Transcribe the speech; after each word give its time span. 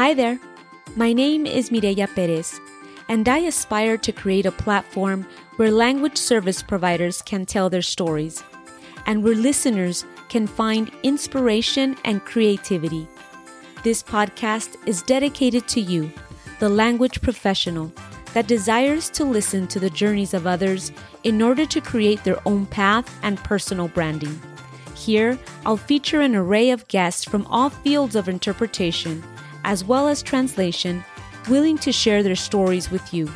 Hi 0.00 0.14
there. 0.14 0.40
My 0.96 1.12
name 1.12 1.44
is 1.44 1.68
Mireya 1.68 2.08
Perez, 2.14 2.58
and 3.10 3.28
I 3.28 3.40
aspire 3.40 3.98
to 3.98 4.12
create 4.12 4.46
a 4.46 4.50
platform 4.50 5.26
where 5.56 5.70
language 5.70 6.16
service 6.16 6.62
providers 6.62 7.20
can 7.20 7.44
tell 7.44 7.68
their 7.68 7.82
stories 7.82 8.42
and 9.04 9.22
where 9.22 9.34
listeners 9.34 10.06
can 10.30 10.46
find 10.46 10.90
inspiration 11.02 11.98
and 12.06 12.24
creativity. 12.24 13.06
This 13.84 14.02
podcast 14.02 14.76
is 14.86 15.02
dedicated 15.02 15.68
to 15.68 15.82
you, 15.82 16.10
the 16.60 16.70
language 16.70 17.20
professional 17.20 17.92
that 18.32 18.46
desires 18.46 19.10
to 19.10 19.24
listen 19.24 19.66
to 19.66 19.78
the 19.78 19.90
journeys 19.90 20.32
of 20.32 20.46
others 20.46 20.92
in 21.24 21.42
order 21.42 21.66
to 21.66 21.80
create 21.82 22.24
their 22.24 22.40
own 22.48 22.64
path 22.64 23.18
and 23.22 23.36
personal 23.44 23.88
branding. 23.88 24.40
Here, 24.96 25.38
I'll 25.66 25.76
feature 25.76 26.22
an 26.22 26.34
array 26.34 26.70
of 26.70 26.88
guests 26.88 27.22
from 27.22 27.44
all 27.48 27.68
fields 27.68 28.16
of 28.16 28.30
interpretation, 28.30 29.22
as 29.70 29.84
well 29.84 30.08
as 30.08 30.20
translation, 30.20 31.04
willing 31.48 31.78
to 31.78 31.92
share 31.92 32.24
their 32.24 32.34
stories 32.34 32.90
with 32.90 33.14
you. 33.14 33.30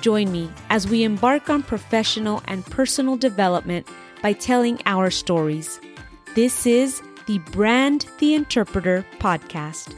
Join 0.00 0.30
me 0.30 0.48
as 0.70 0.86
we 0.86 1.02
embark 1.02 1.50
on 1.50 1.64
professional 1.64 2.40
and 2.46 2.64
personal 2.64 3.16
development 3.16 3.88
by 4.22 4.32
telling 4.32 4.80
our 4.86 5.10
stories. 5.10 5.80
This 6.36 6.66
is 6.66 7.02
the 7.26 7.40
Brand 7.50 8.06
the 8.20 8.34
Interpreter 8.34 9.04
podcast. 9.18 9.92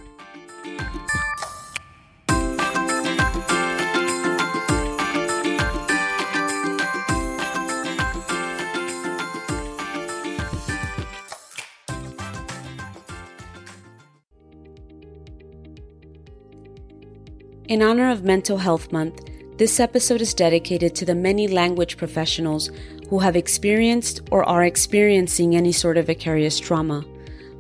In 17.73 17.81
honor 17.81 18.11
of 18.11 18.23
Mental 18.23 18.59
Health 18.59 18.93
Month, 18.93 19.31
this 19.57 19.81
episode 19.81 20.21
is 20.21 20.35
dedicated 20.35 20.95
to 20.95 21.07
the 21.07 21.15
many 21.15 21.49
language 21.49 21.97
professionals 21.97 22.71
who 23.09 23.19
have 23.21 23.35
experienced 23.35 24.21
or 24.31 24.47
are 24.47 24.65
experiencing 24.65 25.57
any 25.57 25.73
sort 25.73 25.97
of 25.97 26.05
vicarious 26.05 26.61
trauma. 26.61 27.03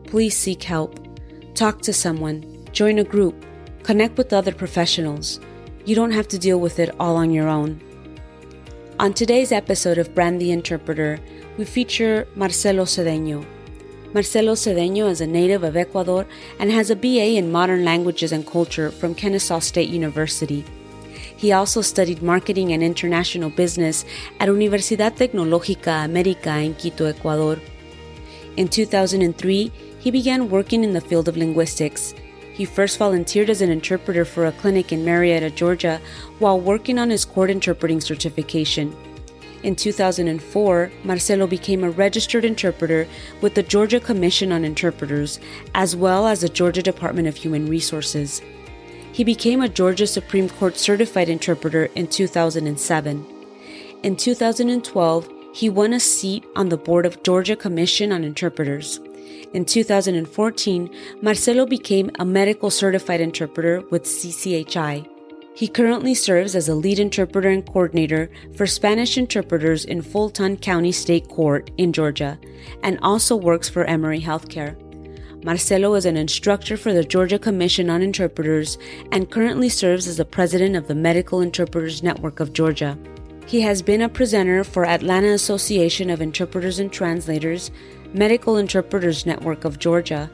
Please 0.06 0.36
seek 0.36 0.64
help. 0.64 1.00
Talk 1.54 1.80
to 1.80 1.94
someone, 1.94 2.44
join 2.72 2.98
a 2.98 3.04
group, 3.04 3.46
connect 3.84 4.18
with 4.18 4.34
other 4.34 4.52
professionals. 4.52 5.40
You 5.86 5.94
don't 5.94 6.12
have 6.12 6.28
to 6.28 6.38
deal 6.38 6.60
with 6.60 6.78
it 6.78 6.94
all 7.00 7.16
on 7.16 7.30
your 7.30 7.48
own. 7.48 7.80
On 9.00 9.14
today's 9.14 9.50
episode 9.50 9.96
of 9.96 10.14
Brand 10.14 10.42
the 10.42 10.52
Interpreter, 10.52 11.20
we 11.56 11.64
feature 11.64 12.28
Marcelo 12.34 12.84
Cedeño, 12.84 13.46
Marcelo 14.14 14.52
Cedeño 14.52 15.08
is 15.08 15.22
a 15.22 15.26
native 15.26 15.64
of 15.64 15.74
Ecuador 15.74 16.26
and 16.58 16.70
has 16.70 16.90
a 16.90 16.96
BA 16.96 17.36
in 17.38 17.50
Modern 17.50 17.82
Languages 17.82 18.30
and 18.30 18.46
Culture 18.46 18.90
from 18.90 19.14
Kennesaw 19.14 19.58
State 19.60 19.88
University. 19.88 20.66
He 21.34 21.50
also 21.50 21.80
studied 21.80 22.22
marketing 22.22 22.74
and 22.74 22.82
international 22.82 23.48
business 23.48 24.04
at 24.38 24.50
Universidad 24.50 25.16
Tecnológica 25.16 26.04
América 26.06 26.62
in 26.62 26.74
Quito, 26.74 27.06
Ecuador. 27.06 27.58
In 28.58 28.68
2003, 28.68 29.72
he 29.98 30.10
began 30.10 30.50
working 30.50 30.84
in 30.84 30.92
the 30.92 31.00
field 31.00 31.26
of 31.26 31.38
linguistics. 31.38 32.14
He 32.52 32.66
first 32.66 32.98
volunteered 32.98 33.48
as 33.48 33.62
an 33.62 33.70
interpreter 33.70 34.26
for 34.26 34.44
a 34.44 34.52
clinic 34.52 34.92
in 34.92 35.06
Marietta, 35.06 35.48
Georgia, 35.48 36.02
while 36.38 36.60
working 36.60 36.98
on 36.98 37.08
his 37.08 37.24
court 37.24 37.48
interpreting 37.48 38.02
certification. 38.02 38.94
In 39.62 39.76
2004, 39.76 40.90
Marcelo 41.04 41.46
became 41.46 41.84
a 41.84 41.90
registered 41.90 42.44
interpreter 42.44 43.06
with 43.40 43.54
the 43.54 43.62
Georgia 43.62 44.00
Commission 44.00 44.50
on 44.50 44.64
Interpreters, 44.64 45.38
as 45.74 45.94
well 45.94 46.26
as 46.26 46.40
the 46.40 46.48
Georgia 46.48 46.82
Department 46.82 47.28
of 47.28 47.36
Human 47.36 47.66
Resources. 47.66 48.42
He 49.12 49.22
became 49.22 49.60
a 49.60 49.68
Georgia 49.68 50.06
Supreme 50.06 50.48
Court 50.48 50.76
certified 50.76 51.28
interpreter 51.28 51.84
in 51.94 52.08
2007. 52.08 53.26
In 54.02 54.16
2012, 54.16 55.28
he 55.54 55.68
won 55.68 55.92
a 55.92 56.00
seat 56.00 56.44
on 56.56 56.70
the 56.70 56.76
board 56.76 57.06
of 57.06 57.22
Georgia 57.22 57.54
Commission 57.54 58.10
on 58.10 58.24
Interpreters. 58.24 58.98
In 59.52 59.64
2014, 59.64 60.90
Marcelo 61.20 61.66
became 61.66 62.10
a 62.18 62.24
medical 62.24 62.70
certified 62.70 63.20
interpreter 63.20 63.82
with 63.90 64.04
CCHI. 64.04 65.11
He 65.54 65.68
currently 65.68 66.14
serves 66.14 66.56
as 66.56 66.68
a 66.68 66.74
lead 66.74 66.98
interpreter 66.98 67.50
and 67.50 67.64
coordinator 67.64 68.30
for 68.56 68.66
Spanish 68.66 69.18
interpreters 69.18 69.84
in 69.84 70.00
Fulton 70.00 70.56
County 70.56 70.92
State 70.92 71.28
Court 71.28 71.70
in 71.76 71.92
Georgia 71.92 72.38
and 72.82 72.98
also 73.02 73.36
works 73.36 73.68
for 73.68 73.84
Emory 73.84 74.20
Healthcare. 74.20 74.76
Marcelo 75.44 75.94
is 75.94 76.06
an 76.06 76.16
instructor 76.16 76.76
for 76.76 76.92
the 76.92 77.04
Georgia 77.04 77.38
Commission 77.38 77.90
on 77.90 78.00
Interpreters 78.00 78.78
and 79.10 79.30
currently 79.30 79.68
serves 79.68 80.06
as 80.06 80.16
the 80.16 80.24
president 80.24 80.74
of 80.74 80.88
the 80.88 80.94
Medical 80.94 81.40
Interpreters 81.40 82.02
Network 82.02 82.40
of 82.40 82.52
Georgia. 82.52 82.96
He 83.46 83.60
has 83.60 83.82
been 83.82 84.02
a 84.02 84.08
presenter 84.08 84.64
for 84.64 84.86
Atlanta 84.86 85.32
Association 85.32 86.08
of 86.10 86.22
Interpreters 86.22 86.78
and 86.78 86.92
Translators, 86.92 87.70
Medical 88.14 88.56
Interpreters 88.56 89.26
Network 89.26 89.64
of 89.64 89.78
Georgia, 89.78 90.30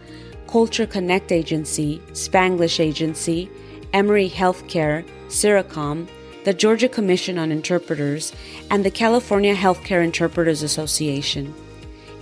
Culture 0.46 0.86
Connect 0.86 1.32
Agency, 1.32 2.00
Spanglish 2.12 2.78
Agency, 2.78 3.50
Emory 3.92 4.28
Healthcare, 4.28 5.04
CIRICOM, 5.28 6.08
the 6.44 6.52
Georgia 6.52 6.88
Commission 6.88 7.38
on 7.38 7.50
Interpreters, 7.50 8.32
and 8.70 8.84
the 8.84 8.90
California 8.90 9.54
Healthcare 9.54 10.04
Interpreters 10.04 10.62
Association. 10.62 11.54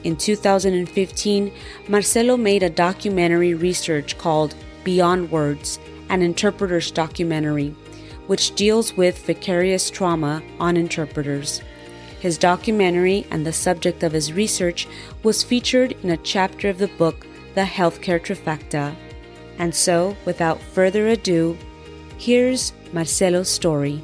In 0.05 0.17
2015, 0.17 1.53
Marcelo 1.89 2.37
made 2.37 2.63
a 2.63 2.71
documentary 2.71 3.55
research 3.55 4.17
called 4.19 4.55
Beyond 4.85 5.31
Words, 5.31 5.81
an 6.09 6.23
interpreter's 6.23 6.93
documentary, 6.93 7.75
which 8.29 8.55
deals 8.55 8.97
with 8.97 9.27
vicarious 9.27 9.91
trauma 9.91 10.43
on 10.61 10.77
interpreters. 10.77 11.61
His 12.21 12.39
documentary 12.39 13.27
and 13.31 13.45
the 13.45 13.53
subject 13.53 14.03
of 14.03 14.13
his 14.13 14.33
research 14.33 14.87
was 15.23 15.43
featured 15.43 15.93
in 16.03 16.11
a 16.11 16.17
chapter 16.19 16.69
of 16.69 16.79
the 16.79 16.89
book 16.89 17.27
The 17.55 17.63
Healthcare 17.63 18.21
Trifecta 18.21 18.95
and 19.59 19.75
so, 19.75 20.17
without 20.25 20.61
further 20.61 21.09
ado, 21.09 21.57
here's 22.19 22.73
Marcelo's 22.93 23.49
story. 23.49 24.03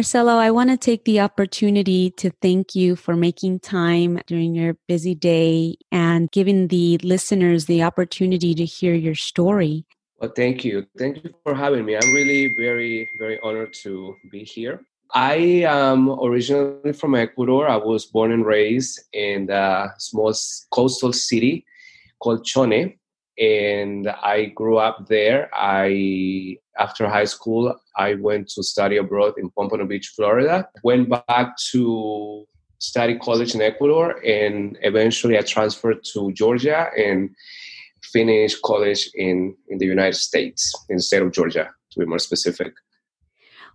Marcelo, 0.00 0.38
I 0.38 0.50
want 0.50 0.70
to 0.70 0.78
take 0.78 1.04
the 1.04 1.20
opportunity 1.20 2.10
to 2.12 2.30
thank 2.40 2.74
you 2.74 2.96
for 2.96 3.14
making 3.14 3.60
time 3.60 4.18
during 4.26 4.54
your 4.54 4.78
busy 4.88 5.14
day 5.14 5.76
and 5.92 6.30
giving 6.32 6.68
the 6.68 6.96
listeners 7.02 7.66
the 7.66 7.82
opportunity 7.82 8.54
to 8.54 8.64
hear 8.64 8.94
your 8.94 9.14
story. 9.14 9.84
Well, 10.18 10.32
thank 10.34 10.64
you. 10.64 10.86
Thank 10.96 11.22
you 11.22 11.34
for 11.42 11.54
having 11.54 11.84
me. 11.84 11.96
I'm 11.96 12.14
really 12.14 12.54
very, 12.56 13.10
very 13.18 13.38
honored 13.42 13.74
to 13.82 14.16
be 14.30 14.42
here. 14.42 14.80
I 15.14 15.66
am 15.68 16.08
originally 16.08 16.94
from 16.94 17.14
Ecuador. 17.14 17.68
I 17.68 17.76
was 17.76 18.06
born 18.06 18.32
and 18.32 18.46
raised 18.46 19.00
in 19.12 19.50
a 19.50 19.92
small 19.98 20.32
coastal 20.70 21.12
city 21.12 21.66
called 22.20 22.46
Chone, 22.46 22.94
and 23.40 24.06
I 24.08 24.46
grew 24.54 24.76
up 24.76 25.08
there. 25.08 25.48
I 25.54 26.58
after 26.78 27.08
high 27.08 27.24
school, 27.24 27.74
I 27.96 28.14
went 28.14 28.48
to 28.50 28.62
study 28.62 28.98
abroad 28.98 29.34
in 29.38 29.50
Pompano 29.50 29.86
Beach, 29.86 30.12
Florida. 30.14 30.68
Went 30.84 31.08
back 31.08 31.56
to 31.72 32.46
study 32.78 33.18
college 33.18 33.54
in 33.54 33.62
Ecuador, 33.62 34.20
and 34.24 34.78
eventually 34.82 35.38
I 35.38 35.42
transferred 35.42 36.04
to 36.12 36.32
Georgia 36.32 36.88
and 36.96 37.30
finished 38.02 38.60
college 38.62 39.10
in 39.14 39.56
in 39.68 39.78
the 39.78 39.86
United 39.86 40.16
States, 40.16 40.72
in 40.90 40.96
the 40.96 41.02
state 41.02 41.22
of 41.22 41.32
Georgia, 41.32 41.70
to 41.92 42.00
be 42.00 42.06
more 42.06 42.18
specific. 42.18 42.74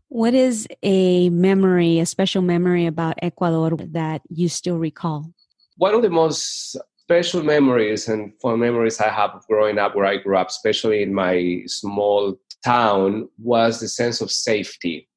What 0.09 0.35
is 0.35 0.67
a 0.83 1.29
memory, 1.29 1.99
a 1.99 2.05
special 2.05 2.43
memory 2.43 2.85
about 2.85 3.17
Ecuador 3.23 3.75
that 3.91 4.21
you 4.29 4.47
still 4.47 4.77
recall? 4.77 5.33
One 5.77 5.95
of 5.95 6.03
the 6.03 6.11
most 6.11 6.77
special 7.05 7.43
memories 7.43 8.07
and 8.07 8.33
fun 8.41 8.59
memories 8.59 8.99
I 8.99 9.09
have 9.09 9.29
of 9.35 9.45
growing 9.45 9.77
up 9.77 9.95
where 9.95 10.07
I 10.07 10.17
grew 10.17 10.37
up, 10.37 10.49
especially 10.49 11.03
in 11.03 11.13
my 11.13 11.61
small 11.67 12.35
town, 12.63 13.29
was 13.37 13.79
the 13.79 13.87
sense 13.87 14.21
of 14.21 14.31
safety. 14.31 15.07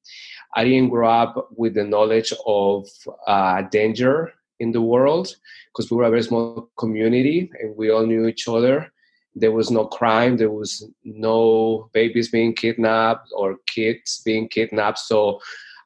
I 0.55 0.65
didn't 0.65 0.89
grow 0.89 1.09
up 1.09 1.49
with 1.57 1.73
the 1.73 1.83
knowledge 1.83 2.31
of 2.45 2.87
uh, 3.25 3.63
danger 3.71 4.31
in 4.59 4.71
the 4.71 4.83
world 4.83 5.35
because 5.69 5.89
we 5.89 5.97
were 5.97 6.03
a 6.03 6.11
very 6.11 6.21
small 6.21 6.69
community 6.77 7.49
and 7.59 7.75
we 7.75 7.89
all 7.89 8.05
knew 8.05 8.27
each 8.27 8.47
other. 8.47 8.91
There 9.33 9.51
was 9.51 9.71
no 9.71 9.85
crime, 9.85 10.37
there 10.37 10.51
was 10.51 10.87
no 11.03 11.89
babies 11.93 12.29
being 12.29 12.53
kidnapped 12.53 13.29
or 13.35 13.57
kids 13.65 14.21
being 14.23 14.47
kidnapped. 14.47 14.99
So 14.99 15.39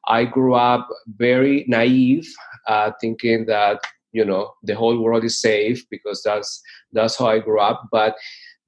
I 0.06 0.26
grew 0.26 0.54
up 0.54 0.86
very 1.16 1.64
naive, 1.66 2.28
uh, 2.68 2.90
thinking 3.00 3.46
that 3.46 3.80
you 4.14 4.24
know 4.24 4.50
the 4.62 4.74
whole 4.74 4.98
world 4.98 5.24
is 5.24 5.40
safe 5.40 5.84
because 5.90 6.22
that's 6.24 6.62
that's 6.92 7.18
how 7.18 7.26
i 7.26 7.38
grew 7.38 7.60
up 7.60 7.82
but 7.92 8.14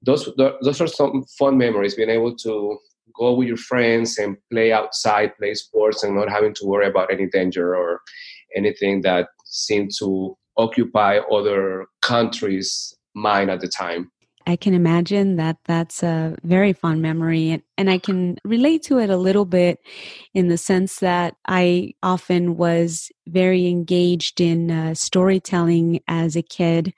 those 0.03 0.29
those 0.37 0.81
are 0.81 0.87
some 0.87 1.23
fun 1.37 1.57
memories. 1.57 1.95
Being 1.95 2.09
able 2.09 2.35
to 2.37 2.77
go 3.17 3.33
with 3.33 3.47
your 3.47 3.57
friends 3.57 4.17
and 4.17 4.37
play 4.51 4.71
outside, 4.71 5.35
play 5.37 5.53
sports, 5.53 6.03
and 6.03 6.15
not 6.15 6.29
having 6.29 6.53
to 6.55 6.65
worry 6.65 6.87
about 6.87 7.11
any 7.11 7.27
danger 7.27 7.75
or 7.75 8.01
anything 8.55 9.01
that 9.01 9.29
seemed 9.45 9.91
to 9.99 10.37
occupy 10.57 11.17
other 11.31 11.85
countries' 12.01 12.95
mind 13.15 13.49
at 13.49 13.59
the 13.59 13.67
time. 13.67 14.11
I 14.47 14.55
can 14.55 14.73
imagine 14.73 15.35
that 15.35 15.57
that's 15.65 16.01
a 16.01 16.37
very 16.43 16.71
fond 16.71 17.01
memory. 17.01 17.49
And, 17.49 17.63
and 17.77 17.89
I 17.89 17.97
can 17.97 18.37
relate 18.45 18.81
to 18.83 18.97
it 18.97 19.09
a 19.09 19.17
little 19.17 19.43
bit 19.43 19.79
in 20.33 20.47
the 20.47 20.57
sense 20.57 20.99
that 20.99 21.35
I 21.47 21.91
often 22.01 22.55
was 22.55 23.11
very 23.27 23.67
engaged 23.67 24.39
in 24.39 24.71
uh, 24.71 24.93
storytelling 24.93 25.99
as 26.07 26.37
a 26.37 26.41
kid. 26.41 26.93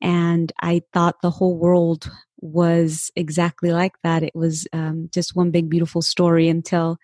And 0.00 0.52
I 0.62 0.82
thought 0.92 1.20
the 1.20 1.32
whole 1.32 1.58
world 1.58 2.08
was 2.44 3.10
exactly 3.16 3.72
like 3.72 3.94
that. 4.02 4.22
It 4.22 4.34
was 4.34 4.68
um, 4.74 5.08
just 5.12 5.34
one 5.34 5.50
big, 5.50 5.70
beautiful 5.70 6.02
story 6.02 6.46
until 6.46 6.98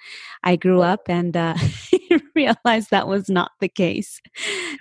I 0.45 0.57
grew 0.57 0.83
up 0.83 1.09
and 1.09 1.35
uh, 1.35 1.57
realized 2.35 2.91
that 2.91 3.09
was 3.09 3.31
not 3.31 3.53
the 3.59 3.69
case. 3.69 4.21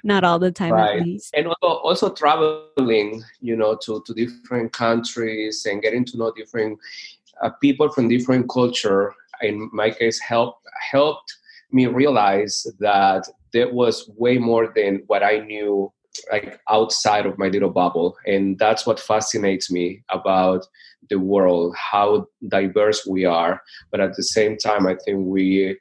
Not 0.04 0.26
all 0.26 0.38
the 0.38 0.52
time, 0.52 0.74
right. 0.74 1.00
at 1.00 1.06
least. 1.06 1.34
And 1.34 1.48
also, 1.48 1.68
also 1.80 2.10
traveling, 2.14 3.24
you 3.40 3.56
know, 3.56 3.78
to, 3.84 4.04
to 4.06 4.14
different 4.14 4.74
countries 4.74 5.66
and 5.66 5.82
getting 5.82 6.04
to 6.06 6.18
know 6.18 6.34
different 6.36 6.78
uh, 7.42 7.52
people 7.62 7.90
from 7.90 8.10
different 8.10 8.50
culture. 8.50 9.14
In 9.42 9.70
my 9.72 9.92
case, 9.92 10.20
helped 10.20 10.68
helped 10.92 11.38
me 11.72 11.86
realize 11.86 12.68
that 12.80 13.26
there 13.54 13.74
was 13.74 14.10
way 14.18 14.38
more 14.38 14.74
than 14.76 15.04
what 15.08 15.24
I 15.24 15.40
knew 15.40 15.92
like 16.32 16.60
outside 16.70 17.26
of 17.26 17.38
my 17.38 17.48
little 17.48 17.70
bubble. 17.70 18.18
And 18.26 18.58
that's 18.60 18.86
what 18.86 19.00
fascinates 19.00 19.72
me 19.72 20.04
about 20.10 20.66
the 21.10 21.20
world 21.20 21.76
how 21.76 22.28
diverse 22.48 23.06
we 23.06 23.26
are. 23.26 23.62
But 23.92 24.00
at 24.00 24.16
the 24.16 24.24
same 24.24 24.58
time 24.58 24.88
i 24.88 24.96
think 24.96 25.26
we 25.26 25.78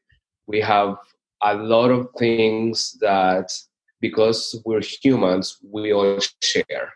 we 0.47 0.61
have 0.61 0.97
a 1.43 1.55
lot 1.55 1.91
of 1.91 2.09
things 2.19 2.97
that 3.01 3.53
because 4.01 4.61
we're 4.65 4.81
humans 4.81 5.59
we 5.63 5.93
all 5.93 6.19
share. 6.43 6.93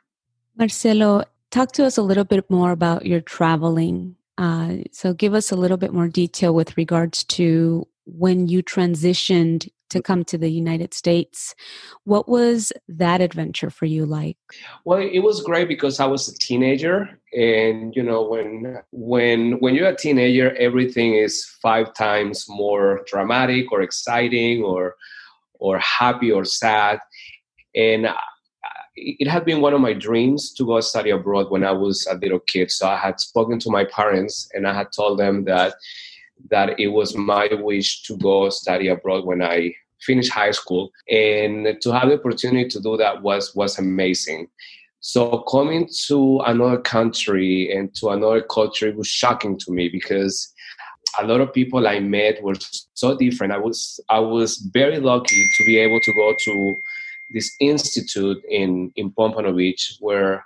Marcelo 0.57 1.25
talk 1.51 1.73
to 1.73 1.85
us 1.85 1.97
a 1.97 2.03
little 2.03 2.25
bit 2.25 2.49
more 2.51 2.73
about 2.73 3.07
your 3.07 3.21
traveling. 3.21 4.17
Uh, 4.39 4.77
so 4.93 5.13
give 5.13 5.35
us 5.35 5.51
a 5.51 5.57
little 5.57 5.77
bit 5.77 5.93
more 5.93 6.09
detail 6.09 6.55
with 6.55 6.77
regards 6.77 7.25
to 7.25 7.87
when 8.07 8.49
you 8.49 8.63
transitioned 8.63 9.69
to 9.93 9.99
mm-hmm. 9.99 10.13
come 10.13 10.25
to 10.25 10.39
the 10.39 10.51
United 10.51 10.95
States. 10.95 11.55
What 12.05 12.29
was 12.29 12.73
that 12.89 13.21
adventure 13.21 13.71
for 13.71 13.87
you 13.87 14.05
like? 14.07 14.39
Well, 14.85 14.99
it 14.99 15.21
was 15.21 15.43
great 15.43 15.69
because 15.69 16.01
I 16.01 16.07
was 16.07 16.29
a 16.29 16.39
teenager 16.39 17.19
and 17.35 17.97
you 17.97 18.03
know 18.03 18.23
when 18.23 18.79
when 18.91 19.53
when 19.61 19.75
you're 19.75 19.89
a 19.89 19.97
teenager 19.97 20.55
everything 20.57 21.15
is 21.15 21.47
five 21.63 21.95
times 21.95 22.45
more 22.47 23.03
dramatic 23.07 23.73
or 23.73 23.81
exciting 23.81 24.63
or 24.63 24.97
or 25.55 25.79
happy 25.79 26.31
or 26.31 26.45
sad 26.45 27.01
and 27.75 28.07
it 28.95 29.29
had 29.29 29.47
been 29.47 29.63
one 29.63 29.73
of 29.73 29.81
my 29.81 29.95
dreams 29.95 30.53
to 30.53 30.67
go 30.67 30.79
study 30.81 31.09
abroad 31.09 31.51
when 31.51 31.65
I 31.65 31.73
was 31.73 32.07
a 32.11 32.15
little 32.15 32.41
kid. 32.41 32.71
So 32.71 32.87
I 32.87 32.99
had 32.99 33.21
spoken 33.21 33.59
to 33.61 33.71
my 33.71 33.85
parents 33.87 34.51
and 34.53 34.69
I 34.69 34.75
had 34.75 34.93
told 34.93 35.19
them 35.19 35.45
that 35.45 35.75
that 36.51 36.79
it 36.79 36.89
was 36.89 37.17
my 37.17 37.49
wish 37.53 38.03
to 38.03 38.17
go 38.19 38.49
study 38.51 38.89
abroad 38.89 39.25
when 39.25 39.43
I 39.43 39.75
finished 40.01 40.33
high 40.33 40.51
school 40.51 40.91
and 41.09 41.81
to 41.81 41.93
have 41.93 42.09
the 42.09 42.19
opportunity 42.19 42.69
to 42.69 42.81
do 42.81 42.97
that 42.97 43.23
was 43.23 43.55
was 43.55 43.79
amazing 43.79 44.49
so 45.05 45.41
coming 45.51 45.89
to 46.07 46.41
another 46.47 46.79
country 46.79 47.73
and 47.75 47.93
to 47.97 48.11
another 48.11 48.41
culture 48.41 48.93
was 48.93 49.09
shocking 49.09 49.59
to 49.59 49.73
me 49.73 49.89
because 49.89 50.53
a 51.21 51.27
lot 51.27 51.41
of 51.41 51.53
people 51.53 51.89
I 51.89 51.99
met 51.99 52.41
were 52.41 52.55
so 52.95 53.17
different. 53.17 53.53
I 53.53 53.59
was 53.59 53.99
I 54.09 54.21
was 54.21 54.59
very 54.73 55.01
lucky 55.01 55.45
to 55.57 55.65
be 55.67 55.77
able 55.79 55.99
to 56.01 56.13
go 56.15 56.33
to 56.39 56.77
this 57.33 57.51
institute 57.61 58.43
in 58.49 58.93
in 58.95 59.11
Pompano 59.11 59.53
Beach 59.53 59.97
where 59.99 60.45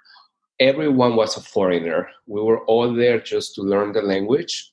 everyone 0.59 1.17
was 1.17 1.37
a 1.37 1.43
foreigner. 1.43 2.09
We 2.27 2.41
were 2.41 2.65
all 2.65 2.95
there 2.95 3.21
just 3.21 3.55
to 3.57 3.63
learn 3.63 3.93
the 3.93 4.01
language, 4.01 4.73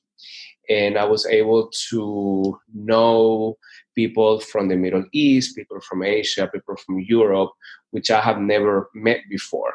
and 0.68 0.98
I 0.98 1.04
was 1.04 1.26
able 1.26 1.70
to 1.90 2.58
know 2.74 3.56
people 3.94 4.40
from 4.40 4.68
the 4.68 4.76
Middle 4.76 5.04
East, 5.12 5.56
people 5.56 5.80
from 5.80 6.02
Asia, 6.02 6.48
people 6.52 6.76
from 6.76 7.00
Europe, 7.00 7.50
which 7.90 8.10
I 8.10 8.20
have 8.20 8.38
never 8.38 8.90
met 8.94 9.20
before. 9.28 9.74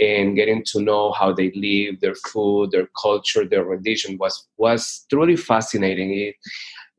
And 0.00 0.36
getting 0.36 0.62
to 0.72 0.80
know 0.80 1.12
how 1.12 1.32
they 1.32 1.50
live, 1.52 2.00
their 2.00 2.16
food, 2.16 2.72
their 2.72 2.88
culture, 3.00 3.46
their 3.46 3.64
religion 3.64 4.18
was 4.18 4.46
was 4.58 5.06
truly 5.08 5.36
fascinating. 5.36 6.12
It, 6.12 6.34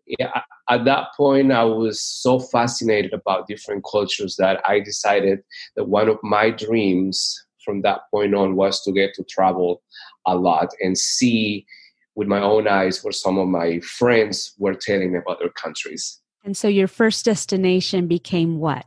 yeah, 0.07 0.41
at 0.69 0.85
that 0.85 1.07
point, 1.17 1.51
I 1.51 1.63
was 1.63 2.01
so 2.01 2.39
fascinated 2.39 3.13
about 3.13 3.47
different 3.47 3.83
cultures 3.89 4.35
that 4.37 4.61
I 4.67 4.79
decided 4.79 5.43
that 5.75 5.85
one 5.85 6.09
of 6.09 6.17
my 6.23 6.49
dreams 6.49 7.45
from 7.63 7.81
that 7.81 8.01
point 8.11 8.35
on 8.35 8.55
was 8.55 8.81
to 8.83 8.91
get 8.91 9.13
to 9.15 9.23
travel 9.23 9.81
a 10.25 10.35
lot 10.35 10.69
and 10.81 10.97
see 10.97 11.65
with 12.15 12.27
my 12.27 12.41
own 12.41 12.67
eyes 12.67 13.03
what 13.03 13.13
some 13.13 13.37
of 13.37 13.47
my 13.47 13.79
friends 13.79 14.53
were 14.57 14.73
telling 14.73 15.11
me 15.13 15.19
about 15.19 15.39
their 15.39 15.49
countries. 15.49 16.19
And 16.43 16.55
so 16.55 16.67
your 16.67 16.87
first 16.87 17.25
destination 17.25 18.07
became 18.07 18.59
what? 18.59 18.85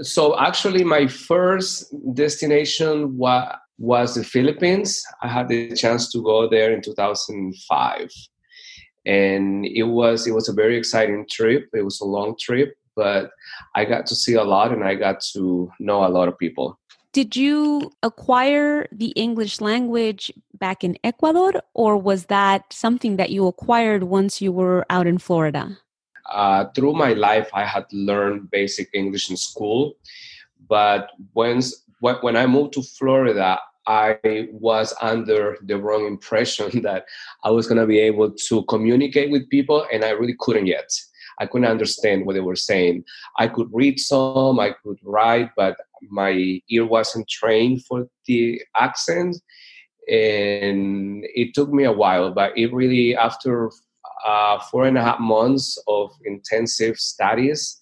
So 0.00 0.38
actually, 0.38 0.84
my 0.84 1.06
first 1.06 1.94
destination 2.14 3.16
was 3.16 3.54
was 3.78 4.14
the 4.14 4.24
Philippines. 4.24 5.02
I 5.22 5.28
had 5.28 5.48
the 5.48 5.74
chance 5.74 6.10
to 6.12 6.22
go 6.22 6.48
there 6.48 6.72
in 6.72 6.80
2005, 6.80 8.10
and 9.04 9.66
it 9.66 9.82
was 9.82 10.26
it 10.26 10.32
was 10.32 10.48
a 10.48 10.52
very 10.52 10.76
exciting 10.76 11.26
trip. 11.30 11.68
It 11.74 11.82
was 11.82 12.00
a 12.00 12.04
long 12.04 12.36
trip, 12.40 12.74
but 12.94 13.30
I 13.74 13.84
got 13.84 14.06
to 14.06 14.14
see 14.14 14.34
a 14.34 14.44
lot 14.44 14.72
and 14.72 14.84
I 14.84 14.94
got 14.94 15.20
to 15.32 15.70
know 15.78 16.06
a 16.06 16.08
lot 16.08 16.28
of 16.28 16.38
people. 16.38 16.78
Did 17.16 17.34
you 17.34 17.92
acquire 18.02 18.86
the 18.92 19.12
English 19.16 19.62
language 19.62 20.30
back 20.52 20.84
in 20.84 20.98
Ecuador, 21.02 21.52
or 21.72 21.96
was 21.96 22.26
that 22.26 22.70
something 22.70 23.16
that 23.16 23.30
you 23.30 23.46
acquired 23.46 24.02
once 24.02 24.42
you 24.42 24.52
were 24.52 24.84
out 24.90 25.06
in 25.06 25.16
Florida? 25.16 25.78
uh, 26.30 26.66
through 26.74 26.94
my 26.94 27.12
life, 27.12 27.48
I 27.52 27.64
had 27.64 27.86
learned 27.92 28.50
basic 28.50 28.88
English 28.92 29.30
in 29.30 29.36
school, 29.36 29.96
but 30.68 31.10
once 31.34 31.84
when 32.00 32.36
I 32.36 32.46
moved 32.46 32.74
to 32.74 32.82
Florida, 32.82 33.58
I 33.86 34.18
was 34.52 34.94
under 35.00 35.56
the 35.62 35.78
wrong 35.78 36.06
impression 36.06 36.82
that 36.88 37.06
I 37.44 37.50
was 37.50 37.66
going 37.66 37.80
to 37.80 37.86
be 37.86 38.00
able 38.00 38.30
to 38.30 38.62
communicate 38.64 39.30
with 39.30 39.48
people, 39.48 39.86
and 39.92 40.04
I 40.04 40.10
really 40.10 40.36
couldn't 40.38 40.66
yet. 40.66 40.90
I 41.38 41.46
couldn't 41.46 41.68
understand 41.68 42.24
what 42.24 42.32
they 42.32 42.40
were 42.40 42.56
saying. 42.56 43.04
I 43.38 43.48
could 43.48 43.68
read 43.72 44.00
some, 44.00 44.58
I 44.58 44.74
could 44.82 44.98
write, 45.02 45.50
but 45.54 45.76
my 46.02 46.60
ear 46.68 46.86
wasn't 46.86 47.28
trained 47.28 47.84
for 47.84 48.06
the 48.26 48.60
accent. 48.78 49.36
And 50.08 51.24
it 51.34 51.54
took 51.54 51.72
me 51.72 51.84
a 51.84 51.92
while, 51.92 52.32
but 52.32 52.56
it 52.56 52.72
really, 52.72 53.16
after 53.16 53.70
uh, 54.24 54.58
four 54.70 54.84
and 54.84 54.96
a 54.96 55.02
half 55.02 55.18
months 55.18 55.82
of 55.88 56.10
intensive 56.24 56.96
studies, 56.98 57.78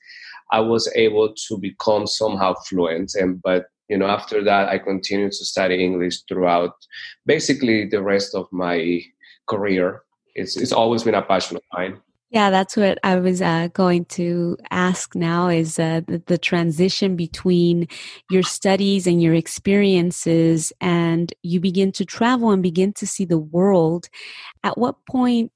I 0.52 0.60
was 0.60 0.90
able 0.94 1.34
to 1.48 1.58
become 1.58 2.06
somehow 2.06 2.54
fluent. 2.66 3.14
And 3.14 3.42
but 3.42 3.66
you 3.88 3.98
know, 3.98 4.06
after 4.06 4.42
that, 4.44 4.68
I 4.68 4.78
continued 4.78 5.32
to 5.32 5.44
study 5.44 5.84
English 5.84 6.22
throughout 6.28 6.72
basically 7.26 7.86
the 7.88 8.02
rest 8.02 8.34
of 8.34 8.46
my 8.52 9.02
career. 9.46 10.02
It's 10.34 10.56
it's 10.56 10.72
always 10.72 11.02
been 11.02 11.14
a 11.14 11.22
passion 11.22 11.56
of 11.56 11.62
mine. 11.72 12.00
Yeah, 12.34 12.50
that's 12.50 12.76
what 12.76 12.98
I 13.04 13.14
was 13.14 13.40
uh, 13.40 13.68
going 13.74 14.06
to 14.06 14.58
ask 14.72 15.14
now 15.14 15.46
is 15.46 15.78
uh, 15.78 16.00
the, 16.04 16.20
the, 16.26 16.36
transition 16.36 17.14
between 17.14 17.86
your 18.28 18.42
studies 18.42 19.06
and 19.06 19.22
your 19.22 19.34
experiences, 19.34 20.72
and 20.80 21.32
you 21.44 21.60
begin 21.60 21.92
to 21.92 22.04
travel 22.04 22.50
and 22.50 22.60
begin 22.60 22.92
to 22.94 23.06
see 23.06 23.24
the 23.24 23.38
world. 23.38 24.08
At 24.64 24.76
what 24.76 24.96
point 25.06 25.52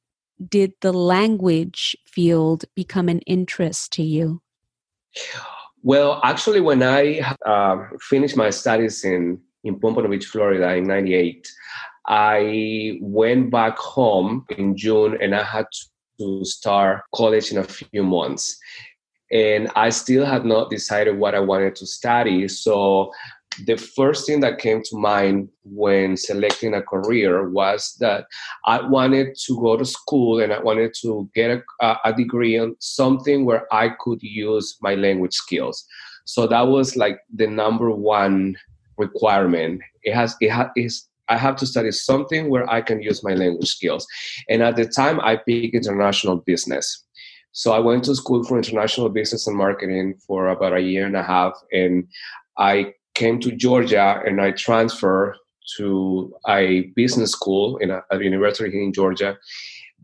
did 0.49 0.73
the 0.81 0.93
language 0.93 1.97
field 2.07 2.65
become 2.77 3.09
an 3.09 3.23
interest 3.23 3.93
to 3.95 4.05
you? 4.05 4.41
Well, 5.83 6.21
actually, 6.23 6.61
when 6.61 6.85
I 6.85 7.35
uh, 7.45 7.89
finished 8.01 8.37
my 8.37 8.51
studies 8.51 9.05
in, 9.05 9.41
in 9.65 9.81
Pompano 9.81 10.09
Beach, 10.09 10.27
Florida 10.27 10.77
in 10.77 10.85
98, 10.85 11.45
I 12.07 12.99
went 13.01 13.51
back 13.51 13.77
home 13.79 14.47
in 14.57 14.77
June 14.77 15.19
and 15.21 15.35
I 15.35 15.43
had 15.43 15.67
to 16.19 16.45
start 16.45 17.03
college 17.15 17.51
in 17.53 17.59
a 17.59 17.65
few 17.65 18.03
months. 18.03 18.59
And 19.31 19.71
I 19.77 19.91
still 19.91 20.25
had 20.25 20.45
not 20.45 20.71
decided 20.71 21.19
what 21.19 21.35
I 21.35 21.41
wanted 21.41 21.77
to 21.77 21.87
study. 21.87 22.49
So 22.49 23.13
the 23.67 23.77
first 23.77 24.27
thing 24.27 24.41
that 24.41 24.59
came 24.59 24.83
to 24.83 24.97
mind 24.97 25.49
when 25.65 26.17
selecting 26.17 26.75
a 26.75 26.83
career 26.83 27.49
was 27.51 27.97
that 28.01 28.27
I 28.65 28.81
wanted 28.87 29.37
to 29.47 29.61
go 29.61 29.77
to 29.77 29.85
school 29.85 30.41
and 30.41 30.53
I 30.53 30.61
wanted 30.61 30.95
to 31.03 31.29
get 31.35 31.63
a, 31.81 31.97
a 32.05 32.13
degree 32.13 32.59
on 32.59 32.77
something 32.79 33.45
where 33.45 33.73
I 33.73 33.91
could 34.01 34.23
use 34.23 34.77
my 34.81 34.95
language 34.95 35.35
skills. 35.35 35.85
So 36.25 36.47
that 36.47 36.69
was 36.69 36.97
like 36.97 37.21
the 37.35 37.47
number 37.47 37.91
one 37.91 38.57
requirement. 38.97 39.81
It 40.03 40.15
has 40.15 40.37
it 40.41 40.51
has 40.51 41.09
I 41.29 41.37
have 41.37 41.57
to 41.57 41.67
study 41.67 41.91
something 41.91 42.49
where 42.49 42.69
I 42.71 42.81
can 42.81 43.03
use 43.03 43.23
my 43.23 43.35
language 43.35 43.69
skills. 43.69 44.07
And 44.49 44.63
at 44.63 44.77
the 44.77 44.87
time, 44.87 45.21
I 45.21 45.37
picked 45.37 45.75
international 45.75 46.37
business. 46.37 47.05
So 47.53 47.73
I 47.73 47.79
went 47.79 48.05
to 48.05 48.15
school 48.15 48.45
for 48.45 48.57
international 48.57 49.09
business 49.09 49.47
and 49.47 49.57
marketing 49.57 50.15
for 50.27 50.49
about 50.49 50.75
a 50.75 50.81
year 50.81 51.07
and 51.07 51.17
a 51.17 51.23
half. 51.23 51.53
And 51.73 52.07
I 52.57 52.95
came 53.15 53.41
to 53.41 53.51
Georgia 53.51 54.23
and 54.25 54.41
I 54.41 54.53
transferred 54.53 55.37
to 55.77 56.33
a 56.49 56.93
business 56.95 57.33
school 57.33 57.77
in 57.79 57.91
a, 57.91 58.03
a 58.11 58.23
university 58.23 58.71
here 58.71 58.83
in 58.83 58.93
Georgia. 58.93 59.37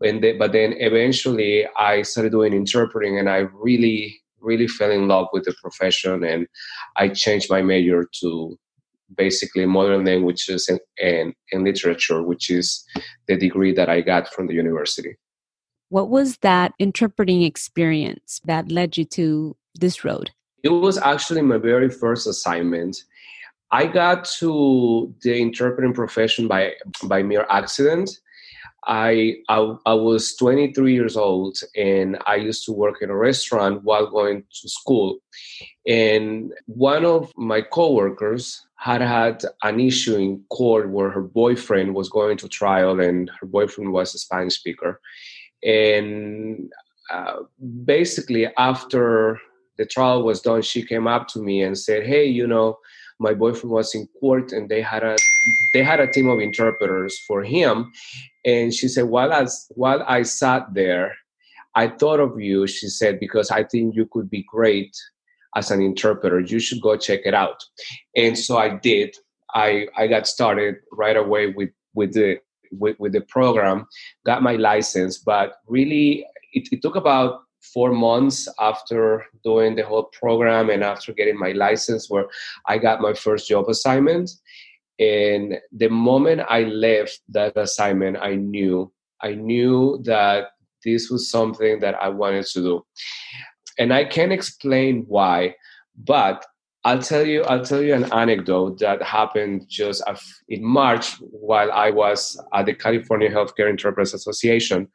And 0.02 0.23
they, 0.23 0.33
but 0.33 0.52
then 0.52 0.75
eventually 0.78 1.66
I 1.78 2.02
started 2.02 2.33
doing 2.33 2.52
interpreting 2.52 3.19
and 3.19 3.31
I 3.31 3.47
really, 3.52 4.21
really 4.40 4.66
fell 4.66 4.90
in 4.90 5.09
love 5.09 5.28
with 5.33 5.45
the 5.45 5.54
profession 5.62 6.25
and 6.25 6.47
I 6.97 7.09
changed 7.09 7.50
my 7.50 7.62
major 7.62 8.09
to 8.21 8.59
basically 9.16 9.66
modern 9.66 10.04
languages 10.04 10.68
and, 10.68 10.80
and, 11.00 11.35
and 11.52 11.64
literature, 11.64 12.23
which 12.23 12.50
is 12.50 12.85
the 13.28 13.37
degree 13.37 13.73
that 13.73 13.88
I 13.88 14.00
got 14.00 14.33
from 14.33 14.47
the 14.47 14.54
university. 14.54 15.16
What 15.88 16.09
was 16.09 16.38
that 16.38 16.73
interpreting 16.78 17.42
experience 17.42 18.40
that 18.44 18.71
led 18.71 18.97
you 18.97 19.04
to 19.06 19.56
this 19.75 20.04
road? 20.04 20.30
It 20.62 20.71
was 20.71 20.99
actually 20.99 21.42
my 21.42 21.59
very 21.59 21.90
first 21.90 22.26
assignment. 22.26 22.97
I 23.71 23.87
got 23.87 24.25
to 24.38 25.14
the 25.23 25.40
interpreting 25.40 25.92
profession 25.92 26.49
by 26.49 26.73
by 27.04 27.23
mere 27.23 27.47
accident. 27.50 28.11
I, 28.87 29.37
I, 29.49 29.75
I 29.87 29.94
was 29.94 30.37
23 30.37 30.92
years 30.92 31.16
old 31.16 31.56
and 31.76 32.18
I 32.26 32.37
used 32.37 32.64
to 32.66 32.73
work 32.73 33.00
in 33.00 33.11
a 33.11 33.16
restaurant 33.16 33.83
while 33.83 34.06
going 34.06 34.44
to 34.61 34.68
school. 34.68 35.18
And 35.87 36.52
one 36.66 37.04
of 37.04 37.33
my 37.37 37.62
coworkers 37.62 38.61
had 38.84 39.00
had 39.00 39.42
an 39.62 39.80
issue 39.80 40.16
in 40.16 40.44
court 40.50 40.90
where 40.90 41.08
her 41.08 41.22
boyfriend 41.22 41.94
was 41.94 42.10
going 42.10 42.36
to 42.36 42.46
trial 42.46 43.00
and 43.00 43.30
her 43.40 43.46
boyfriend 43.46 43.90
was 43.94 44.14
a 44.14 44.18
Spanish 44.18 44.56
speaker. 44.56 45.00
And 45.62 46.70
uh, 47.10 47.36
basically, 47.86 48.46
after 48.58 49.40
the 49.78 49.86
trial 49.86 50.22
was 50.22 50.42
done, 50.42 50.60
she 50.60 50.84
came 50.84 51.06
up 51.06 51.28
to 51.28 51.38
me 51.38 51.62
and 51.62 51.78
said, 51.78 52.04
"Hey, 52.04 52.26
you 52.26 52.46
know, 52.46 52.76
my 53.18 53.32
boyfriend 53.32 53.72
was 53.72 53.94
in 53.94 54.06
court 54.20 54.52
and 54.52 54.68
they 54.68 54.82
had 54.82 55.02
a 55.02 55.16
they 55.72 55.82
had 55.82 56.00
a 56.00 56.12
team 56.12 56.28
of 56.28 56.40
interpreters 56.40 57.18
for 57.26 57.42
him." 57.42 57.90
And 58.44 58.74
she 58.74 58.88
said, 58.88 59.06
"While 59.06 59.32
as 59.32 59.66
while 59.70 60.04
I 60.06 60.24
sat 60.24 60.74
there, 60.74 61.16
I 61.74 61.88
thought 61.88 62.20
of 62.20 62.38
you." 62.38 62.66
She 62.66 62.88
said, 62.88 63.18
"Because 63.18 63.50
I 63.50 63.64
think 63.64 63.96
you 63.96 64.04
could 64.12 64.28
be 64.28 64.44
great 64.46 64.94
as 65.56 65.70
an 65.70 65.80
interpreter. 65.80 66.40
You 66.40 66.58
should 66.58 66.80
go 66.80 66.96
check 66.96 67.20
it 67.25 67.34
out." 67.34 67.62
And 68.16 68.38
so 68.38 68.56
I 68.56 68.70
did. 68.70 69.16
I 69.54 69.88
I 69.96 70.06
got 70.06 70.26
started 70.26 70.76
right 70.92 71.16
away 71.16 71.49
with 71.49 71.70
with 71.94 72.12
the 72.14 72.38
with, 72.78 72.99
with 72.99 73.12
the 73.12 73.20
program, 73.23 73.87
got 74.26 74.42
my 74.42 74.56
license, 74.56 75.18
but 75.18 75.56
really 75.66 76.26
it, 76.52 76.68
it 76.73 76.82
took 76.82 76.96
about 76.96 77.40
four 77.73 77.92
months 77.92 78.49
after 78.61 79.25
doing 79.42 79.75
the 79.75 79.84
whole 79.84 80.04
program 80.04 80.70
and 80.70 80.84
after 80.84 81.12
getting 81.12 81.38
my 81.38 81.52
license 81.52 82.11
where 82.11 82.26
I 82.68 82.78
got 82.78 83.00
my 83.00 83.14
first 83.14 83.49
job 83.49 83.68
assignment. 83.68 84.30
And 84.99 85.58
the 85.73 85.88
moment 85.88 86.42
I 86.49 86.64
left 86.64 87.20
that 87.30 87.56
assignment, 87.56 88.18
I 88.18 88.37
knew, 88.37 88.92
I 89.23 89.34
knew 89.34 90.00
that 90.04 90.49
this 90.84 91.11
was 91.11 91.30
something 91.30 91.80
that 91.80 91.94
I 91.94 92.08
wanted 92.11 92.46
to 92.46 92.61
do. 92.61 92.87
And 93.78 93.93
I 93.93 94.04
can't 94.04 94.33
explain 94.33 95.04
why, 95.09 95.57
but 95.97 96.45
I'll 96.85 97.00
tell 97.00 97.26
you. 97.26 97.43
I'll 97.45 97.64
tell 97.64 97.83
you 97.83 97.95
an 97.95 98.12
anecdote 98.12 98.78
that 98.81 99.02
happened 99.02 99.66
just 99.69 100.02
in 100.49 100.62
March 100.62 101.16
while 101.21 101.73
I 101.73 101.90
was 101.90 102.38
at 102.52 102.66
the 102.66 102.75
California 102.75 103.31
Healthcare 103.31 103.71
Interpreters 103.71 104.12
Association 104.12 104.88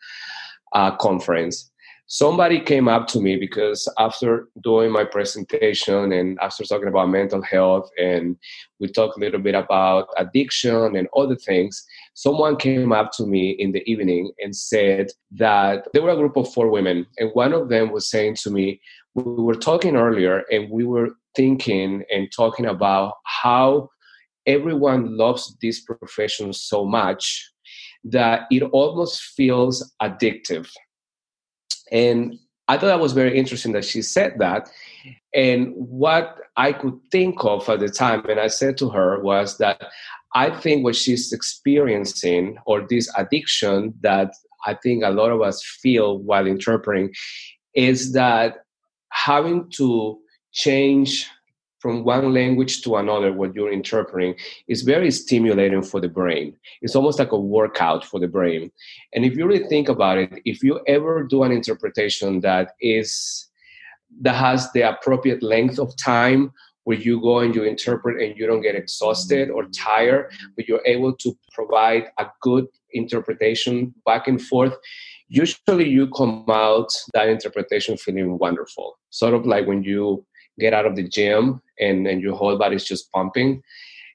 uh, 0.74 0.96
conference. 0.98 1.72
Somebody 2.06 2.60
came 2.60 2.88
up 2.88 3.08
to 3.08 3.20
me 3.20 3.38
because 3.38 3.88
after 4.00 4.48
doing 4.64 4.92
my 4.92 5.04
presentation 5.04 6.12
and 6.12 6.40
after 6.42 6.64
talking 6.64 6.88
about 6.88 7.10
mental 7.10 7.42
health 7.42 7.90
and 8.00 8.36
we 8.80 8.88
talked 8.88 9.18
a 9.18 9.20
little 9.20 9.40
bit 9.40 9.54
about 9.54 10.08
addiction 10.18 10.96
and 10.96 11.08
other 11.16 11.36
things, 11.36 11.86
someone 12.20 12.58
came 12.58 12.92
up 12.92 13.14
to 13.14 13.26
me 13.26 13.52
in 13.52 13.72
the 13.72 13.82
evening 13.90 14.30
and 14.40 14.54
said 14.54 15.08
that 15.32 15.88
there 15.94 16.02
were 16.02 16.10
a 16.10 16.18
group 16.18 16.36
of 16.36 16.54
four 16.54 16.70
women, 16.70 17.06
and 17.18 17.32
one 17.32 17.54
of 17.54 17.70
them 17.70 17.94
was 17.94 18.10
saying 18.10 18.36
to 18.36 18.50
me, 18.50 18.82
we 19.16 19.24
were 19.24 19.56
talking 19.56 19.96
earlier 19.96 20.44
and 20.52 20.70
we 20.70 20.84
were 20.84 21.12
thinking 21.34 22.04
and 22.12 22.28
talking 22.36 22.66
about 22.66 23.14
how 23.24 23.90
everyone 24.46 25.16
loves 25.16 25.56
this 25.62 25.80
profession 25.80 26.52
so 26.52 26.84
much 26.84 27.50
that 28.04 28.48
it 28.52 28.64
almost 28.64 29.22
feels 29.22 29.90
addictive. 30.02 30.70
And 31.90 32.36
I 32.68 32.78
thought 32.78 32.88
that 32.88 33.00
was 33.00 33.14
very 33.14 33.38
interesting 33.38 33.72
that 33.72 33.86
she 33.86 34.02
said 34.02 34.34
that. 34.40 34.70
And 35.34 35.74
what 35.74 36.38
I 36.58 36.74
could 36.74 37.00
think 37.12 37.46
of 37.46 37.70
at 37.70 37.80
the 37.80 37.88
time, 37.88 38.26
and 38.28 38.42
I 38.42 38.48
said 38.48 38.78
to 38.80 38.90
her, 38.90 39.22
was 39.22 39.58
that 39.60 39.90
I 40.36 40.50
think 40.50 40.84
what 40.84 40.96
she's 40.96 41.34
experiencing, 41.34 42.58
or 42.66 42.86
this 42.88 43.12
addiction 43.18 43.94
that 44.02 44.34
I 44.66 44.76
think 44.76 45.04
a 45.04 45.10
lot 45.10 45.32
of 45.32 45.42
us 45.42 45.64
feel 45.82 46.20
while 46.20 46.46
interpreting, 46.46 47.14
is 47.74 48.14
that 48.14 48.58
having 49.12 49.70
to 49.78 50.20
change 50.52 51.28
from 51.80 52.04
one 52.04 52.34
language 52.34 52.82
to 52.82 52.98
another 52.98 53.32
what 53.32 53.56
you're 53.56 53.72
interpreting 53.72 54.36
is 54.68 54.82
very 54.82 55.10
stimulating 55.10 55.82
for 55.82 56.02
the 56.02 56.10
brain. 56.10 56.56
It's 56.82 56.96
almost 56.96 57.20
like 57.20 57.32
a 57.32 57.40
workout 57.40 58.04
for 58.06 58.20
the 58.20 58.28
brain. 58.28 58.70
And 59.14 59.24
if 59.24 59.38
you 59.38 59.48
really 59.48 59.68
think 59.68 59.88
about 59.88 60.18
it 60.18 60.42
if 60.46 60.62
you 60.62 60.82
ever 60.88 61.24
do 61.24 61.44
an 61.44 61.52
interpretation 61.52 62.42
that 62.42 62.72
is 62.82 63.48
that 64.22 64.36
has 64.36 64.72
the 64.74 64.82
appropriate 64.82 65.42
length 65.42 65.80
of 65.80 65.96
time 65.96 66.52
where 66.86 66.98
you 66.98 67.22
go 67.22 67.40
and 67.40 67.54
you 67.54 67.64
interpret 67.64 68.22
and 68.22 68.38
you 68.38 68.48
don't 68.48 68.62
get 68.62 68.76
exhausted 68.76 69.50
or 69.50 69.66
tired 69.66 70.32
but 70.56 70.68
you're 70.68 70.86
able 70.86 71.14
to 71.14 71.38
provide 71.52 72.06
a 72.18 72.26
good 72.42 72.66
interpretation 72.94 73.94
back 74.06 74.28
and 74.28 74.42
forth 74.42 74.76
usually 75.30 75.88
you 75.88 76.10
come 76.10 76.44
out 76.50 76.92
that 77.14 77.30
interpretation 77.30 77.96
feeling 77.96 78.38
wonderful. 78.38 78.98
Sort 79.12 79.36
of 79.36 79.46
like 79.46 79.68
when 79.68 79.84
you 79.84 80.26
get 80.60 80.74
out 80.74 80.86
of 80.86 80.96
the 80.96 81.08
gym 81.08 81.62
and, 81.80 82.06
and 82.08 82.22
your 82.22 82.36
whole 82.36 82.58
body 82.58 82.76
is 82.76 82.84
just 82.84 83.12
pumping. 83.14 83.62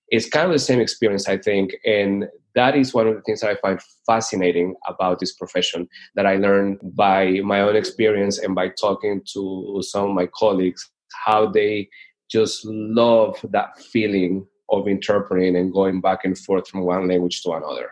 It's 0.09 0.29
kind 0.29 0.47
of 0.47 0.53
the 0.53 0.59
same 0.59 0.81
experience 0.81 1.29
i 1.29 1.39
think 1.39 1.75
and 1.87 2.27
that 2.55 2.77
is 2.77 2.93
one 2.93 3.09
of 3.09 3.15
the 3.15 3.23
things 3.23 3.41
that 3.41 3.51
i 3.51 3.55
find 3.57 3.81
fascinating 4.07 4.75
about 4.87 5.19
this 5.19 5.33
profession 5.33 5.89
that 6.15 6.27
i 6.27 6.37
learned 6.37 6.79
by 6.95 7.41
my 7.43 7.63
own 7.63 7.75
experience 7.75 8.39
and 8.39 8.55
by 8.55 8.69
talking 8.69 9.23
to 9.33 9.81
some 9.81 10.11
of 10.11 10.15
my 10.15 10.27
colleagues 10.27 10.91
how 11.25 11.47
they 11.51 11.89
just 12.35 12.65
love 12.65 13.39
that 13.51 13.79
feeling 13.79 14.45
of 14.69 14.89
interpreting 14.89 15.55
and 15.55 15.73
going 15.73 16.01
back 16.01 16.25
and 16.25 16.37
forth 16.37 16.67
from 16.67 16.81
one 16.81 17.07
language 17.07 17.43
to 17.43 17.53
another 17.53 17.91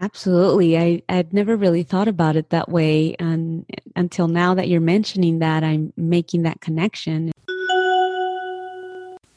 Absolutely. 0.00 0.76
I, 0.76 1.02
I'd 1.08 1.32
never 1.32 1.54
really 1.54 1.84
thought 1.84 2.08
about 2.08 2.34
it 2.34 2.50
that 2.50 2.68
way. 2.68 3.14
And 3.20 3.64
until 3.94 4.26
now 4.26 4.52
that 4.54 4.66
you're 4.66 4.80
mentioning 4.80 5.38
that, 5.38 5.62
I'm 5.62 5.92
making 5.96 6.42
that 6.42 6.60
connection. 6.60 7.30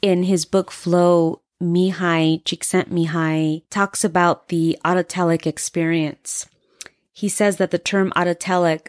In 0.02 0.24
his 0.24 0.44
book 0.44 0.72
Flow, 0.72 1.40
Mihaly 1.62 2.42
Csikszentmihalyi 2.42 3.62
talks 3.70 4.02
about 4.02 4.48
the 4.48 4.76
autotelic 4.84 5.46
experience. 5.46 6.48
He 7.12 7.28
says 7.28 7.58
that 7.58 7.70
the 7.70 7.78
term 7.78 8.12
autotelic 8.16 8.88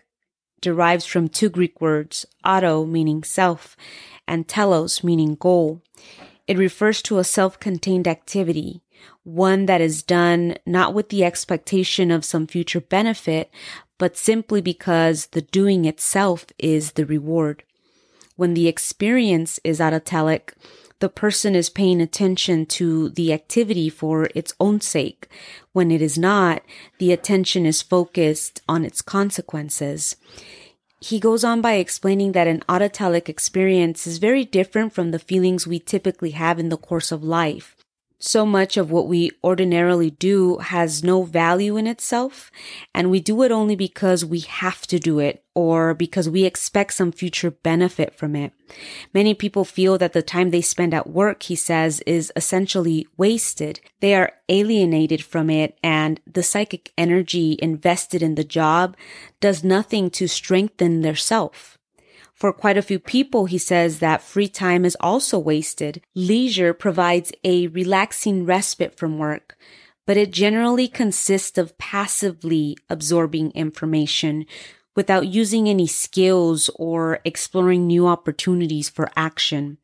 derives 0.62 1.06
from 1.06 1.28
two 1.30 1.50
Greek 1.50 1.80
words, 1.80 2.26
auto 2.44 2.86
meaning 2.86 3.24
self 3.24 3.78
and 4.28 4.48
telos 4.48 5.04
meaning 5.04 5.36
goal. 5.36 5.82
It 6.48 6.58
refers 6.58 7.02
to 7.04 7.18
a 7.18 7.24
self-contained 7.24 8.08
activity 8.08 8.82
one 9.24 9.66
that 9.66 9.82
is 9.82 10.04
done 10.04 10.56
not 10.66 10.94
with 10.94 11.10
the 11.10 11.24
expectation 11.24 12.12
of 12.12 12.24
some 12.24 12.48
future 12.48 12.80
benefit, 12.80 13.52
but 13.98 14.18
simply 14.18 14.62
because 14.62 15.28
the 15.28 15.42
doing 15.42 15.86
itself 15.86 16.46
is 16.58 16.94
the 16.94 17.06
reward. 17.06 17.64
When 18.36 18.54
the 18.54 18.68
experience 18.68 19.60
is 19.64 19.80
autotelic, 19.80 20.54
the 21.00 21.10
person 21.10 21.56
is 21.56 21.70
paying 21.70 22.02
attention 22.02 22.66
to 22.68 23.10
the 23.10 23.34
activity 23.34 23.90
for 23.90 24.30
its 24.34 24.54
own 24.60 24.82
sake. 24.82 25.28
When 25.74 25.92
it 25.92 26.02
is 26.02 26.18
not, 26.18 26.64
the 26.98 27.12
attention 27.12 27.66
is 27.66 27.82
focused 27.82 28.62
on 28.68 28.86
its 28.86 29.02
consequences. 29.02 30.16
He 31.00 31.20
goes 31.20 31.44
on 31.44 31.62
by 31.62 31.74
explaining 31.74 32.32
that 32.32 32.48
an 32.48 32.64
autotelic 32.68 33.30
experience 33.30 34.08
is 34.08 34.18
very 34.18 34.44
different 34.44 34.94
from 34.94 35.12
the 35.12 35.20
feelings 35.20 35.68
we 35.68 35.80
typically 35.80 36.32
have 36.32 36.58
in 36.58 36.70
the 36.70 36.78
course 36.78 37.12
of 37.12 37.24
life. 37.24 37.77
So 38.20 38.46
much 38.46 38.78
of 38.78 38.90
what 38.92 39.08
we 39.08 39.32
ordinarily 39.44 40.10
do 40.10 40.58
has 40.58 41.04
no 41.04 41.24
value 41.24 41.78
in 41.78 41.86
itself, 41.86 42.52
and 42.94 43.12
we 43.12 43.20
do 43.20 43.44
it 43.44 43.52
only 43.52 43.76
because 43.76 44.26
we 44.26 44.40
have 44.40 44.88
to 44.88 44.98
do 45.00 45.20
it 45.20 45.44
or 45.54 45.94
because 45.94 46.30
we 46.30 46.44
expect 46.44 46.94
some 46.94 47.12
future 47.12 47.52
benefit 47.52 48.16
from 48.16 48.36
it. 48.36 48.54
Many 49.14 49.34
people 49.34 49.66
feel 49.66 49.98
that 49.98 50.14
the 50.14 50.22
time 50.22 50.52
they 50.52 50.62
spend 50.62 50.94
at 50.94 51.10
work, 51.10 51.44
he 51.44 51.56
says, 51.56 52.02
is 52.02 52.32
essentially 52.36 53.08
wasted. 53.18 53.80
They 54.00 54.16
are 54.16 54.34
alienated 54.50 55.24
from 55.24 55.50
it, 55.50 55.78
and 55.84 56.20
the 56.26 56.44
psychic 56.44 56.92
energy 56.98 57.58
invested 57.60 58.22
in 58.22 58.36
the 58.36 58.44
job 58.44 58.96
does 59.40 59.64
nothing 59.64 60.10
to 60.12 60.28
strengthen 60.28 61.02
their 61.02 61.16
self. 61.16 61.77
For 62.38 62.54
quite 62.54 62.78
a 62.78 62.84
few 62.84 63.00
people, 63.00 63.48
he 63.48 63.58
says 63.58 63.98
that 63.98 64.22
free 64.22 64.48
time 64.48 64.86
is 64.86 64.96
also 65.00 65.40
wasted. 65.40 66.04
Leisure 66.14 66.72
provides 66.72 67.32
a 67.44 67.66
relaxing 67.66 68.46
respite 68.46 68.96
from 68.96 69.18
work, 69.18 69.58
but 70.06 70.18
it 70.18 70.30
generally 70.30 70.88
consists 70.88 71.58
of 71.58 71.76
passively 71.80 72.78
absorbing 72.92 73.50
information 73.54 74.46
without 74.96 75.26
using 75.26 75.68
any 75.68 75.88
skills 75.88 76.70
or 76.76 77.22
exploring 77.26 77.88
new 77.88 78.06
opportunities 78.06 78.88
for 78.88 79.10
action. 79.16 79.80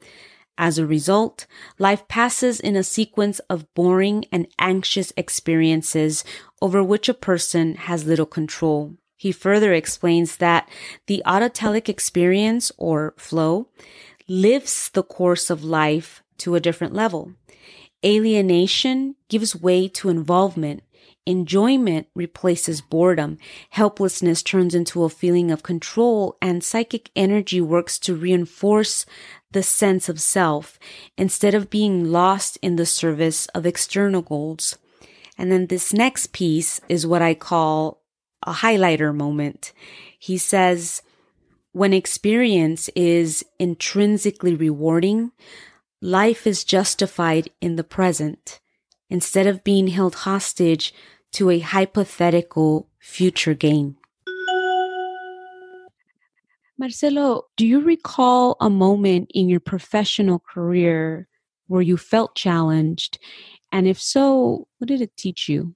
As 0.56 0.78
a 0.78 0.86
result, 0.86 1.48
life 1.80 2.08
passes 2.08 2.60
in 2.60 2.76
a 2.76 2.84
sequence 2.84 3.40
of 3.50 3.74
boring 3.74 4.26
and 4.32 4.48
anxious 4.60 5.12
experiences 5.18 6.24
over 6.62 6.84
which 6.84 7.10
a 7.10 7.16
person 7.16 7.74
has 7.74 8.06
little 8.06 8.28
control. 8.28 8.96
He 9.16 9.32
further 9.32 9.74
explains 9.74 10.38
that 10.38 10.70
the 11.08 11.24
autotelic 11.26 11.88
experience 11.88 12.72
or 12.78 13.14
flow 13.18 13.70
lifts 14.28 14.90
the 14.90 15.04
course 15.04 15.50
of 15.50 15.64
life 15.64 16.24
to 16.40 16.56
a 16.56 16.60
different 16.60 16.94
level. 16.94 17.34
Alienation 18.06 19.16
gives 19.30 19.56
way 19.56 19.88
to 19.88 20.10
involvement. 20.10 20.84
Enjoyment 21.26 22.08
replaces 22.14 22.82
boredom. 22.82 23.38
Helplessness 23.70 24.44
turns 24.44 24.76
into 24.76 25.06
a 25.06 25.10
feeling 25.10 25.52
of 25.52 25.64
control 25.64 26.38
and 26.42 26.64
psychic 26.64 27.10
energy 27.16 27.62
works 27.62 27.98
to 28.00 28.16
reinforce 28.16 29.06
the 29.52 29.64
sense 29.64 30.10
of 30.10 30.20
self 30.20 30.78
instead 31.18 31.54
of 31.54 31.70
being 31.70 32.12
lost 32.12 32.58
in 32.62 32.76
the 32.76 32.86
service 32.86 33.48
of 33.56 33.66
external 33.66 34.22
goals. 34.22 34.78
And 35.38 35.50
then 35.50 35.68
this 35.68 35.94
next 35.94 36.34
piece 36.34 36.82
is 36.90 37.08
what 37.08 37.22
I 37.22 37.34
call 37.36 38.03
a 38.46 38.54
highlighter 38.54 39.16
moment. 39.16 39.74
He 40.20 40.38
says, 40.38 41.02
when 41.72 41.94
experience 41.94 42.90
is 42.96 43.44
intrinsically 43.60 44.56
rewarding, 44.56 45.32
life 46.02 46.46
is 46.46 46.64
justified 46.64 47.50
in 47.62 47.76
the 47.76 47.84
present 47.84 48.60
instead 49.10 49.48
of 49.48 49.64
being 49.64 49.88
held 49.88 50.16
hostage 50.16 50.94
to 51.32 51.50
a 51.50 51.60
hypothetical 51.60 52.90
future 53.00 53.54
gain. 53.54 53.96
Marcelo, 56.78 57.44
do 57.56 57.66
you 57.66 57.82
recall 57.82 58.58
a 58.60 58.70
moment 58.70 59.32
in 59.34 59.48
your 59.50 59.60
professional 59.60 60.40
career 60.40 61.28
where 61.68 61.82
you 61.82 61.98
felt 61.98 62.36
challenged? 62.36 63.20
And 63.72 63.88
if 63.88 64.02
so, 64.02 64.68
what 64.78 64.88
did 64.88 65.02
it 65.02 65.16
teach 65.16 65.48
you? 65.48 65.76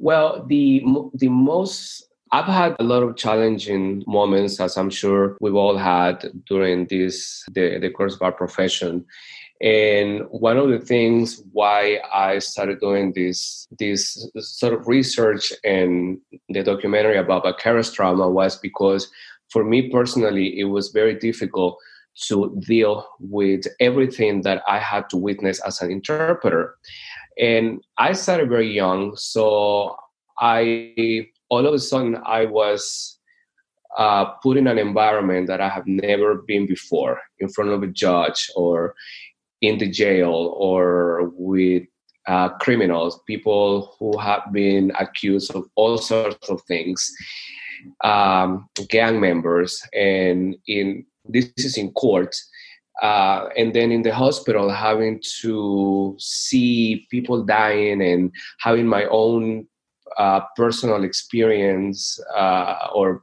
Well, 0.00 0.46
the 0.48 0.82
the 1.12 1.28
most 1.28 2.08
I've 2.32 2.46
had 2.46 2.74
a 2.78 2.84
lot 2.84 3.02
of 3.02 3.16
challenging 3.16 4.02
moments, 4.06 4.58
as 4.58 4.78
I'm 4.78 4.88
sure 4.88 5.36
we've 5.42 5.54
all 5.54 5.76
had 5.76 6.24
during 6.48 6.86
this 6.86 7.44
the, 7.52 7.78
the 7.78 7.90
course 7.90 8.14
of 8.14 8.22
our 8.22 8.32
profession. 8.32 9.04
And 9.60 10.22
one 10.30 10.56
of 10.56 10.70
the 10.70 10.78
things 10.78 11.42
why 11.52 12.00
I 12.14 12.38
started 12.38 12.80
doing 12.80 13.12
this 13.12 13.68
this 13.78 14.26
sort 14.38 14.72
of 14.72 14.88
research 14.88 15.52
and 15.64 16.18
the 16.48 16.62
documentary 16.62 17.18
about 17.18 17.42
vicarious 17.42 17.92
trauma 17.92 18.26
was 18.30 18.56
because 18.56 19.06
for 19.50 19.64
me 19.64 19.90
personally 19.90 20.58
it 20.58 20.64
was 20.64 20.88
very 20.88 21.14
difficult 21.14 21.76
to 22.28 22.56
deal 22.66 23.06
with 23.20 23.66
everything 23.80 24.42
that 24.42 24.62
I 24.66 24.78
had 24.78 25.08
to 25.10 25.16
witness 25.16 25.60
as 25.60 25.80
an 25.80 25.90
interpreter. 25.90 26.76
And 27.40 27.82
I 27.96 28.12
started 28.12 28.50
very 28.50 28.70
young, 28.70 29.16
so 29.16 29.96
I 30.38 31.26
all 31.48 31.66
of 31.66 31.74
a 31.74 31.78
sudden 31.78 32.18
I 32.24 32.44
was 32.44 33.18
uh, 33.96 34.26
put 34.42 34.56
in 34.56 34.66
an 34.66 34.78
environment 34.78 35.46
that 35.48 35.60
I 35.60 35.68
have 35.68 35.86
never 35.86 36.36
been 36.46 36.66
before, 36.66 37.20
in 37.38 37.48
front 37.48 37.70
of 37.70 37.82
a 37.82 37.86
judge 37.86 38.50
or 38.54 38.94
in 39.62 39.78
the 39.78 39.90
jail 39.90 40.54
or 40.56 41.32
with 41.34 41.84
uh, 42.26 42.50
criminals, 42.60 43.20
people 43.26 43.96
who 43.98 44.16
have 44.18 44.42
been 44.52 44.92
accused 44.98 45.54
of 45.54 45.64
all 45.74 45.98
sorts 45.98 46.48
of 46.48 46.62
things, 46.68 47.10
um, 48.04 48.68
gang 48.88 49.18
members, 49.18 49.82
and 49.94 50.56
in 50.66 51.04
this 51.24 51.50
is 51.56 51.76
in 51.76 51.90
court 51.92 52.36
uh, 53.02 53.48
and 53.56 53.74
then 53.74 53.90
in 53.90 54.02
the 54.02 54.14
hospital 54.14 54.70
having 54.70 55.20
to 55.40 56.14
see 56.18 57.06
people 57.10 57.42
dying 57.44 58.02
and 58.02 58.32
having 58.58 58.86
my 58.86 59.04
own 59.06 59.66
uh, 60.18 60.40
personal 60.56 61.04
experience 61.04 62.18
uh, 62.36 62.88
or 62.94 63.22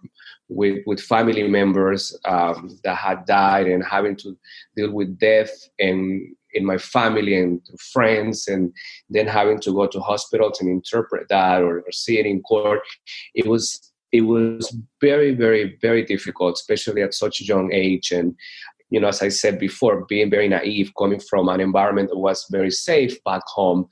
with 0.49 0.79
with 0.85 1.01
family 1.01 1.47
members 1.47 2.17
um, 2.25 2.69
that 2.83 2.95
had 2.95 3.25
died 3.25 3.67
and 3.67 3.83
having 3.83 4.15
to 4.15 4.37
deal 4.75 4.91
with 4.91 5.19
death 5.19 5.51
and 5.79 6.35
in 6.53 6.65
my 6.65 6.77
family 6.77 7.35
and 7.35 7.61
friends 7.93 8.47
and 8.47 8.73
then 9.09 9.27
having 9.27 9.59
to 9.59 9.73
go 9.73 9.85
to 9.85 9.99
hospitals 9.99 10.59
and 10.61 10.69
interpret 10.69 11.27
that 11.29 11.61
or, 11.61 11.81
or 11.81 11.91
see 11.91 12.17
it 12.17 12.25
in 12.25 12.41
court. 12.41 12.79
It 13.35 13.47
was 13.47 13.91
it 14.13 14.21
was 14.21 14.75
very 15.01 15.35
very 15.35 15.77
very 15.81 16.03
difficult 16.03 16.53
especially 16.53 17.03
at 17.03 17.13
such 17.13 17.41
a 17.41 17.45
young 17.45 17.71
age. 17.73 18.11
And 18.11 18.35
you 18.89 18.99
know, 18.99 19.07
as 19.07 19.21
I 19.21 19.29
said 19.29 19.59
before, 19.59 20.05
being 20.05 20.29
very 20.29 20.47
naive, 20.47 20.91
coming 20.97 21.19
from 21.19 21.49
an 21.49 21.59
environment 21.59 22.09
that 22.09 22.17
was 22.17 22.45
very 22.49 22.71
safe 22.71 23.21
back 23.23 23.43
home, 23.47 23.87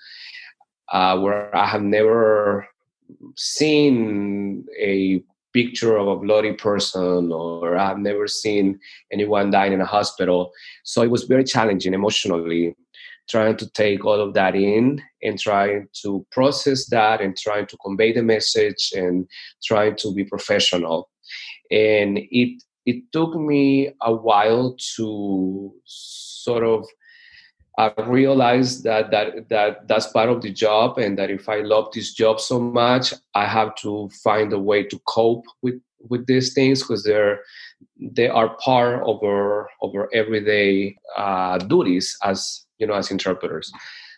uh, 0.91 1.19
where 1.19 1.55
I 1.55 1.65
have 1.65 1.81
never 1.81 2.67
seen 3.36 4.65
a 4.79 5.21
picture 5.53 5.95
of 5.95 6.08
a 6.08 6.17
bloody 6.17 6.51
person 6.51 7.31
or 7.31 7.77
I've 7.77 7.97
never 7.97 8.27
seen 8.27 8.77
anyone 9.12 9.51
dying 9.51 9.71
in 9.71 9.79
a 9.79 9.86
hospital. 9.86 10.51
So 10.84 11.01
it 11.01 11.10
was 11.10 11.23
very 11.23 11.45
challenging 11.45 11.93
emotionally, 11.93 12.75
trying 13.29 13.55
to 13.58 13.69
take 13.71 14.03
all 14.03 14.19
of 14.19 14.34
that 14.34 14.55
in 14.55 15.01
and 15.23 15.39
trying 15.39 15.88
to 16.01 16.25
process 16.29 16.88
that 16.88 17.21
and 17.21 17.38
trying 17.38 17.67
to 17.67 17.77
convey 17.77 18.12
the 18.12 18.21
message 18.21 18.91
and 18.93 19.27
trying 19.63 19.95
to 19.97 20.13
be 20.13 20.25
professional. 20.25 21.10
And 21.71 22.19
it 22.31 22.62
it 22.86 23.12
took 23.12 23.36
me 23.36 23.91
a 24.02 24.13
while 24.13 24.76
to 24.95 25.74
sort 25.86 26.63
of 26.63 26.86
uh, 27.78 27.91
realize 28.08 28.84
that 28.84 29.12
that 29.12 29.50
that 29.50 29.88
that's 29.88 30.08
part 30.08 30.30
of 30.30 30.41
the 30.41 30.52
job, 30.52 30.98
and 30.98 31.17
that 31.17 31.30
if 31.30 31.50
I 31.50 31.60
love 31.62 31.91
this 31.93 32.13
job 32.13 32.39
so 32.39 32.60
much, 32.60 33.13
I 33.34 33.45
have 33.45 33.76
to 33.78 34.10
find 34.24 34.54
a 34.54 34.60
way 34.60 34.84
to 34.84 35.00
cope 35.08 35.43
with 35.62 35.82
with 36.10 36.26
these 36.28 36.54
things 36.54 36.82
because 36.82 37.04
they're 37.04 37.41
they 38.00 38.30
are 38.30 38.56
part 38.58 39.04
of 39.04 39.21
our 39.24 39.69
of 39.82 39.93
our 39.95 40.10
everyday 40.13 40.95
uh, 41.17 41.58
duties 41.58 42.17
as 42.24 42.65
you 42.78 42.88
know 42.88 42.93
as 42.93 43.12
interpreters. 43.12 43.71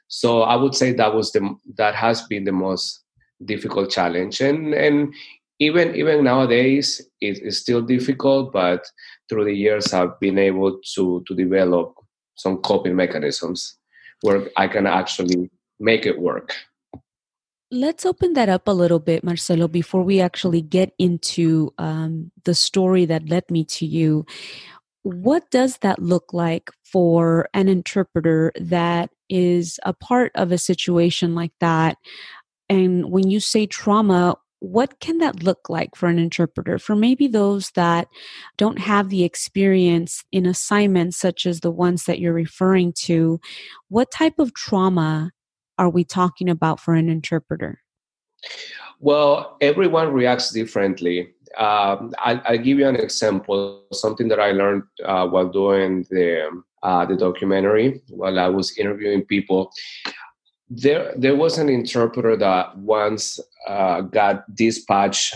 So 0.08 0.44
I 0.44 0.56
would 0.56 0.76
say 0.76 0.94
that 0.94 1.16
was 1.16 1.32
the 1.32 1.56
that 1.78 1.96
has 1.96 2.22
been 2.24 2.44
the 2.44 2.52
most 2.52 3.04
difficult 3.44 3.90
challenge, 3.90 4.40
and 4.42 4.74
and 4.74 5.14
even 5.60 5.96
even 5.96 6.24
nowadays 6.24 7.02
it 7.22 7.42
is 7.42 7.60
still 7.60 7.82
difficult 7.82 8.54
but 8.54 8.86
through 9.30 9.46
the 9.46 9.54
years 9.54 9.94
i've 9.94 10.20
been 10.20 10.38
able 10.38 10.80
to 10.96 11.24
to 11.28 11.36
develop 11.36 11.94
some 12.36 12.58
coping 12.58 12.96
mechanisms 12.96 13.78
where 14.22 14.50
i 14.58 14.68
can 14.68 14.86
actually 14.86 15.50
make 15.80 16.06
it 16.06 16.20
work. 16.20 16.54
Let's 17.70 18.06
open 18.06 18.34
that 18.34 18.48
up 18.48 18.68
a 18.68 18.72
little 18.72 19.00
bit 19.00 19.24
marcelo 19.24 19.68
before 19.68 20.04
we 20.04 20.22
actually 20.22 20.62
get 20.62 20.94
into 20.98 21.74
um, 21.78 22.32
the 22.46 22.56
story 22.56 23.06
that 23.06 23.28
led 23.28 23.50
me 23.52 23.66
to 23.66 23.86
you. 23.86 24.26
What 25.04 25.50
does 25.52 25.80
that 25.80 26.02
look 26.02 26.34
like 26.34 26.70
for 26.84 27.50
an 27.54 27.68
interpreter 27.68 28.54
that 28.60 29.10
is 29.30 29.80
a 29.86 29.94
part 29.94 30.32
of 30.36 30.52
a 30.52 30.58
situation 30.58 31.36
like 31.36 31.52
that? 31.60 31.98
And 32.70 33.12
when 33.12 33.30
you 33.30 33.40
say 33.40 33.66
trauma 33.66 34.38
what 34.60 35.00
can 35.00 35.20
that 35.20 35.44
look 35.44 35.70
like 35.70 35.96
for 35.96 36.08
an 36.08 36.18
interpreter? 36.18 36.80
For 36.80 36.96
maybe 36.96 37.28
those 37.28 37.72
that 37.72 38.08
don't 38.58 38.80
have 38.80 39.10
the 39.10 39.24
experience 39.24 40.24
in 40.32 40.46
assignments 40.46 41.18
such 41.18 41.46
as 41.46 41.60
the 41.60 41.72
ones 41.72 42.06
that 42.06 42.20
you're 42.20 42.34
referring 42.34 42.94
to 43.04 43.40
what 43.90 44.12
type 44.12 44.40
of 44.40 44.54
trauma 44.54 45.32
are 45.78 45.90
we 45.90 46.04
talking 46.04 46.50
about 46.50 46.80
for 46.80 46.96
an 46.96 47.08
interpreter? 47.08 47.82
Well 49.00 49.58
everyone 49.62 50.12
reacts 50.12 50.52
differently. 50.52 51.34
Um, 51.58 52.14
I, 52.20 52.42
I'll 52.46 52.58
give 52.58 52.78
you 52.78 52.88
an 52.88 52.98
example, 52.98 53.84
something 53.94 54.28
that 54.28 54.40
I 54.40 54.52
learned 54.52 54.84
uh, 55.04 55.28
while 55.28 55.48
doing 55.50 56.06
the, 56.10 56.50
uh, 56.84 57.06
the 57.06 57.16
documentary, 57.16 58.02
while 58.10 58.38
I 58.38 58.48
was 58.48 58.78
interviewing 58.78 59.26
people. 59.26 59.72
There, 60.70 61.14
there 61.18 61.36
was 61.36 61.58
an 61.58 61.70
interpreter 61.70 62.36
that 62.38 62.78
once 62.78 63.40
uh, 63.68 64.02
got 64.02 64.54
dispatched 64.54 65.36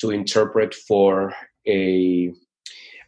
to 0.00 0.10
interpret 0.10 0.74
for 0.74 1.34
a 1.66 2.32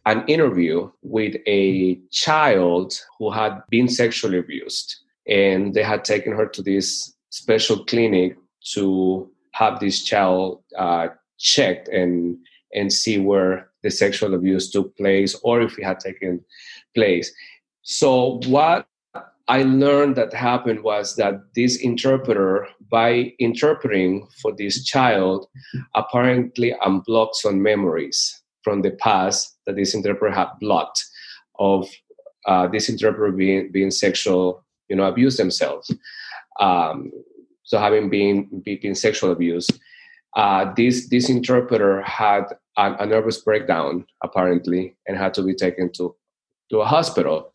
an 0.05 0.25
interview 0.27 0.89
with 1.03 1.35
a 1.45 1.99
child 2.11 2.99
who 3.19 3.29
had 3.29 3.61
been 3.69 3.87
sexually 3.87 4.39
abused 4.39 4.95
and 5.27 5.73
they 5.73 5.83
had 5.83 6.03
taken 6.03 6.33
her 6.33 6.47
to 6.47 6.61
this 6.63 7.13
special 7.29 7.85
clinic 7.85 8.35
to 8.73 9.29
have 9.51 9.79
this 9.79 10.03
child 10.03 10.63
uh, 10.77 11.07
checked 11.37 11.87
and 11.89 12.37
and 12.73 12.91
see 12.91 13.19
where 13.19 13.69
the 13.83 13.91
sexual 13.91 14.33
abuse 14.33 14.71
took 14.71 14.95
place 14.97 15.35
or 15.43 15.61
if 15.61 15.77
it 15.77 15.83
had 15.83 15.99
taken 15.99 16.43
place. 16.95 17.31
So 17.83 18.39
what 18.45 18.87
I 19.47 19.63
learned 19.63 20.15
that 20.15 20.33
happened 20.33 20.83
was 20.83 21.15
that 21.15 21.41
this 21.55 21.77
interpreter, 21.77 22.67
by 22.89 23.33
interpreting 23.39 24.27
for 24.41 24.53
this 24.55 24.83
child, 24.83 25.47
apparently 25.95 26.73
unblocked 26.83 27.35
some 27.35 27.61
memories 27.61 28.41
from 28.63 28.81
the 28.81 28.91
past 28.91 29.57
that 29.65 29.75
this 29.75 29.93
interpreter 29.93 30.33
had 30.33 30.49
blocked 30.59 31.03
of 31.59 31.89
uh, 32.45 32.67
this 32.67 32.89
interpreter 32.89 33.31
being, 33.31 33.71
being 33.71 33.91
sexual, 33.91 34.63
you 34.89 34.95
know, 34.95 35.03
abuse 35.03 35.37
themselves. 35.37 35.93
Um, 36.59 37.11
so 37.63 37.79
having 37.79 38.09
been 38.09 38.61
been 38.65 38.95
sexual 38.95 39.31
abuse, 39.31 39.67
uh, 40.35 40.73
this 40.75 41.09
this 41.09 41.29
interpreter 41.29 42.01
had 42.01 42.45
a, 42.77 42.95
a, 42.99 43.05
nervous 43.05 43.37
breakdown 43.37 44.05
apparently 44.23 44.95
and 45.07 45.17
had 45.17 45.33
to 45.35 45.43
be 45.43 45.53
taken 45.53 45.91
to 45.93 46.15
to 46.69 46.79
a 46.79 46.85
hospital. 46.85 47.53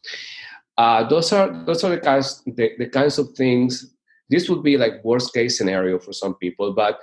Uh, 0.78 1.08
those 1.08 1.32
are 1.32 1.64
those 1.64 1.82
are 1.84 1.90
the 1.90 1.98
kinds 1.98 2.42
the, 2.44 2.72
the 2.78 2.88
kinds 2.88 3.18
of 3.18 3.30
things. 3.30 3.94
This 4.28 4.48
would 4.48 4.62
be 4.62 4.76
like 4.76 5.04
worst 5.04 5.32
case 5.32 5.56
scenario 5.56 5.98
for 5.98 6.12
some 6.12 6.34
people, 6.34 6.74
but 6.74 6.98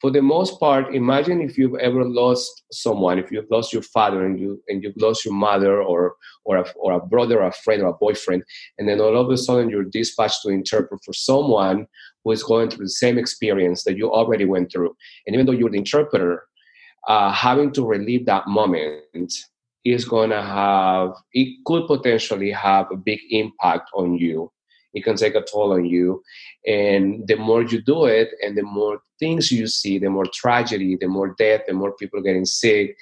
for 0.00 0.10
the 0.10 0.20
most 0.20 0.60
part, 0.60 0.94
imagine 0.94 1.40
if 1.40 1.56
you've 1.56 1.78
ever 1.80 2.04
lost 2.04 2.64
someone, 2.70 3.18
if 3.18 3.32
you've 3.32 3.50
lost 3.50 3.72
your 3.72 3.80
father 3.80 4.26
and 4.26 4.38
you 4.38 4.62
and 4.68 4.82
you've 4.82 4.96
lost 4.98 5.24
your 5.24 5.32
mother 5.32 5.82
or 5.82 6.16
or 6.44 6.58
a, 6.58 6.64
or 6.76 6.92
a 6.92 7.00
brother, 7.00 7.40
or 7.40 7.46
a 7.46 7.52
friend, 7.52 7.82
or 7.82 7.88
a 7.88 7.94
boyfriend, 7.94 8.42
and 8.78 8.86
then 8.86 9.00
all 9.00 9.16
of 9.16 9.30
a 9.30 9.36
sudden 9.38 9.70
you're 9.70 9.84
dispatched 9.84 10.42
to 10.42 10.50
interpret 10.50 11.00
for 11.02 11.14
someone 11.14 11.86
who 12.22 12.32
is 12.32 12.42
going 12.42 12.68
through 12.68 12.84
the 12.84 12.90
same 12.90 13.16
experience 13.16 13.84
that 13.84 13.96
you 13.96 14.12
already 14.12 14.44
went 14.44 14.70
through. 14.70 14.94
And 15.26 15.34
even 15.34 15.46
though 15.46 15.52
you're 15.52 15.70
the 15.70 15.78
interpreter, 15.78 16.44
uh, 17.08 17.32
having 17.32 17.72
to 17.72 17.86
relive 17.86 18.26
that 18.26 18.46
moment 18.46 19.32
is 19.84 20.04
going 20.04 20.30
to 20.30 20.42
have, 20.42 21.12
it 21.32 21.58
could 21.64 21.86
potentially 21.86 22.50
have 22.50 22.90
a 22.90 22.96
big 22.96 23.20
impact 23.30 23.90
on 23.94 24.16
you. 24.16 24.50
It 24.94 25.04
can 25.04 25.16
take 25.16 25.34
a 25.34 25.42
toll 25.42 25.72
on 25.72 25.84
you. 25.84 26.22
And 26.66 27.26
the 27.26 27.36
more 27.36 27.62
you 27.62 27.82
do 27.82 28.06
it, 28.06 28.30
and 28.42 28.56
the 28.56 28.62
more 28.62 29.00
things 29.18 29.50
you 29.50 29.66
see, 29.66 29.98
the 29.98 30.10
more 30.10 30.26
tragedy, 30.32 30.96
the 30.96 31.08
more 31.08 31.34
death, 31.36 31.62
the 31.66 31.74
more 31.74 31.92
people 31.96 32.22
getting 32.22 32.44
sick, 32.44 32.96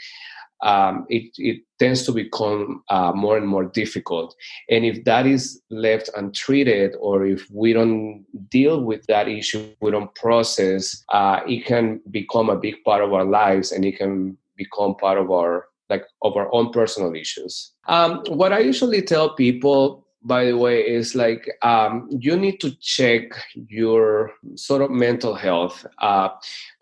um, 0.62 1.06
it, 1.08 1.30
it 1.36 1.62
tends 1.78 2.04
to 2.04 2.12
become 2.12 2.82
uh, 2.88 3.12
more 3.12 3.36
and 3.36 3.48
more 3.48 3.64
difficult. 3.64 4.34
And 4.70 4.84
if 4.84 5.04
that 5.04 5.26
is 5.26 5.60
left 5.70 6.08
untreated, 6.16 6.94
or 7.00 7.26
if 7.26 7.46
we 7.50 7.72
don't 7.72 8.24
deal 8.48 8.80
with 8.80 9.04
that 9.06 9.28
issue, 9.28 9.66
we 9.80 9.90
don't 9.90 10.14
process, 10.14 11.04
uh, 11.12 11.40
it 11.46 11.66
can 11.66 12.00
become 12.10 12.48
a 12.48 12.56
big 12.56 12.76
part 12.84 13.02
of 13.02 13.12
our 13.12 13.24
lives, 13.24 13.72
and 13.72 13.84
it 13.84 13.98
can 13.98 14.38
become 14.56 14.94
part 14.94 15.18
of 15.18 15.30
our 15.30 15.66
like 15.92 16.04
of 16.26 16.32
our 16.40 16.48
own 16.56 16.66
personal 16.78 17.12
issues. 17.14 17.72
Um, 17.96 18.10
what 18.40 18.52
I 18.52 18.60
usually 18.70 19.02
tell 19.02 19.28
people 19.44 20.02
by 20.24 20.44
the 20.46 20.56
way, 20.56 20.80
is 20.80 21.14
like 21.14 21.50
um, 21.62 22.08
you 22.10 22.36
need 22.36 22.60
to 22.60 22.70
check 22.76 23.24
your 23.68 24.32
sort 24.54 24.82
of 24.82 24.90
mental 24.90 25.34
health. 25.34 25.84
Uh, 25.98 26.28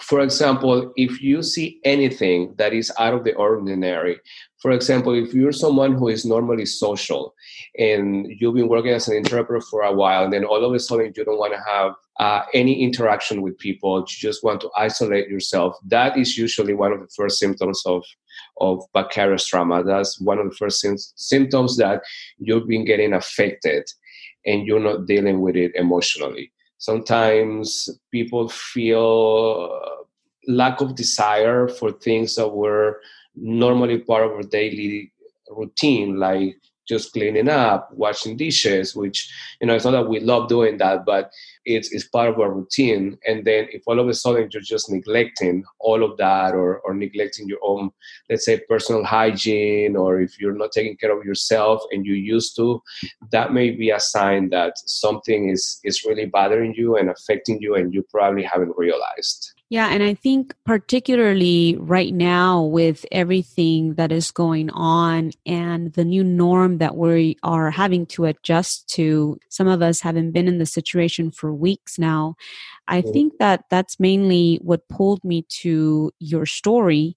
for 0.02 0.20
example, 0.20 0.92
if 0.96 1.22
you 1.22 1.42
see 1.42 1.80
anything 1.84 2.54
that 2.58 2.72
is 2.72 2.92
out 2.98 3.14
of 3.14 3.24
the 3.24 3.34
ordinary, 3.34 4.20
for 4.60 4.72
example, 4.72 5.14
if 5.14 5.32
you're 5.32 5.52
someone 5.52 5.94
who 5.94 6.08
is 6.08 6.26
normally 6.26 6.66
social 6.66 7.34
and 7.78 8.26
you've 8.38 8.54
been 8.54 8.68
working 8.68 8.92
as 8.92 9.08
an 9.08 9.16
interpreter 9.16 9.60
for 9.62 9.82
a 9.82 9.92
while, 9.92 10.24
and 10.24 10.32
then 10.32 10.44
all 10.44 10.62
of 10.62 10.74
a 10.74 10.78
sudden 10.78 11.12
you 11.16 11.24
don't 11.24 11.38
want 11.38 11.54
to 11.54 11.60
have 11.66 11.94
uh, 12.18 12.42
any 12.52 12.82
interaction 12.82 13.40
with 13.40 13.58
people, 13.58 14.00
you 14.00 14.04
just 14.06 14.44
want 14.44 14.60
to 14.60 14.70
isolate 14.76 15.28
yourself, 15.30 15.76
that 15.86 16.18
is 16.18 16.36
usually 16.36 16.74
one 16.74 16.92
of 16.92 17.00
the 17.00 17.08
first 17.16 17.38
symptoms 17.38 17.82
of 17.86 18.04
of 18.60 18.84
vicarious 18.92 19.46
trauma. 19.46 19.82
That's 19.82 20.20
one 20.20 20.38
of 20.38 20.50
the 20.50 20.56
first 20.56 20.86
symptoms 21.16 21.76
that 21.78 22.02
you've 22.38 22.68
been 22.68 22.84
getting 22.84 23.14
affected 23.14 23.88
and 24.44 24.66
you're 24.66 24.80
not 24.80 25.06
dealing 25.06 25.40
with 25.40 25.56
it 25.56 25.74
emotionally. 25.74 26.52
Sometimes 26.78 27.88
people 28.10 28.48
feel 28.48 30.06
lack 30.46 30.80
of 30.80 30.94
desire 30.94 31.68
for 31.68 31.92
things 31.92 32.34
that 32.36 32.48
were 32.48 33.00
normally 33.34 33.98
part 33.98 34.24
of 34.24 34.32
our 34.32 34.42
daily 34.42 35.12
routine, 35.48 36.18
like 36.18 36.56
just 36.90 37.12
cleaning 37.12 37.48
up, 37.48 37.88
washing 37.92 38.36
dishes, 38.36 38.96
which, 38.96 39.32
you 39.60 39.66
know, 39.66 39.74
it's 39.74 39.84
not 39.84 39.92
that 39.92 40.08
we 40.08 40.18
love 40.18 40.48
doing 40.48 40.76
that, 40.78 41.04
but 41.06 41.30
it's, 41.64 41.92
it's 41.92 42.08
part 42.08 42.28
of 42.28 42.40
our 42.40 42.52
routine. 42.52 43.16
And 43.24 43.44
then 43.44 43.68
if 43.70 43.82
all 43.86 44.00
of 44.00 44.08
a 44.08 44.14
sudden 44.14 44.48
you're 44.52 44.60
just 44.60 44.90
neglecting 44.90 45.62
all 45.78 46.02
of 46.02 46.16
that 46.16 46.52
or, 46.52 46.80
or 46.80 46.92
neglecting 46.92 47.48
your 47.48 47.60
own, 47.62 47.90
let's 48.28 48.44
say, 48.44 48.60
personal 48.68 49.04
hygiene, 49.04 49.94
or 49.94 50.20
if 50.20 50.40
you're 50.40 50.56
not 50.56 50.72
taking 50.72 50.96
care 50.96 51.16
of 51.16 51.24
yourself 51.24 51.80
and 51.92 52.04
you 52.04 52.14
used 52.14 52.56
to, 52.56 52.82
that 53.30 53.52
may 53.52 53.70
be 53.70 53.90
a 53.90 54.00
sign 54.00 54.50
that 54.50 54.72
something 54.84 55.48
is, 55.48 55.78
is 55.84 56.04
really 56.04 56.26
bothering 56.26 56.74
you 56.74 56.96
and 56.96 57.08
affecting 57.08 57.60
you 57.60 57.76
and 57.76 57.94
you 57.94 58.04
probably 58.10 58.42
haven't 58.42 58.74
realized. 58.76 59.49
Yeah, 59.70 59.86
and 59.90 60.02
I 60.02 60.14
think 60.14 60.52
particularly 60.66 61.76
right 61.78 62.12
now 62.12 62.64
with 62.64 63.06
everything 63.12 63.94
that 63.94 64.10
is 64.10 64.32
going 64.32 64.68
on 64.70 65.30
and 65.46 65.92
the 65.92 66.04
new 66.04 66.24
norm 66.24 66.78
that 66.78 66.96
we 66.96 67.36
are 67.44 67.70
having 67.70 68.04
to 68.06 68.24
adjust 68.24 68.88
to, 68.94 69.38
some 69.48 69.68
of 69.68 69.80
us 69.80 70.00
haven't 70.00 70.32
been 70.32 70.48
in 70.48 70.58
the 70.58 70.66
situation 70.66 71.30
for 71.30 71.54
weeks 71.54 72.00
now. 72.00 72.34
I 72.88 73.02
think 73.02 73.34
that 73.38 73.66
that's 73.70 74.00
mainly 74.00 74.58
what 74.62 74.88
pulled 74.88 75.22
me 75.22 75.46
to 75.60 76.10
your 76.18 76.46
story 76.46 77.16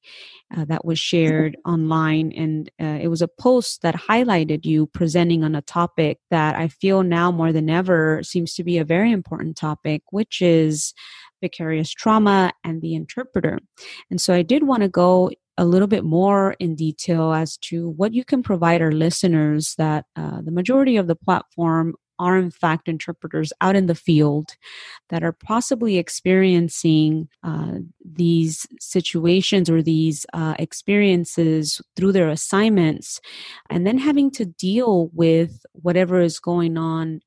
uh, 0.55 0.65
that 0.65 0.85
was 0.85 0.99
shared 0.99 1.57
online. 1.65 2.31
And 2.33 2.69
uh, 2.79 2.99
it 3.01 3.07
was 3.07 3.23
a 3.23 3.27
post 3.27 3.81
that 3.81 3.95
highlighted 3.95 4.65
you 4.65 4.85
presenting 4.85 5.43
on 5.43 5.55
a 5.55 5.63
topic 5.63 6.19
that 6.29 6.55
I 6.55 6.67
feel 6.67 7.01
now 7.01 7.31
more 7.31 7.51
than 7.51 7.71
ever 7.71 8.21
seems 8.21 8.53
to 8.55 8.63
be 8.63 8.77
a 8.77 8.85
very 8.85 9.11
important 9.11 9.57
topic, 9.57 10.03
which 10.11 10.43
is 10.43 10.93
vicarious 11.43 11.91
trauma 11.91 12.51
and 12.63 12.81
the 12.81 12.95
interpreter. 12.95 13.59
And 14.09 14.19
so 14.19 14.33
I 14.33 14.41
did 14.41 14.63
want 14.63 14.83
to 14.83 14.89
go 14.89 15.29
a 15.57 15.65
little 15.65 15.87
bit 15.87 16.03
more 16.03 16.55
in 16.59 16.75
detail 16.75 17.33
as 17.33 17.57
to 17.57 17.89
what 17.89 18.13
you 18.13 18.23
can 18.25 18.41
provide 18.41 18.81
our 18.81 18.91
listeners 18.91 19.75
that 19.77 20.05
uh, 20.15 20.41
the 20.41 20.51
majority 20.51 20.97
of 20.97 21.07
the 21.07 21.15
platform 21.15 21.93
are 22.19 22.37
in 22.37 22.51
fact 22.51 22.87
interpreters 22.87 23.51
out 23.59 23.75
in 23.75 23.87
the 23.87 23.95
field 23.95 24.55
that 25.09 25.23
are 25.23 25.31
possibly 25.33 25.97
experiencing 25.97 27.27
uh, 27.43 27.79
these 28.05 28.67
situations 28.79 29.69
or 29.69 29.81
these 29.81 30.25
uh, 30.33 30.55
experiences 30.59 31.81
through 31.95 32.11
their 32.11 32.29
assignments 32.29 33.19
and 33.69 33.85
then 33.85 33.97
having 33.97 34.31
to 34.31 34.45
deal 34.45 35.09
with 35.13 35.65
whatever 35.73 36.21
is 36.21 36.39
going 36.39 36.77
on 36.77 37.19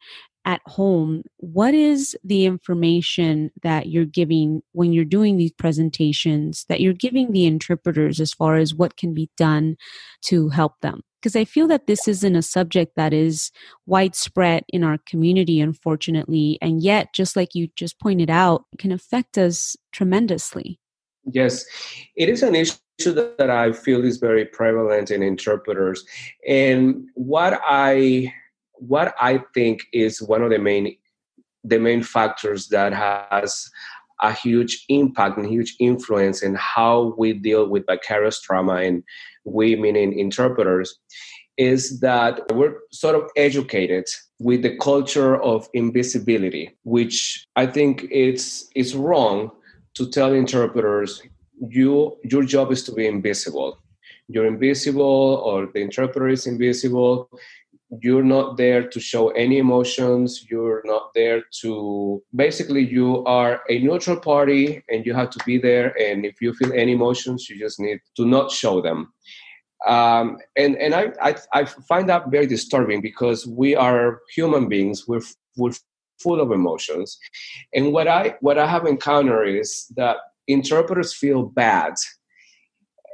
at 0.46 0.60
home, 0.64 1.24
what 1.38 1.74
is 1.74 2.16
the 2.22 2.46
information 2.46 3.50
that 3.62 3.88
you're 3.88 4.04
giving 4.04 4.62
when 4.72 4.92
you're 4.92 5.04
doing 5.04 5.36
these 5.36 5.52
presentations 5.52 6.64
that 6.68 6.80
you're 6.80 6.92
giving 6.92 7.32
the 7.32 7.46
interpreters 7.46 8.20
as 8.20 8.32
far 8.32 8.54
as 8.54 8.72
what 8.72 8.96
can 8.96 9.12
be 9.12 9.28
done 9.36 9.76
to 10.22 10.48
help 10.48 10.80
them? 10.80 11.02
Because 11.20 11.34
I 11.34 11.44
feel 11.44 11.66
that 11.66 11.88
this 11.88 12.06
isn't 12.06 12.36
a 12.36 12.42
subject 12.42 12.92
that 12.94 13.12
is 13.12 13.50
widespread 13.86 14.64
in 14.68 14.84
our 14.84 14.98
community, 15.06 15.60
unfortunately. 15.60 16.58
And 16.62 16.80
yet, 16.80 17.12
just 17.12 17.34
like 17.34 17.56
you 17.56 17.68
just 17.74 17.98
pointed 17.98 18.30
out, 18.30 18.66
can 18.78 18.92
affect 18.92 19.36
us 19.36 19.76
tremendously. 19.90 20.78
Yes, 21.24 21.64
it 22.14 22.28
is 22.28 22.44
an 22.44 22.54
issue 22.54 22.76
that 23.00 23.50
I 23.50 23.72
feel 23.72 24.04
is 24.04 24.18
very 24.18 24.44
prevalent 24.44 25.10
in 25.10 25.24
interpreters. 25.24 26.04
And 26.46 27.08
what 27.14 27.60
I 27.66 28.32
what 28.78 29.14
I 29.20 29.42
think 29.54 29.82
is 29.92 30.22
one 30.22 30.42
of 30.42 30.50
the 30.50 30.58
main 30.58 30.96
the 31.64 31.78
main 31.78 32.02
factors 32.02 32.68
that 32.68 32.92
has 32.92 33.68
a 34.22 34.32
huge 34.32 34.84
impact 34.88 35.36
and 35.36 35.46
huge 35.46 35.74
influence 35.80 36.42
in 36.42 36.54
how 36.54 37.14
we 37.18 37.32
deal 37.32 37.68
with 37.68 37.86
vicarious 37.86 38.40
trauma 38.40 38.76
and 38.76 39.02
we 39.44 39.76
meaning 39.76 40.18
interpreters 40.18 40.98
is 41.58 42.00
that 42.00 42.40
we're 42.54 42.76
sort 42.92 43.16
of 43.16 43.22
educated 43.36 44.04
with 44.38 44.62
the 44.62 44.76
culture 44.76 45.42
of 45.42 45.68
invisibility 45.74 46.70
which 46.84 47.44
i 47.56 47.66
think 47.66 48.06
it's 48.10 48.68
it's 48.74 48.94
wrong 48.94 49.50
to 49.94 50.08
tell 50.08 50.32
interpreters 50.32 51.22
you 51.60 52.16
your 52.24 52.44
job 52.44 52.72
is 52.72 52.82
to 52.84 52.92
be 52.92 53.06
invisible. 53.06 53.78
You're 54.28 54.46
invisible 54.46 55.42
or 55.44 55.66
the 55.66 55.80
interpreter 55.80 56.28
is 56.28 56.46
invisible 56.46 57.30
you're 58.02 58.24
not 58.24 58.56
there 58.56 58.88
to 58.88 58.98
show 58.98 59.28
any 59.30 59.58
emotions 59.58 60.46
you're 60.50 60.82
not 60.84 61.14
there 61.14 61.42
to 61.60 62.22
basically 62.34 62.84
you 62.84 63.24
are 63.24 63.60
a 63.70 63.78
neutral 63.78 64.18
party 64.18 64.82
and 64.88 65.06
you 65.06 65.14
have 65.14 65.30
to 65.30 65.38
be 65.44 65.56
there 65.56 65.94
and 66.00 66.24
if 66.24 66.40
you 66.40 66.52
feel 66.54 66.72
any 66.72 66.92
emotions 66.92 67.48
you 67.48 67.58
just 67.58 67.78
need 67.78 68.00
to 68.16 68.24
not 68.24 68.50
show 68.50 68.80
them. 68.80 69.12
Um, 69.86 70.38
and 70.56 70.76
and 70.76 70.94
I, 70.94 71.12
I, 71.22 71.36
I 71.52 71.64
find 71.64 72.08
that 72.08 72.30
very 72.30 72.46
disturbing 72.46 73.02
because 73.02 73.46
we 73.46 73.76
are 73.76 74.20
human 74.34 74.68
beings 74.68 75.06
we're 75.06 75.20
we're 75.56 75.72
full 76.18 76.40
of 76.40 76.50
emotions. 76.50 77.18
And 77.72 77.92
what 77.92 78.08
i 78.08 78.34
what 78.40 78.58
i 78.58 78.66
have 78.66 78.86
encountered 78.86 79.48
is 79.48 79.86
that 79.96 80.16
interpreters 80.48 81.12
feel 81.14 81.44
bad 81.44 81.94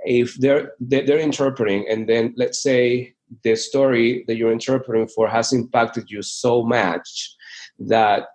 if 0.05 0.35
they're 0.37 0.73
they're 0.81 1.19
interpreting 1.19 1.87
and 1.89 2.09
then 2.09 2.35
let's 2.37 2.63
say 2.63 3.15
the 3.43 3.57
story 3.57 4.25
that 4.27 4.37
you're 4.37 4.53
interpreting 4.53 5.09
for 5.09 5.29
has 5.29 5.53
impacted 5.53 6.11
you 6.11 6.23
so 6.23 6.63
much 6.63 7.35
that 7.79 8.29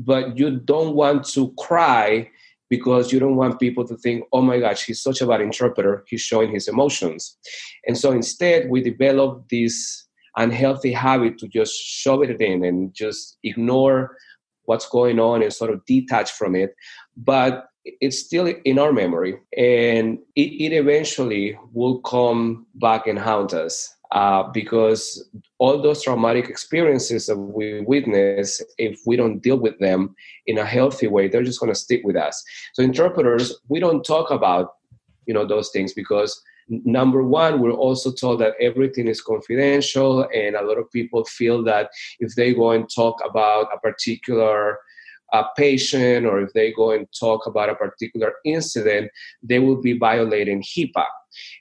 but 0.00 0.36
you 0.36 0.58
don't 0.58 0.94
want 0.94 1.24
to 1.24 1.52
cry 1.58 2.28
because 2.68 3.12
you 3.12 3.20
don't 3.20 3.36
want 3.36 3.60
people 3.60 3.86
to 3.86 3.96
think 3.96 4.24
oh 4.32 4.42
my 4.42 4.58
gosh 4.58 4.84
he's 4.84 5.00
such 5.00 5.20
a 5.20 5.26
bad 5.26 5.40
interpreter. 5.40 6.04
He's 6.08 6.20
showing 6.20 6.52
his 6.52 6.68
emotions. 6.68 7.36
And 7.86 7.96
so 7.96 8.12
instead 8.12 8.68
we 8.68 8.82
develop 8.82 9.48
this 9.48 10.06
unhealthy 10.36 10.92
habit 10.92 11.38
to 11.38 11.48
just 11.48 11.74
shove 11.74 12.22
it 12.22 12.40
in 12.40 12.64
and 12.64 12.92
just 12.94 13.38
ignore 13.44 14.16
what's 14.64 14.88
going 14.88 15.18
on 15.18 15.42
and 15.42 15.52
sort 15.52 15.70
of 15.70 15.84
detach 15.86 16.32
from 16.32 16.54
it. 16.54 16.74
But 17.16 17.67
it's 17.84 18.18
still 18.18 18.46
in 18.64 18.78
our 18.78 18.92
memory 18.92 19.38
and 19.56 20.18
it, 20.36 20.40
it 20.40 20.72
eventually 20.72 21.58
will 21.72 22.00
come 22.00 22.66
back 22.74 23.06
and 23.06 23.18
haunt 23.18 23.54
us 23.54 23.94
uh, 24.12 24.42
because 24.42 25.28
all 25.58 25.80
those 25.80 26.02
traumatic 26.02 26.48
experiences 26.48 27.26
that 27.26 27.36
we 27.36 27.82
witness, 27.82 28.62
if 28.78 28.98
we 29.06 29.16
don't 29.16 29.40
deal 29.40 29.58
with 29.58 29.78
them 29.80 30.14
in 30.46 30.58
a 30.58 30.64
healthy 30.64 31.06
way, 31.06 31.28
they're 31.28 31.42
just 31.42 31.60
going 31.60 31.72
to 31.72 31.78
stick 31.78 32.00
with 32.04 32.16
us. 32.16 32.42
So 32.72 32.82
interpreters, 32.82 33.54
we 33.68 33.80
don't 33.80 34.02
talk 34.02 34.30
about 34.30 34.74
you 35.28 35.34
know 35.34 35.46
those 35.46 35.70
things 35.70 35.92
because 35.92 36.42
number 36.68 37.22
one 37.22 37.60
we're 37.60 37.70
also 37.70 38.10
told 38.10 38.40
that 38.40 38.54
everything 38.60 39.06
is 39.06 39.20
confidential 39.20 40.26
and 40.34 40.56
a 40.56 40.62
lot 40.62 40.78
of 40.78 40.90
people 40.90 41.24
feel 41.24 41.62
that 41.62 41.90
if 42.18 42.34
they 42.34 42.52
go 42.52 42.72
and 42.72 42.90
talk 42.92 43.20
about 43.24 43.68
a 43.72 43.78
particular 43.78 44.78
a 45.32 45.44
patient 45.56 46.26
or 46.26 46.40
if 46.40 46.52
they 46.52 46.72
go 46.72 46.90
and 46.90 47.06
talk 47.18 47.46
about 47.46 47.68
a 47.68 47.74
particular 47.74 48.32
incident, 48.44 49.10
they 49.42 49.58
would 49.58 49.82
be 49.82 49.98
violating 49.98 50.62
HIPAA. 50.62 51.04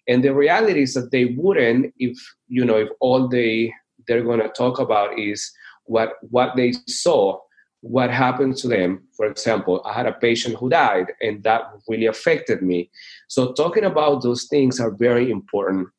And 0.08 0.24
the 0.24 0.34
reality 0.34 0.84
is 0.84 0.94
that 0.94 1.12
they 1.12 1.26
wouldn't 1.26 1.94
if 1.98 2.18
you 2.48 2.64
know 2.64 2.78
if 2.78 2.90
all 3.00 3.28
they 3.28 3.74
they're 4.08 4.24
going 4.24 4.40
to 4.40 4.50
talk 4.50 4.80
about 4.80 5.20
is 5.20 5.52
what 5.84 6.14
what 6.30 6.56
they 6.56 6.74
saw, 6.88 7.40
what 7.82 8.10
happened 8.10 8.58
to 8.58 8.68
them. 8.68 9.04
For 9.16 9.26
example, 9.26 9.82
I 9.86 9.94
had 9.94 10.06
a 10.06 10.14
patient 10.14 10.56
who 10.56 10.70
died, 10.70 11.08
and 11.22 11.44
that 11.44 11.64
really 11.88 12.06
affected 12.06 12.62
me. 12.62 12.90
So 13.28 13.54
talking 13.54 13.84
about 13.84 14.24
those 14.24 14.46
things 14.46 14.80
are 14.80 14.92
very 14.92 15.30
important 15.30 15.90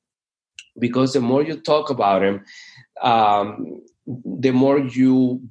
because 0.79 1.13
the 1.13 1.21
more 1.21 1.43
you 1.43 1.57
talk 1.57 1.91
about 1.91 2.21
them, 2.21 2.45
um, 3.03 3.83
the 4.07 4.53
more 4.53 4.79
you 4.79 5.43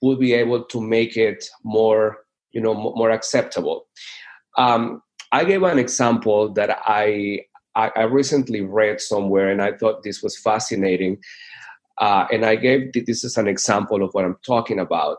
will 0.00 0.16
be 0.16 0.32
able 0.32 0.64
to 0.64 0.80
make 0.80 1.16
it 1.16 1.48
more 1.64 2.18
you 2.52 2.60
know 2.60 2.74
more 2.74 3.10
acceptable. 3.10 3.86
Um, 4.56 5.02
i 5.32 5.44
gave 5.44 5.62
an 5.62 5.78
example 5.78 6.52
that 6.54 6.70
I, 6.86 7.40
I, 7.74 7.90
I 7.96 8.02
recently 8.04 8.62
read 8.62 9.00
somewhere 9.00 9.50
and 9.50 9.62
i 9.62 9.72
thought 9.72 10.02
this 10.02 10.22
was 10.22 10.38
fascinating 10.38 11.18
uh, 12.00 12.26
and 12.32 12.44
i 12.44 12.56
gave 12.56 12.92
this 12.92 13.24
as 13.24 13.36
an 13.36 13.46
example 13.46 14.02
of 14.02 14.10
what 14.12 14.24
i'm 14.24 14.38
talking 14.44 14.78
about. 14.78 15.18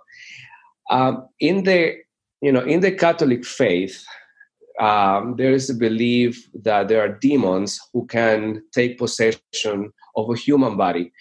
Um, 0.89 1.28
in 1.39 1.63
the 1.63 1.95
you 2.41 2.52
know 2.52 2.62
in 2.62 2.80
the 2.80 2.91
catholic 2.91 3.45
faith 3.45 4.04
um, 4.80 5.36
there 5.38 5.52
is 5.52 5.69
a 5.69 5.76
belief 5.76 6.50
that 6.63 6.88
there 6.88 7.02
are 7.02 7.19
demons 7.19 7.80
who 7.93 8.08
can 8.08 8.63
take 8.74 8.98
possession 8.98 9.91
of 10.15 10.30
a 10.30 10.36
human 10.38 10.78
body 10.78 11.12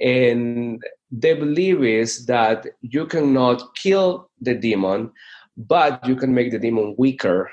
and 0.00 0.82
the 1.10 1.34
belief 1.34 1.80
is 1.80 2.26
that 2.26 2.66
you 2.80 3.06
cannot 3.06 3.76
kill 3.76 4.30
the 4.40 4.54
demon, 4.54 5.10
but 5.56 6.06
you 6.06 6.16
can 6.16 6.34
make 6.34 6.50
the 6.50 6.58
demon 6.58 6.94
weaker 6.98 7.50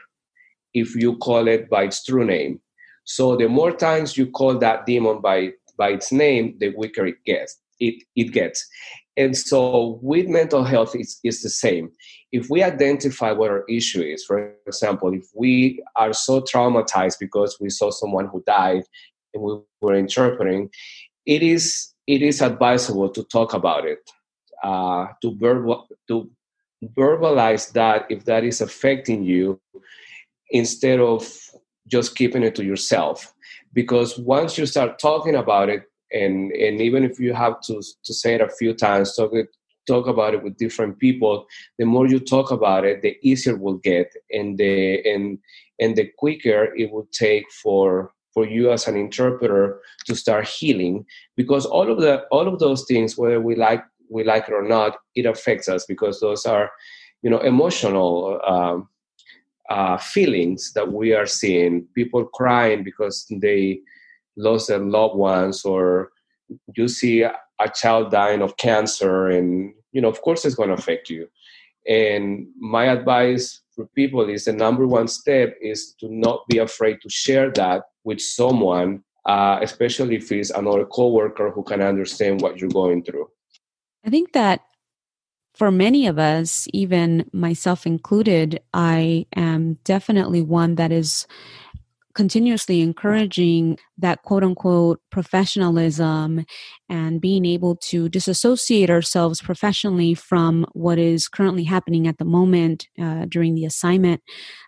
if 0.74 0.96
you 0.96 1.18
call 1.18 1.48
it 1.48 1.70
by 1.70 1.84
its 1.84 2.04
true 2.04 2.26
name. 2.26 2.60
So 3.06 3.36
the 3.36 3.48
more 3.48 3.72
times 3.72 4.18
you 4.18 4.28
call 4.28 4.58
that 4.60 4.86
demon 4.86 5.22
by 5.22 5.54
by 5.78 5.90
its 5.90 6.12
name, 6.12 6.56
the 6.60 6.74
weaker 6.78 7.06
it 7.06 7.24
gets. 7.26 7.60
It 7.80 8.04
it 8.16 8.32
gets. 8.32 8.68
And 9.16 9.38
so 9.38 10.00
with 10.02 10.28
mental 10.28 10.64
health, 10.64 10.96
it's, 10.96 11.20
it's 11.24 11.44
the 11.44 11.50
same. 11.50 11.92
If 12.32 12.50
we 12.50 12.64
identify 12.64 13.32
what 13.32 13.52
our 13.52 13.64
issue 13.70 14.02
is, 14.02 14.26
for 14.26 14.56
example, 14.66 15.14
if 15.14 15.28
we 15.36 15.84
are 15.96 16.14
so 16.14 16.42
traumatized 16.42 17.18
because 17.20 17.58
we 17.62 17.70
saw 17.70 17.92
someone 17.92 18.28
who 18.28 18.44
died 18.48 18.84
and 19.34 19.44
we 19.44 19.60
were 19.82 19.94
interpreting, 19.94 20.72
it 21.28 21.44
is 21.44 21.93
it 22.08 22.22
is 22.22 22.42
advisable 22.42 23.10
to 23.10 23.24
talk 23.24 23.54
about 23.54 23.86
it, 23.86 24.00
uh, 24.64 25.08
to, 25.22 25.36
verbal, 25.36 25.88
to 26.08 26.30
verbalize 26.96 27.72
that 27.74 28.06
if 28.10 28.26
that 28.26 28.44
is 28.44 28.62
affecting 28.62 29.24
you 29.24 29.60
instead 30.52 31.00
of 31.00 31.28
just 31.88 32.16
keeping 32.16 32.44
it 32.44 32.56
to 32.56 32.64
yourself. 32.64 33.34
Because 33.74 34.18
once 34.20 34.58
you 34.58 34.66
start 34.66 35.00
talking 35.00 35.36
about 35.36 35.70
it, 35.70 35.84
and, 36.12 36.52
and 36.52 36.80
even 36.80 37.04
if 37.04 37.20
you 37.20 37.34
have 37.34 37.60
to, 37.62 37.82
to 38.04 38.14
say 38.14 38.36
it 38.36 38.42
a 38.42 38.50
few 38.50 38.74
times, 38.74 39.16
talk, 39.16 39.32
it, 39.34 39.48
talk 39.88 40.08
about 40.08 40.34
it 40.34 40.44
with 40.44 40.58
different 40.58 41.00
people, 41.00 41.46
the 41.78 41.86
more 41.86 42.08
you 42.08 42.20
talk 42.20 42.52
about 42.52 42.86
it, 42.86 43.02
the 43.02 43.18
easier 43.22 43.54
it 43.54 43.60
will 43.60 43.78
get, 43.78 44.14
and 44.32 44.58
the 44.58 45.02
and 45.10 45.40
and 45.80 45.96
the 45.96 46.10
quicker 46.18 46.74
it 46.76 46.92
will 46.92 47.08
take 47.12 47.46
for 47.52 48.14
for 48.34 48.46
you 48.46 48.72
as 48.72 48.88
an 48.88 48.96
interpreter 48.96 49.80
to 50.06 50.16
start 50.16 50.48
healing 50.48 51.06
because 51.36 51.66
all 51.66 51.92
of 51.92 52.00
the 52.00 52.24
all 52.32 52.48
of 52.48 52.60
those 52.60 52.86
things 52.86 53.18
whether 53.18 53.40
we 53.40 53.56
like 53.56 53.84
we 54.10 54.24
like 54.24 54.48
it 54.48 54.54
or 54.54 54.68
not 54.68 54.98
it 55.16 55.26
affects 55.26 55.68
us 55.70 55.86
because 55.86 56.20
those 56.20 56.46
are 56.46 56.72
you 57.22 57.30
know 57.30 57.40
emotional 57.40 58.40
um, 58.46 58.88
uh, 59.70 59.98
feelings 59.98 60.74
that 60.74 60.92
we 60.92 61.14
are 61.14 61.26
seeing. 61.26 61.88
People 61.96 62.26
crying 62.26 62.84
because 62.84 63.26
they 63.30 63.80
lost 64.38 64.68
their 64.68 64.80
loved 64.80 65.16
ones 65.16 65.64
or 65.64 66.12
you 66.76 66.88
see 66.88 67.22
a, 67.22 67.34
child 67.76 68.12
dying 68.12 68.42
of 68.42 68.58
cancer 68.58 69.30
and 69.30 69.74
you 69.94 70.02
know 70.02 70.10
of 70.10 70.22
course 70.22 70.44
it's 70.44 70.56
going 70.56 70.68
to 70.68 70.76
affect 70.76 71.10
you 71.10 71.26
and 71.88 72.48
my 72.60 72.86
advice 72.86 73.62
for 73.76 73.86
people 73.96 74.30
is 74.30 74.46
the 74.46 74.54
number 74.54 74.88
one 74.88 75.08
step 75.08 75.56
is 75.62 75.94
to 76.00 76.08
not 76.14 76.48
be 76.48 76.60
afraid 76.60 77.02
to 77.02 77.10
share 77.10 77.52
that 77.52 77.84
with 78.04 78.22
someone, 78.22 79.04
uh, 79.26 79.60
especially 79.62 80.16
if 80.16 80.32
it's 80.32 80.52
another 80.52 80.86
coworker 80.86 81.50
who 81.50 81.64
can 81.64 81.82
understand 81.82 82.42
what 82.42 82.58
you're 82.58 82.70
going 82.70 83.04
through. 83.04 83.28
I 84.06 84.10
think 84.10 84.34
that 84.34 84.62
for 85.54 85.72
many 85.72 86.08
of 86.08 86.18
us, 86.18 86.68
even 86.74 87.30
myself 87.32 87.86
included, 87.86 88.60
I 88.74 89.28
am 89.36 89.76
definitely 89.84 90.42
one 90.42 90.76
that 90.76 90.92
is 90.92 91.28
continuously 92.16 92.82
encouraging 92.82 93.78
that 93.98 94.22
quote 94.24 94.44
unquote 94.44 95.02
professionalism 95.12 96.46
and 96.90 97.22
being 97.22 97.46
able 97.46 97.76
to 97.76 98.10
disassociate 98.10 98.90
ourselves 98.90 99.42
professionally 99.42 100.14
from 100.14 100.66
what 100.74 101.00
is 101.00 101.28
currently 101.28 101.64
happening 101.64 102.08
at 102.08 102.18
the 102.18 102.26
moment 102.26 102.88
uh, 103.02 103.26
during 103.28 103.56
the 103.56 103.66
assignment. 103.66 104.22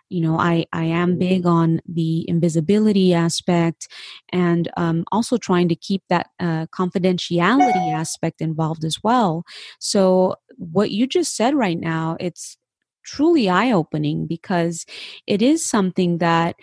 You 0.08 0.20
know 0.20 0.38
i 0.38 0.64
i 0.72 0.84
am 0.84 1.18
big 1.18 1.46
on 1.46 1.80
the 1.84 2.24
invisibility 2.28 3.12
aspect 3.12 3.88
and 4.32 4.70
um, 4.76 5.04
also 5.10 5.36
trying 5.36 5.68
to 5.68 5.74
keep 5.74 6.02
that 6.08 6.28
uh, 6.38 6.66
confidentiality 6.66 7.92
aspect 7.92 8.40
involved 8.40 8.84
as 8.84 8.98
well. 9.02 9.44
So 9.80 10.36
what 10.56 10.90
you 10.92 11.06
just 11.06 11.34
said 11.36 11.54
right 11.54 11.78
now 11.78 12.16
it's 12.20 12.56
truly 13.04 13.48
eye 13.48 13.70
opening 13.72 14.26
because 14.26 14.84
it 15.26 15.40
is 15.40 15.64
something 15.64 16.18
that 16.18 16.56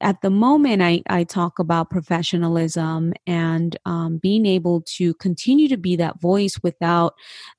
at 0.00 0.20
the 0.22 0.30
moment 0.30 0.82
I, 0.82 1.02
I 1.08 1.24
talk 1.24 1.58
about 1.58 1.90
professionalism 1.90 3.12
and 3.26 3.76
um, 3.84 4.18
being 4.18 4.46
able 4.46 4.82
to 4.96 5.14
continue 5.14 5.68
to 5.68 5.76
be 5.76 5.96
that 5.96 6.20
voice 6.20 6.58
without 6.62 7.14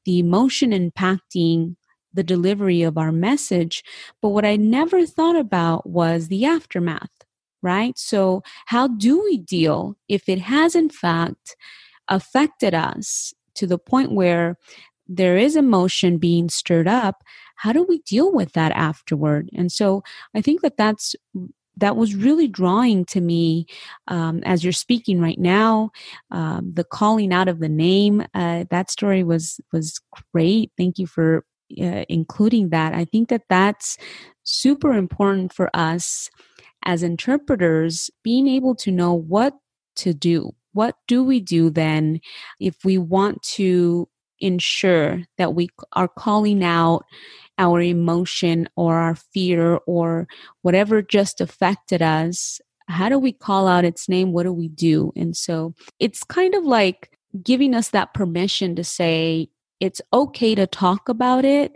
the 0.06 0.20
emotion 0.20 0.72
impacting 0.72 1.76
the 2.14 2.24
delivery 2.24 2.82
of 2.82 2.98
our 2.98 3.12
message. 3.12 3.84
But 4.22 4.30
what 4.30 4.46
I 4.46 4.56
never 4.56 5.06
thought 5.06 5.36
about 5.36 5.90
was 5.90 6.28
the 6.28 6.46
aftermath, 6.46 7.12
right? 7.62 7.98
So, 7.98 8.44
how 8.68 8.88
do 8.88 9.22
we 9.24 9.38
deal 9.38 9.98
if 10.08 10.28
it 10.28 10.40
has, 10.40 10.76
in 10.76 10.90
fact, 10.90 11.56
affected 12.08 12.74
us 12.74 13.34
to 13.56 13.68
the 13.68 13.78
point 13.78 14.12
where 14.12 14.58
there 15.08 15.38
is 15.38 15.56
emotion 15.56 16.18
being 16.18 16.50
stirred 16.50 16.88
up, 16.88 17.24
how 17.56 17.72
do 17.72 17.84
we 17.84 18.00
deal 18.00 18.32
with 18.32 18.54
that 18.54 18.72
afterward? 18.74 19.50
And 19.56 19.72
so 19.72 20.04
I 20.36 20.42
think 20.42 20.62
that 20.62 20.78
that's 20.78 21.16
that 21.78 21.96
was 21.96 22.16
really 22.16 22.48
drawing 22.48 23.06
to 23.06 23.22
me 23.22 23.68
um, 24.08 24.42
as 24.44 24.64
you're 24.64 24.74
speaking 24.74 25.22
right 25.22 25.40
now. 25.40 25.92
Um, 26.32 26.72
the 26.74 26.84
calling 26.84 27.34
out 27.34 27.48
of 27.48 27.60
the 27.60 27.70
name 27.70 28.26
uh, 28.34 28.66
that 28.70 28.92
story 28.92 29.24
was 29.24 29.60
was 29.72 30.00
great. 30.34 30.72
Thank 30.78 30.98
you 30.98 31.08
for 31.08 31.46
uh, 31.82 32.06
including 32.10 32.70
that. 32.70 32.94
I 32.94 33.06
think 33.06 33.30
that 33.30 33.44
that's 33.50 33.98
super 34.44 34.94
important 34.94 35.54
for 35.54 35.70
us 35.76 36.30
as 36.84 37.04
interpreters, 37.04 38.10
being 38.24 38.48
able 38.48 38.76
to 38.76 38.92
know 38.92 39.14
what 39.14 39.54
to 39.98 40.14
do. 40.14 40.54
What 40.74 40.96
do 41.08 41.24
we 41.24 41.40
do 41.40 41.70
then 41.70 42.22
if 42.60 42.86
we 42.86 42.98
want 42.98 43.42
to 43.44 44.08
ensure 44.40 45.24
that 45.38 45.56
we 45.56 45.70
are 45.94 46.08
calling 46.08 46.64
out 46.64 47.04
our 47.58 47.82
emotion 47.82 48.70
or 48.76 48.96
our 48.96 49.16
fear 49.16 49.80
or 49.88 50.28
whatever 50.62 51.02
just 51.02 51.42
affected 51.42 52.02
us 52.02 52.60
how 52.90 53.10
do 53.10 53.20
we 53.20 53.34
call 53.34 53.68
out 53.68 53.84
its 53.84 54.08
name? 54.08 54.32
What 54.32 54.44
do 54.44 54.54
we 54.54 54.70
do? 54.70 55.12
And 55.16 55.36
so 55.36 55.74
it's 56.00 56.24
kind 56.24 56.56
of 56.56 56.64
like 56.64 57.18
giving 57.44 57.74
us 57.74 57.90
that 57.90 58.14
permission 58.14 58.76
to 58.76 58.84
say 58.84 59.50
it's 59.80 60.02
okay 60.14 60.56
to 60.56 60.66
talk 60.66 61.10
about 61.10 61.46
it 61.46 61.74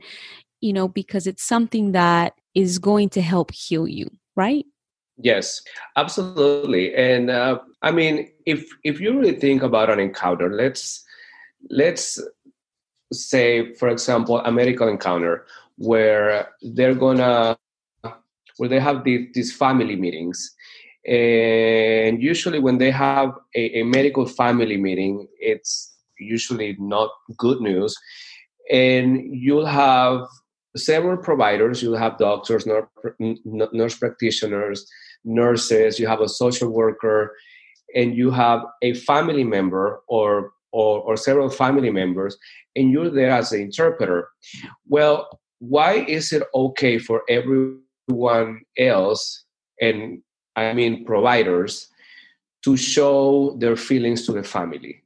you 0.62 0.74
know 0.74 0.88
because 0.88 1.28
it's 1.28 1.44
something 1.44 1.92
that 1.92 2.34
is 2.56 2.80
going 2.80 3.10
to 3.10 3.22
help 3.22 3.52
heal 3.52 3.88
you 3.88 4.10
right? 4.36 4.66
Yes 5.18 5.62
absolutely. 5.98 6.96
And 6.96 7.30
uh, 7.30 7.60
i 7.82 7.92
mean 7.92 8.30
if 8.46 8.66
if 8.84 9.00
you 9.00 9.20
really 9.20 9.40
think 9.40 9.62
about 9.62 9.90
an 9.90 10.00
encounter 10.00 10.50
let's 10.52 11.04
let's 11.70 12.20
say 13.12 13.74
for 13.76 13.90
example 13.90 14.40
a 14.40 14.52
medical 14.52 14.88
encounter 14.88 15.46
where 15.82 16.50
they're 16.62 16.96
gonna 16.96 17.58
where 18.58 18.70
they 18.70 18.80
have 18.80 19.04
the, 19.04 19.30
these 19.34 19.56
family 19.56 19.96
meetings. 19.96 20.54
And 21.08 22.22
usually 22.22 22.60
when 22.60 22.78
they 22.78 22.92
have 22.92 23.32
a, 23.56 23.80
a, 23.80 23.84
medical 23.84 24.28
family 24.28 24.78
meeting 24.78 25.28
it's 25.40 25.96
usually 26.20 26.76
not 26.80 27.10
good 27.38 27.60
news. 27.62 27.96
And 28.72 29.36
you'll 29.36 29.66
have 29.66 30.28
several 30.78 31.18
providers. 31.18 31.82
You'll 31.82 31.98
have 31.98 32.20
doctors 32.20 32.68
nurse, 33.18 33.98
practitioners 33.98 34.86
nurses. 35.26 36.00
You 36.00 36.08
have 36.08 36.22
a 36.22 36.30
social 36.30 36.70
worker 36.70 37.36
and 37.96 38.16
you 38.16 38.30
have 38.30 38.62
a 38.84 38.94
family 38.94 39.44
member 39.44 40.02
or 40.08 40.52
or, 40.74 41.02
or 41.02 41.18
several 41.18 41.50
family 41.50 41.90
members 41.90 42.38
and 42.78 42.92
you're 42.92 43.10
there 43.10 43.32
as 43.32 43.52
an 43.52 43.62
interpreter. 43.62 44.30
Well 44.88 45.28
why 45.62 46.04
is 46.08 46.34
it 46.34 46.42
okay 46.56 46.98
for 46.98 47.22
everyone 47.30 48.62
else 48.80 49.46
and 49.80 50.22
i 50.56 50.74
mean 50.74 51.06
providers 51.06 51.88
to 52.64 52.76
show 52.76 53.56
their 53.60 53.76
feelings 53.76 54.26
to 54.26 54.32
the 54.32 54.44
family? 54.44 55.04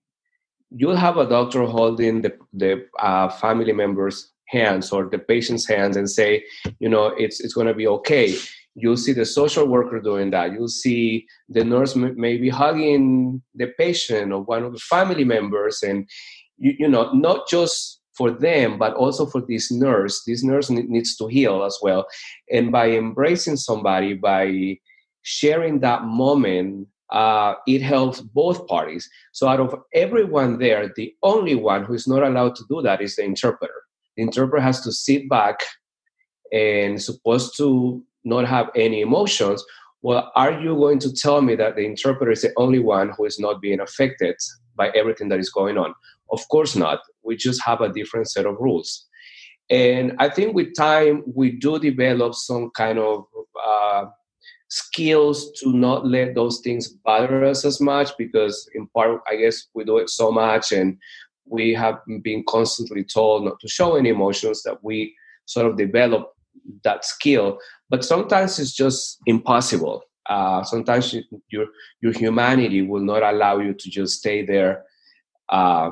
You'll 0.71 0.95
have 0.95 1.17
a 1.17 1.27
doctor 1.27 1.65
holding 1.65 2.21
the, 2.21 2.37
the 2.53 2.85
uh, 2.99 3.29
family 3.29 3.73
members 3.73 4.31
hands 4.47 4.91
or 4.91 5.09
the 5.09 5.19
patient's 5.19 5.67
hands 5.67 5.97
and 5.97 6.09
say 6.09 6.43
you 6.79 6.87
know 6.87 7.07
it's, 7.17 7.41
it's 7.41 7.53
going 7.53 7.67
to 7.67 7.73
be 7.73 7.87
okay. 7.87 8.35
You'll 8.75 8.97
see 8.97 9.13
the 9.13 9.25
social 9.25 9.67
worker 9.67 9.99
doing 9.99 10.31
that. 10.31 10.53
You'll 10.53 10.67
see 10.67 11.27
the 11.49 11.65
nurse 11.65 11.95
maybe 11.95 12.49
hugging 12.49 13.41
the 13.55 13.67
patient 13.77 14.31
or 14.31 14.41
one 14.41 14.63
of 14.63 14.73
the 14.73 14.79
family 14.79 15.25
members 15.25 15.83
and 15.83 16.09
you, 16.57 16.75
you 16.79 16.87
know 16.87 17.11
not 17.11 17.49
just 17.49 17.99
for 18.17 18.31
them, 18.31 18.77
but 18.77 18.93
also 18.93 19.25
for 19.25 19.41
this 19.41 19.71
nurse. 19.71 20.23
This 20.25 20.43
nurse 20.43 20.69
needs 20.69 21.15
to 21.17 21.27
heal 21.27 21.63
as 21.63 21.77
well. 21.81 22.05
And 22.51 22.71
by 22.71 22.91
embracing 22.91 23.57
somebody, 23.57 24.13
by 24.13 24.77
sharing 25.21 25.79
that 25.81 26.03
moment, 26.03 26.87
uh, 27.11 27.55
it 27.67 27.81
helps 27.81 28.21
both 28.21 28.67
parties. 28.67 29.09
So, 29.31 29.47
out 29.47 29.59
of 29.59 29.75
everyone 29.93 30.57
there, 30.57 30.91
the 30.95 31.13
only 31.23 31.55
one 31.55 31.83
who 31.83 31.93
is 31.93 32.07
not 32.07 32.23
allowed 32.23 32.55
to 32.55 32.63
do 32.69 32.81
that 32.81 33.01
is 33.01 33.15
the 33.15 33.23
interpreter. 33.23 33.83
The 34.17 34.23
interpreter 34.23 34.61
has 34.61 34.81
to 34.81 34.91
sit 34.91 35.29
back 35.29 35.59
and 36.51 37.01
supposed 37.01 37.57
to 37.57 38.03
not 38.23 38.47
have 38.47 38.69
any 38.75 39.01
emotions. 39.01 39.63
Well, 40.01 40.31
are 40.35 40.59
you 40.59 40.75
going 40.75 40.99
to 40.99 41.13
tell 41.13 41.41
me 41.41 41.55
that 41.55 41.75
the 41.75 41.85
interpreter 41.85 42.31
is 42.31 42.41
the 42.41 42.53
only 42.57 42.79
one 42.79 43.11
who 43.17 43.25
is 43.25 43.39
not 43.39 43.61
being 43.61 43.79
affected 43.79 44.35
by 44.75 44.89
everything 44.89 45.29
that 45.29 45.39
is 45.39 45.49
going 45.49 45.77
on? 45.77 45.93
Of 46.31 46.47
course 46.49 46.75
not. 46.75 46.99
We 47.23 47.35
just 47.35 47.61
have 47.65 47.81
a 47.81 47.91
different 47.91 48.29
set 48.29 48.45
of 48.45 48.55
rules. 48.59 49.05
And 49.69 50.13
I 50.19 50.29
think 50.29 50.55
with 50.55 50.75
time, 50.75 51.23
we 51.25 51.51
do 51.51 51.79
develop 51.79 52.35
some 52.35 52.69
kind 52.75 52.99
of 52.99 53.25
uh, 53.65 54.05
skills 54.69 55.51
to 55.59 55.71
not 55.71 56.05
let 56.05 56.35
those 56.35 56.59
things 56.59 56.87
bother 56.87 57.43
us 57.45 57.65
as 57.65 57.81
much 57.81 58.11
because, 58.17 58.69
in 58.75 58.87
part, 58.87 59.21
I 59.27 59.37
guess 59.37 59.67
we 59.73 59.83
do 59.83 59.97
it 59.97 60.09
so 60.09 60.31
much 60.31 60.71
and 60.71 60.97
we 61.47 61.73
have 61.73 61.95
been 62.23 62.43
constantly 62.47 63.03
told 63.03 63.45
not 63.45 63.59
to 63.59 63.67
show 63.67 63.95
any 63.95 64.09
emotions 64.09 64.63
that 64.63 64.83
we 64.83 65.15
sort 65.45 65.67
of 65.67 65.77
develop 65.77 66.31
that 66.83 67.05
skill. 67.05 67.59
But 67.89 68.03
sometimes 68.03 68.59
it's 68.59 68.73
just 68.73 69.19
impossible. 69.25 70.01
Uh, 70.27 70.63
sometimes 70.63 71.15
your 71.49 71.67
your 72.01 72.11
humanity 72.13 72.81
will 72.81 73.03
not 73.03 73.21
allow 73.21 73.59
you 73.59 73.75
to 73.75 73.89
just 73.89 74.17
stay 74.17 74.43
there 74.43 74.83
uh, 75.49 75.91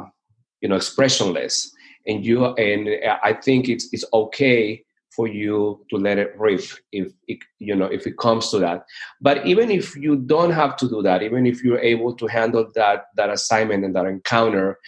you 0.64 0.70
know 0.70 0.76
expressionless. 0.78 1.72
And 2.08 2.26
you 2.26 2.46
and 2.56 2.90
i 3.24 3.32
think 3.32 3.70
it's 3.70 3.88
it's 3.94 4.04
okay 4.14 4.84
for 5.16 5.28
you 5.28 5.86
to 5.90 5.96
let 5.96 6.18
it 6.18 6.34
rip 6.38 6.64
if 6.92 7.14
it, 7.28 7.38
you 7.60 7.76
know 7.76 7.86
if 7.86 8.08
it 8.08 8.18
comes 8.18 8.50
to 8.52 8.60
that. 8.60 8.86
But 9.22 9.46
even 9.46 9.72
if 9.72 9.96
you 9.96 10.18
don't 10.18 10.52
have 10.52 10.76
to 10.78 10.90
do 10.90 11.02
that 11.04 11.22
even 11.22 11.46
if 11.46 11.64
you're 11.64 11.80
able 11.80 12.14
to 12.16 12.28
handle 12.28 12.70
that 12.76 13.06
that 13.16 13.30
assignment 13.30 13.86
and 13.86 13.96
that 13.96 14.06
encounter 14.06 14.80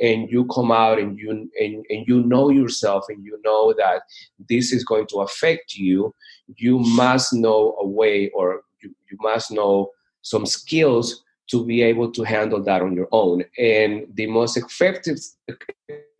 and 0.00 0.28
you 0.30 0.46
come 0.46 0.72
out 0.72 0.98
and 0.98 1.16
you 1.18 1.30
and, 1.30 1.84
and 1.88 2.06
you 2.08 2.22
know 2.22 2.48
yourself 2.48 3.04
and 3.08 3.24
you 3.24 3.38
know 3.44 3.72
that 3.74 4.02
this 4.48 4.72
is 4.72 4.84
going 4.84 5.06
to 5.08 5.20
affect 5.20 5.74
you 5.74 6.14
you 6.56 6.78
must 6.78 7.32
know 7.32 7.76
a 7.78 7.86
way 7.86 8.30
or 8.30 8.62
you, 8.82 8.94
you 9.10 9.16
must 9.20 9.52
know 9.52 9.90
some 10.22 10.46
skills 10.46 11.23
to 11.50 11.64
be 11.64 11.82
able 11.82 12.10
to 12.12 12.22
handle 12.22 12.62
that 12.62 12.82
on 12.82 12.94
your 12.94 13.08
own. 13.12 13.44
And 13.58 14.06
the 14.14 14.26
most 14.26 14.56
effective 14.56 15.18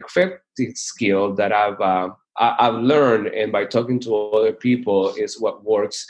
effective 0.01 0.77
skill 0.77 1.35
that 1.35 1.53
I've 1.53 1.81
uh, 1.81 2.11
I've 2.37 2.75
learned, 2.75 3.29
and 3.29 3.53
by 3.53 3.65
talking 3.65 4.01
to 4.01 4.15
other 4.17 4.53
people, 4.53 5.15
is 5.15 5.41
what 5.41 5.65
works. 5.65 6.05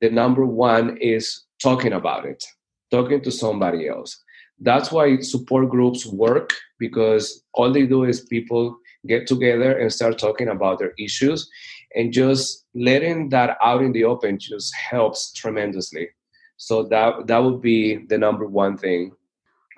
The 0.00 0.10
number 0.10 0.44
one 0.46 0.96
is 0.98 1.44
talking 1.62 1.92
about 1.92 2.24
it, 2.24 2.44
talking 2.90 3.20
to 3.22 3.30
somebody 3.30 3.88
else. 3.88 4.22
That's 4.58 4.90
why 4.90 5.18
support 5.20 5.68
groups 5.68 6.06
work 6.06 6.52
because 6.78 7.42
all 7.54 7.72
they 7.72 7.86
do 7.86 8.04
is 8.04 8.20
people 8.22 8.78
get 9.06 9.26
together 9.26 9.78
and 9.78 9.92
start 9.92 10.18
talking 10.18 10.48
about 10.48 10.78
their 10.78 10.92
issues, 10.98 11.48
and 11.94 12.12
just 12.12 12.64
letting 12.74 13.28
that 13.30 13.56
out 13.62 13.82
in 13.82 13.92
the 13.92 14.04
open 14.04 14.38
just 14.38 14.74
helps 14.74 15.32
tremendously. 15.32 16.08
So 16.56 16.84
that 16.84 17.26
that 17.26 17.38
would 17.38 17.60
be 17.60 17.96
the 17.96 18.18
number 18.18 18.46
one 18.46 18.76
thing. 18.76 19.12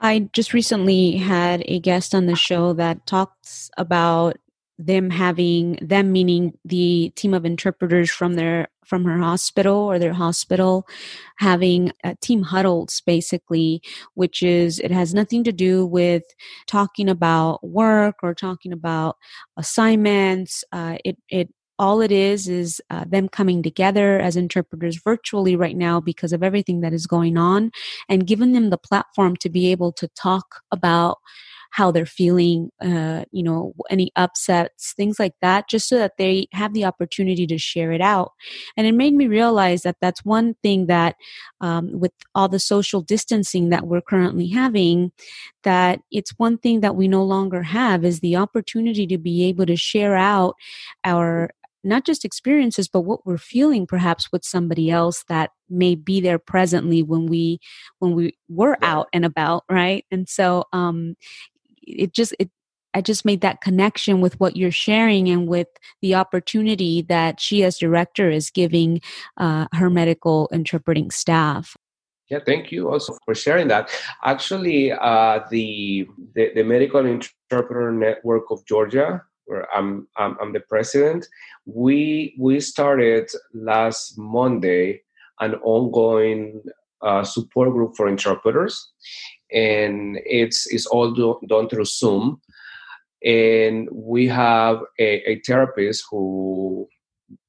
I 0.01 0.29
just 0.33 0.53
recently 0.53 1.17
had 1.17 1.63
a 1.67 1.81
guest 1.81 2.15
on 2.15 2.27
the 2.27 2.37
show 2.37 2.73
that 2.75 3.07
talks 3.07 3.71
about 3.77 4.37
them 4.79 5.11
having 5.11 5.77
them 5.83 6.13
meaning 6.13 6.57
the 6.65 7.13
team 7.17 7.35
of 7.35 7.45
interpreters 7.45 8.11
from 8.11 8.35
their 8.35 8.69
from 8.85 9.05
her 9.05 9.19
hospital 9.19 9.77
or 9.77 9.99
their 9.99 10.13
hospital 10.13 10.87
having 11.39 11.93
a 12.05 12.15
team 12.15 12.43
huddles 12.43 13.03
basically 13.05 13.83
which 14.15 14.41
is 14.41 14.79
it 14.79 14.93
has 14.93 15.13
nothing 15.13 15.43
to 15.43 15.51
do 15.51 15.85
with 15.85 16.23
talking 16.69 17.09
about 17.09 17.63
work 17.67 18.17
or 18.23 18.35
talking 18.35 18.73
about 18.73 19.17
assignments 19.57 20.63
uh, 20.71 20.97
it 21.05 21.19
it 21.29 21.53
all 21.79 22.01
it 22.01 22.13
is 22.13 22.49
is 22.49 22.81
uh, 22.91 23.05
them 23.07 23.29
coming 23.29 23.63
together 23.63 24.19
as 24.19 24.37
interpreters 24.37 25.01
virtually 25.03 25.57
right 25.57 25.77
now 25.77 26.01
because 26.01 26.33
of 26.33 26.43
everything 26.43 26.81
that 26.81 26.93
is 26.93 27.07
going 27.07 27.37
on 27.37 27.71
and 28.09 28.27
giving 28.27 28.53
them 28.53 28.71
the 28.71 28.79
platform 28.79 29.37
to 29.37 29.49
be 29.49 29.71
able 29.71 29.93
to 29.93 30.09
talk 30.09 30.63
about 30.73 31.19
how 31.71 31.91
they're 31.91 32.07
feeling 32.07 32.71
uh, 32.81 33.25
you 33.31 33.43
know 33.43 33.73
any 33.91 34.11
upsets 34.17 34.95
things 34.95 35.19
like 35.19 35.35
that 35.43 35.69
just 35.69 35.89
so 35.89 35.99
that 35.99 36.17
they 36.19 36.47
have 36.53 36.73
the 36.73 36.85
opportunity 36.85 37.47
to 37.47 37.59
share 37.59 37.93
it 37.93 38.01
out. 38.01 38.33
And 38.77 38.87
it 38.87 38.93
made 38.93 39.15
me 39.15 39.27
realize 39.27 39.83
that 39.83 39.97
that's 40.01 40.25
one 40.25 40.55
thing 40.63 40.87
that 40.87 41.17
um, 41.61 41.99
with 41.99 42.13
all 42.35 42.49
the 42.49 42.59
social 42.59 43.01
distancing 43.01 43.69
that 43.69 43.87
we're 43.87 44.01
currently 44.01 44.49
having 44.49 45.13
that 45.65 46.01
it's 46.11 46.33
one 46.39 46.57
thing 46.57 46.81
that 46.81 46.97
we 46.97 47.09
no 47.09 47.23
longer 47.23 47.63
have 47.63 48.05
is 48.05 48.21
the 48.21 48.37
opportunity 48.37 49.07
to 49.07 49.19
be 49.19 49.45
able 49.45 49.67
to 49.67 49.77
share 49.77 50.17
out 50.17 50.55
our 51.05 51.51
not 51.89 52.05
just 52.05 52.25
experiences 52.25 52.89
but 52.89 53.01
what 53.01 53.27
we're 53.27 53.39
feeling 53.39 53.87
perhaps 53.87 54.31
with 54.31 54.45
somebody 54.45 54.91
else 54.91 55.25
that 55.29 55.51
may 55.69 55.95
be 55.95 56.21
there 56.21 56.39
presently 56.39 57.03
when 57.03 57.27
we 57.27 57.59
when 57.99 58.15
we 58.15 58.37
were 58.49 58.77
out 58.83 59.09
and 59.13 59.25
about 59.25 59.65
right 59.71 60.05
and 60.11 60.29
so 60.29 60.65
um 60.73 61.17
it 61.83 62.13
just 62.13 62.35
it 62.39 62.51
I 62.95 63.01
just 63.01 63.25
made 63.25 63.43
that 63.43 63.61
connection 63.61 64.21
with 64.21 64.41
what 64.41 64.57
you're 64.57 64.71
sharing 64.71 65.29
and 65.29 65.47
with 65.47 65.69
the 66.01 66.15
opportunity 66.15 67.03
that 67.03 67.39
she, 67.39 67.63
as 67.63 67.79
director, 67.79 68.31
is 68.31 68.51
giving 68.51 69.03
uh, 69.37 69.67
her 69.75 69.91
medical 69.91 70.49
interpreting 70.53 71.11
staff. 71.11 71.77
Yeah, 72.31 72.41
thank 72.45 72.73
you 72.73 72.91
also 72.91 73.17
for 73.25 73.35
sharing 73.35 73.69
that. 73.69 73.91
Actually, 74.25 74.93
uh, 74.93 75.41
the, 75.51 76.09
the, 76.35 76.53
the 76.55 76.63
Medical 76.63 77.07
Interpreter 77.07 77.91
Network 77.93 78.51
of 78.51 78.65
Georgia, 78.67 79.23
where 79.49 79.67
I'm, 79.75 80.07
I'm, 80.17 80.37
I'm 80.41 80.53
the 80.53 80.61
president, 80.61 81.27
we 81.65 82.37
we 82.39 82.61
started 82.61 83.31
last 83.53 84.17
Monday 84.19 85.03
an 85.41 85.55
ongoing 85.57 86.63
uh, 87.03 87.25
support 87.25 87.71
group 87.73 87.97
for 87.97 88.09
interpreters, 88.09 88.93
and 89.53 90.19
it's 90.25 90.67
it's 90.73 90.87
all 90.87 91.13
do, 91.13 91.41
done 91.49 91.69
through 91.69 91.87
Zoom. 91.87 92.41
And 93.25 93.89
we 93.91 94.29
have 94.29 94.81
a, 95.01 95.31
a 95.31 95.41
therapist 95.45 96.05
who 96.11 96.87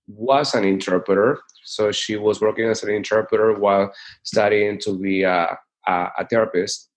was 0.08 0.56
an 0.56 0.64
interpreter, 0.64 1.40
so 1.64 1.92
she 1.92 2.16
was 2.16 2.42
working 2.42 2.66
as 2.66 2.82
an 2.82 2.90
interpreter 2.90 3.54
while 3.54 3.94
studying 4.24 4.80
to 4.80 4.98
be 4.98 5.24
a, 5.24 5.58
a, 5.86 6.08
a 6.20 6.28
therapist 6.28 6.89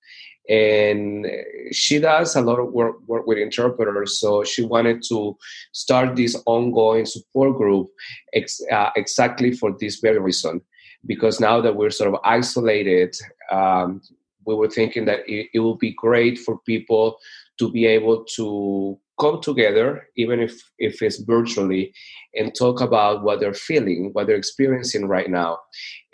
and 0.49 1.27
she 1.71 1.99
does 1.99 2.35
a 2.35 2.41
lot 2.41 2.59
of 2.59 2.73
work, 2.73 2.97
work 3.07 3.27
with 3.27 3.39
interpreters 3.39 4.19
so 4.19 4.43
she 4.43 4.63
wanted 4.63 5.03
to 5.03 5.37
start 5.73 6.17
this 6.17 6.41
ongoing 6.47 7.07
support 7.07 7.57
group 7.57 7.89
ex, 8.35 8.61
uh, 8.73 8.91
exactly 8.97 9.53
for 9.53 9.77
this 9.79 10.01
very 10.01 10.19
reason 10.19 10.61
because 11.07 11.41
now 11.41 11.61
that 11.61 11.77
we're 11.77 11.91
sort 11.91 12.13
of 12.13 12.21
isolated, 12.25 13.17
um, 13.51 14.01
we 14.47 14.55
were 14.55 14.69
thinking 14.69 15.05
that 15.07 15.21
it, 15.27 15.49
it 15.55 15.61
would 15.61 15.79
be 15.79 15.93
great 15.93 16.39
for 16.39 16.59
people 16.61 17.19
to 17.59 17.71
be 17.71 17.87
able 17.87 18.25
to 18.25 18.99
come 19.21 19.41
together, 19.41 20.09
even 20.17 20.41
if, 20.41 20.71
if 20.79 21.03
it's 21.03 21.21
virtually, 21.21 21.93
and 22.35 22.55
talk 22.55 22.81
about 22.81 23.23
what 23.23 23.41
they're 23.41 23.55
feeling, 23.55 24.11
what 24.13 24.27
they're 24.27 24.37
experiencing 24.37 25.07
right 25.07 25.31
now. 25.31 25.59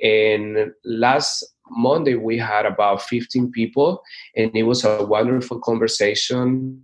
And 0.03 0.73
last 0.85 1.45
Monday, 1.71 2.15
we 2.15 2.39
had 2.39 2.67
about 2.67 3.03
15 3.03 3.51
people, 3.53 4.03
and 4.37 4.51
it 4.55 4.65
was 4.65 4.85
a 4.85 5.05
wonderful 5.05 5.61
conversation. 5.61 6.83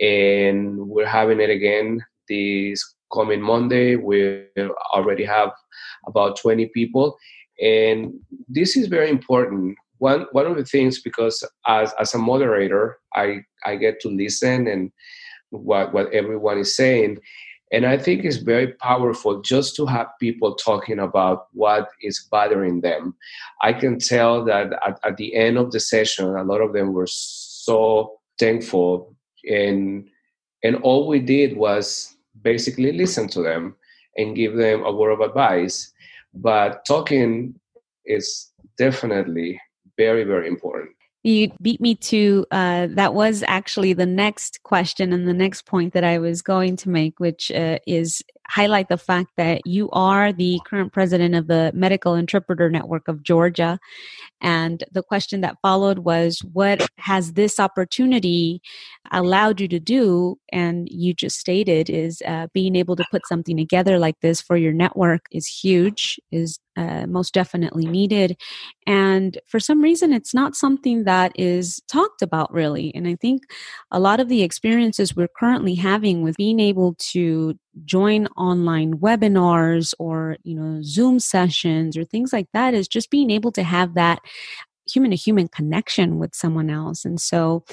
And 0.00 0.88
we're 0.88 1.06
having 1.06 1.40
it 1.40 1.50
again 1.50 2.04
this 2.28 2.94
coming 3.12 3.40
Monday. 3.40 3.96
We 3.96 4.46
already 4.92 5.24
have 5.24 5.50
about 6.06 6.38
20 6.38 6.66
people. 6.74 7.16
And 7.62 8.14
this 8.48 8.76
is 8.76 8.88
very 8.88 9.08
important. 9.08 9.76
One, 9.98 10.26
one 10.32 10.46
of 10.46 10.56
the 10.56 10.64
things, 10.64 11.00
because 11.00 11.44
as, 11.66 11.92
as 12.00 12.14
a 12.14 12.18
moderator, 12.18 12.98
I, 13.14 13.44
I 13.64 13.76
get 13.76 14.00
to 14.00 14.08
listen 14.08 14.66
and 14.66 14.90
what, 15.50 15.94
what 15.94 16.12
everyone 16.12 16.58
is 16.58 16.76
saying. 16.76 17.18
And 17.74 17.86
I 17.86 17.98
think 17.98 18.24
it's 18.24 18.36
very 18.36 18.68
powerful 18.74 19.40
just 19.40 19.74
to 19.76 19.86
have 19.86 20.06
people 20.20 20.54
talking 20.54 21.00
about 21.00 21.48
what 21.54 21.88
is 22.00 22.20
bothering 22.30 22.82
them. 22.82 23.16
I 23.62 23.72
can 23.72 23.98
tell 23.98 24.44
that 24.44 24.72
at, 24.86 25.00
at 25.02 25.16
the 25.16 25.34
end 25.34 25.58
of 25.58 25.72
the 25.72 25.80
session, 25.80 26.36
a 26.36 26.44
lot 26.44 26.60
of 26.60 26.72
them 26.72 26.92
were 26.92 27.08
so 27.08 28.20
thankful. 28.38 29.16
And, 29.50 30.08
and 30.62 30.76
all 30.76 31.08
we 31.08 31.18
did 31.18 31.56
was 31.56 32.16
basically 32.42 32.92
listen 32.92 33.26
to 33.30 33.42
them 33.42 33.74
and 34.16 34.36
give 34.36 34.54
them 34.54 34.84
a 34.84 34.92
word 34.92 35.10
of 35.10 35.20
advice. 35.20 35.92
But 36.32 36.84
talking 36.86 37.58
is 38.06 38.52
definitely 38.78 39.60
very, 39.96 40.22
very 40.22 40.46
important. 40.46 40.94
You 41.24 41.50
beat 41.62 41.80
me 41.80 41.94
to 41.96 42.44
uh, 42.50 42.88
that 42.90 43.14
was 43.14 43.42
actually 43.48 43.94
the 43.94 44.04
next 44.04 44.62
question 44.62 45.10
and 45.10 45.26
the 45.26 45.32
next 45.32 45.64
point 45.64 45.94
that 45.94 46.04
I 46.04 46.18
was 46.18 46.42
going 46.42 46.76
to 46.76 46.90
make, 46.90 47.18
which 47.18 47.50
uh, 47.50 47.78
is 47.86 48.22
highlight 48.46 48.90
the 48.90 48.98
fact 48.98 49.30
that 49.38 49.66
you 49.66 49.88
are 49.92 50.32
the 50.32 50.60
current 50.66 50.92
president 50.92 51.34
of 51.34 51.46
the 51.46 51.72
Medical 51.74 52.14
Interpreter 52.14 52.68
Network 52.68 53.08
of 53.08 53.22
Georgia. 53.22 53.78
And 54.42 54.84
the 54.92 55.02
question 55.02 55.40
that 55.40 55.56
followed 55.62 56.00
was, 56.00 56.40
what 56.52 56.86
has 56.98 57.32
this 57.32 57.58
opportunity 57.58 58.60
allowed 59.10 59.62
you 59.62 59.68
to 59.68 59.80
do? 59.80 60.38
And 60.52 60.88
you 60.90 61.14
just 61.14 61.38
stated 61.38 61.88
is 61.88 62.22
uh, 62.26 62.48
being 62.52 62.76
able 62.76 62.96
to 62.96 63.04
put 63.10 63.26
something 63.26 63.56
together 63.56 63.98
like 63.98 64.20
this 64.20 64.42
for 64.42 64.58
your 64.58 64.74
network 64.74 65.22
is 65.32 65.46
huge, 65.46 66.20
is 66.30 66.58
uh, 66.76 67.06
most 67.06 67.34
definitely 67.34 67.86
needed. 67.86 68.36
And 68.86 69.38
for 69.46 69.60
some 69.60 69.80
reason, 69.80 70.12
it's 70.12 70.34
not 70.34 70.56
something 70.56 71.04
that 71.04 71.32
is 71.36 71.80
talked 71.88 72.22
about 72.22 72.52
really. 72.52 72.94
And 72.94 73.06
I 73.06 73.16
think 73.16 73.42
a 73.90 74.00
lot 74.00 74.20
of 74.20 74.28
the 74.28 74.42
experiences 74.42 75.14
we're 75.14 75.28
currently 75.28 75.74
having 75.74 76.22
with 76.22 76.36
being 76.36 76.60
able 76.60 76.94
to 77.12 77.54
join 77.84 78.26
online 78.36 78.94
webinars 78.98 79.94
or 79.98 80.36
you 80.44 80.54
know 80.54 80.80
zoom 80.82 81.18
sessions 81.18 81.96
or 81.96 82.04
things 82.04 82.32
like 82.32 82.46
that 82.52 82.72
is 82.72 82.86
just 82.86 83.10
being 83.10 83.30
able 83.30 83.50
to 83.50 83.64
have 83.64 83.94
that 83.94 84.20
human 84.88 85.10
to 85.10 85.16
human 85.16 85.48
connection 85.48 86.18
with 86.18 86.34
someone 86.34 86.70
else 86.70 87.04
and 87.04 87.20
so 87.20 87.64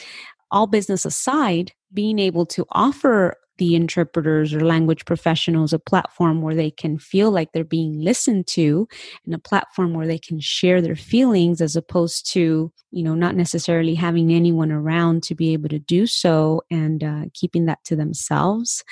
all 0.50 0.66
business 0.66 1.06
aside 1.06 1.72
being 1.94 2.20
able 2.20 2.46
to 2.46 2.66
offer 2.72 3.36
the 3.62 3.76
interpreters 3.76 4.56
or 4.56 4.62
language 4.62 5.06
professionals 5.06 5.72
a 5.72 5.78
platform 5.78 6.42
where 6.42 6.56
they 6.56 6.72
can 6.72 6.98
feel 6.98 7.30
like 7.30 7.52
they're 7.52 7.64
being 7.64 8.02
listened 8.02 8.48
to 8.48 8.88
and 9.24 9.36
a 9.36 9.38
platform 9.38 9.94
where 9.94 10.08
they 10.08 10.18
can 10.18 10.40
share 10.40 10.82
their 10.82 10.96
feelings 10.96 11.62
as 11.62 11.76
opposed 11.76 12.26
to 12.34 12.72
you 12.90 13.04
know 13.04 13.14
not 13.14 13.36
necessarily 13.36 13.94
having 13.94 14.32
anyone 14.32 14.72
around 14.72 15.22
to 15.22 15.36
be 15.36 15.54
able 15.54 15.70
to 15.70 15.78
do 15.78 16.08
so 16.08 16.64
and 16.72 17.04
uh, 17.04 17.26
keeping 17.36 17.66
that 17.66 17.78
to 17.86 17.96
themselves. 17.96 18.84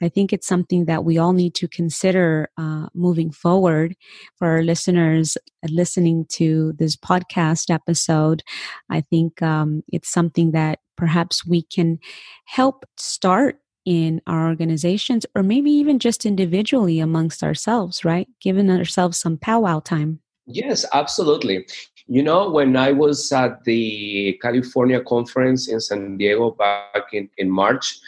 I 0.00 0.08
think 0.08 0.32
it's 0.32 0.46
something 0.46 0.86
that 0.86 1.04
we 1.04 1.18
all 1.18 1.34
need 1.34 1.54
to 1.56 1.68
consider 1.68 2.48
uh, 2.56 2.86
moving 2.94 3.30
forward 3.30 3.94
for 4.36 4.48
our 4.48 4.62
listeners 4.62 5.36
listening 5.68 6.24
to 6.30 6.72
this 6.78 6.96
podcast 6.96 7.68
episode. 7.68 8.42
I 8.88 9.02
think 9.02 9.42
um, 9.42 9.82
it's 9.88 10.08
something 10.08 10.52
that 10.52 10.78
perhaps 10.96 11.44
we 11.44 11.60
can 11.62 11.98
help 12.46 12.86
start 12.96 13.58
in 13.84 14.20
our 14.26 14.48
organizations 14.48 15.26
or 15.34 15.42
maybe 15.42 15.70
even 15.70 15.98
just 15.98 16.24
individually 16.24 17.00
amongst 17.00 17.42
ourselves, 17.42 18.04
right? 18.04 18.28
Giving 18.40 18.70
ourselves 18.70 19.18
some 19.18 19.36
powwow 19.36 19.80
time. 19.80 20.20
Yes, 20.46 20.84
absolutely. 20.92 21.66
You 22.06 22.22
know, 22.22 22.50
when 22.50 22.76
I 22.76 22.92
was 22.92 23.32
at 23.32 23.64
the 23.64 24.38
California 24.42 25.00
conference 25.00 25.68
in 25.68 25.80
San 25.80 26.18
Diego 26.18 26.50
back 26.50 27.12
in, 27.12 27.30
in 27.38 27.50
March, 27.50 27.98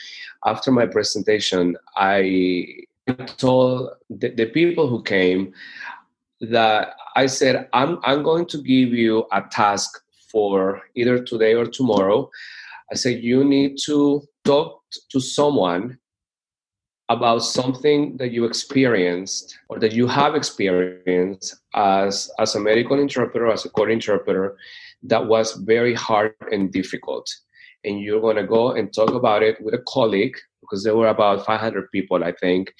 after 0.44 0.70
my 0.70 0.86
presentation, 0.86 1.76
I 1.96 2.84
told 3.38 3.90
the, 4.10 4.30
the 4.30 4.46
people 4.46 4.88
who 4.88 5.02
came 5.02 5.52
that 6.40 6.94
I 7.14 7.26
said, 7.26 7.68
I'm, 7.72 7.98
I'm 8.04 8.22
going 8.22 8.46
to 8.46 8.58
give 8.58 8.92
you 8.92 9.26
a 9.32 9.42
task 9.50 10.02
for 10.30 10.82
either 10.94 11.22
today 11.22 11.54
or 11.54 11.64
tomorrow. 11.64 12.28
I 12.92 12.94
said, 12.94 13.22
you 13.22 13.42
need 13.42 13.78
to 13.86 14.22
talk 14.46 14.82
to 15.10 15.20
someone 15.20 15.98
about 17.08 17.38
something 17.38 18.16
that 18.16 18.32
you 18.32 18.44
experienced 18.44 19.58
or 19.68 19.78
that 19.78 19.92
you 19.92 20.06
have 20.06 20.34
experienced 20.34 21.56
as, 21.74 22.30
as 22.38 22.54
a 22.54 22.60
medical 22.60 22.98
interpreter, 22.98 23.46
as 23.50 23.64
a 23.64 23.70
court 23.70 23.90
interpreter, 23.90 24.56
that 25.02 25.26
was 25.26 25.52
very 25.52 25.94
hard 25.94 26.34
and 26.50 26.72
difficult. 26.72 27.28
And 27.84 28.00
you're 28.00 28.20
going 28.20 28.36
to 28.36 28.46
go 28.46 28.72
and 28.72 28.92
talk 28.92 29.10
about 29.10 29.42
it 29.42 29.60
with 29.60 29.74
a 29.74 29.82
colleague, 29.86 30.36
because 30.60 30.82
there 30.82 30.96
were 30.96 31.08
about 31.08 31.46
500 31.46 31.92
people, 31.92 32.24
I 32.24 32.32
think, 32.32 32.74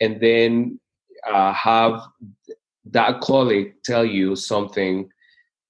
and 0.00 0.20
then 0.20 0.78
uh, 1.26 1.52
have 1.54 2.02
that 2.86 3.20
colleague 3.20 3.74
tell 3.84 4.04
you 4.04 4.36
something, 4.36 5.08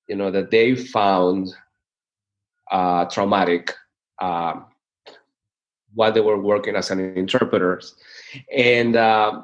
you 0.08 0.16
know, 0.16 0.30
that 0.32 0.50
they 0.50 0.74
found 0.74 1.48
uh, 2.72 3.04
traumatic. 3.04 3.72
Um, 4.20 4.66
while 5.94 6.12
they 6.12 6.20
were 6.20 6.40
working 6.40 6.76
as 6.76 6.90
an 6.90 7.00
interpreters. 7.16 7.94
And 8.56 8.96
uh, 8.96 9.42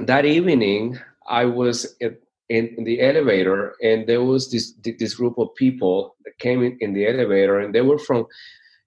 that 0.00 0.24
evening, 0.24 0.98
I 1.26 1.44
was 1.44 1.94
in, 2.00 2.16
in, 2.48 2.84
the 2.84 3.00
elevator, 3.02 3.74
and 3.82 4.06
there 4.06 4.22
was 4.22 4.50
this 4.50 4.72
this 4.82 5.14
group 5.14 5.38
of 5.38 5.54
people 5.56 6.16
that 6.24 6.38
came 6.38 6.62
in, 6.62 6.78
in 6.80 6.94
the 6.94 7.06
elevator, 7.06 7.58
and 7.58 7.74
they 7.74 7.82
were 7.82 7.98
from 7.98 8.26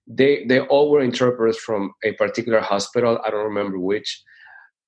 they 0.06 0.44
they 0.46 0.60
all 0.60 0.90
were 0.90 1.00
interpreters 1.00 1.58
from 1.58 1.92
a 2.02 2.12
particular 2.12 2.60
hospital. 2.60 3.20
I 3.24 3.30
don't 3.30 3.44
remember 3.44 3.78
which, 3.78 4.22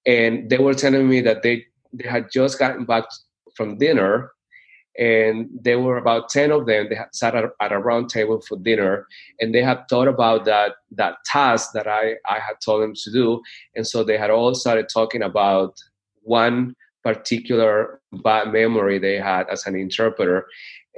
and 0.06 0.50
they 0.50 0.58
were 0.58 0.74
telling 0.74 1.08
me 1.08 1.20
that 1.20 1.42
they 1.42 1.64
they 1.92 2.08
had 2.08 2.30
just 2.32 2.58
gotten 2.58 2.84
back 2.84 3.04
from 3.54 3.78
dinner 3.78 4.32
and 4.98 5.48
there 5.60 5.80
were 5.80 5.96
about 5.96 6.28
10 6.28 6.52
of 6.52 6.66
them 6.66 6.88
they 6.88 6.98
sat 7.12 7.34
at, 7.34 7.72
a 7.72 7.78
round 7.78 8.08
table 8.08 8.40
for 8.40 8.56
dinner 8.58 9.06
and 9.40 9.54
they 9.54 9.62
had 9.62 9.88
thought 9.88 10.08
about 10.08 10.44
that 10.44 10.72
that 10.92 11.16
task 11.24 11.70
that 11.74 11.86
I, 11.86 12.14
I 12.28 12.34
had 12.34 12.60
told 12.64 12.82
them 12.82 12.94
to 12.94 13.12
do 13.12 13.42
and 13.74 13.86
so 13.86 14.04
they 14.04 14.18
had 14.18 14.30
all 14.30 14.54
started 14.54 14.88
talking 14.88 15.22
about 15.22 15.76
one 16.22 16.74
particular 17.02 18.00
bad 18.22 18.52
memory 18.52 18.98
they 18.98 19.16
had 19.16 19.48
as 19.48 19.66
an 19.66 19.74
interpreter 19.74 20.46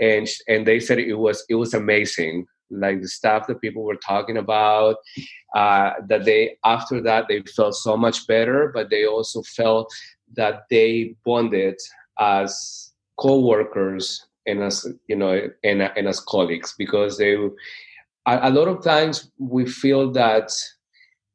and 0.00 0.28
and 0.48 0.66
they 0.66 0.80
said 0.80 0.98
it 0.98 1.14
was 1.14 1.44
it 1.48 1.54
was 1.54 1.74
amazing 1.74 2.46
like 2.70 3.00
the 3.00 3.08
stuff 3.08 3.46
that 3.46 3.60
people 3.60 3.84
were 3.84 3.96
talking 3.96 4.36
about. 4.36 4.96
Uh, 5.54 5.92
that 6.08 6.24
they 6.24 6.56
after 6.64 7.00
that 7.00 7.26
they 7.28 7.40
felt 7.54 7.74
so 7.74 7.96
much 7.96 8.26
better, 8.26 8.70
but 8.74 8.90
they 8.90 9.06
also 9.06 9.42
felt 9.42 9.92
that 10.34 10.64
they 10.70 11.14
bonded 11.24 11.76
as 12.18 12.85
co-workers 13.18 14.26
and 14.46 14.62
as 14.62 14.86
you 15.08 15.16
know 15.16 15.48
and, 15.64 15.82
and 15.82 16.08
as 16.08 16.20
colleagues 16.20 16.74
because 16.78 17.18
they 17.18 17.34
a, 17.34 17.50
a 18.26 18.50
lot 18.50 18.68
of 18.68 18.82
times 18.82 19.30
we 19.38 19.66
feel 19.66 20.12
that 20.12 20.50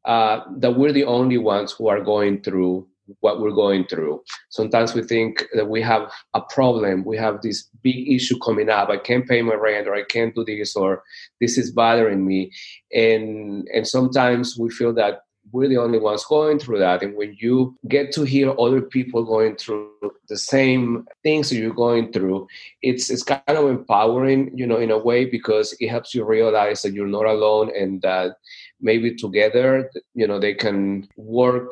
uh, 0.05 0.39
that 0.57 0.71
we're 0.71 0.91
the 0.91 1.05
only 1.05 1.37
ones 1.37 1.71
who 1.71 1.87
are 1.87 2.01
going 2.01 2.41
through 2.41 2.87
what 3.19 3.41
we're 3.41 3.51
going 3.51 3.85
through. 3.87 4.21
Sometimes 4.49 4.93
we 4.93 5.03
think 5.03 5.45
that 5.53 5.67
we 5.67 5.81
have 5.81 6.11
a 6.33 6.41
problem, 6.41 7.03
we 7.03 7.17
have 7.17 7.41
this 7.41 7.67
big 7.83 8.09
issue 8.09 8.37
coming 8.39 8.69
up. 8.69 8.89
I 8.89 8.97
can't 8.97 9.27
pay 9.27 9.41
my 9.41 9.55
rent, 9.55 9.87
or 9.87 9.93
I 9.93 10.03
can't 10.03 10.33
do 10.33 10.45
this, 10.45 10.75
or 10.75 11.03
this 11.39 11.57
is 11.57 11.71
bothering 11.71 12.25
me, 12.25 12.51
and 12.93 13.67
and 13.73 13.87
sometimes 13.87 14.57
we 14.57 14.69
feel 14.69 14.93
that 14.93 15.21
we're 15.51 15.67
the 15.67 15.77
only 15.77 15.99
ones 15.99 16.23
going 16.25 16.59
through 16.59 16.79
that. 16.79 17.03
And 17.03 17.15
when 17.15 17.35
you 17.39 17.77
get 17.87 18.11
to 18.13 18.23
hear 18.23 18.53
other 18.59 18.81
people 18.81 19.23
going 19.23 19.55
through 19.55 19.89
the 20.29 20.37
same 20.37 21.05
things 21.23 21.49
that 21.49 21.57
you're 21.57 21.73
going 21.73 22.11
through, 22.11 22.47
it's 22.81 23.09
it's 23.09 23.23
kind 23.23 23.41
of 23.47 23.69
empowering, 23.69 24.51
you 24.57 24.67
know, 24.67 24.77
in 24.77 24.91
a 24.91 24.97
way 24.97 25.25
because 25.25 25.75
it 25.79 25.89
helps 25.89 26.13
you 26.13 26.23
realize 26.23 26.81
that 26.81 26.93
you're 26.93 27.07
not 27.07 27.25
alone 27.25 27.71
and 27.75 28.01
that 28.01 28.37
maybe 28.79 29.15
together, 29.15 29.89
you 30.13 30.27
know, 30.27 30.39
they 30.39 30.53
can 30.53 31.07
work 31.17 31.71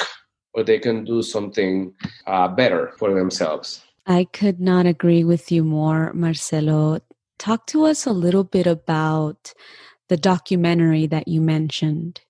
or 0.54 0.64
they 0.64 0.80
can 0.80 1.06
do 1.06 1.22
something 1.22 1.94
uh, 2.28 2.48
better 2.48 2.94
for 2.98 3.14
themselves. 3.14 3.84
I 4.06 4.26
could 4.26 4.60
not 4.60 4.86
agree 4.88 5.24
with 5.24 5.52
you 5.52 5.64
more, 5.64 6.12
Marcelo. 6.14 7.00
Talk 7.38 7.68
to 7.68 7.86
us 7.86 8.06
a 8.06 8.12
little 8.12 8.44
bit 8.44 8.66
about 8.66 9.54
the 10.08 10.18
documentary 10.18 11.06
that 11.08 11.28
you 11.28 11.40
mentioned. 11.40 12.22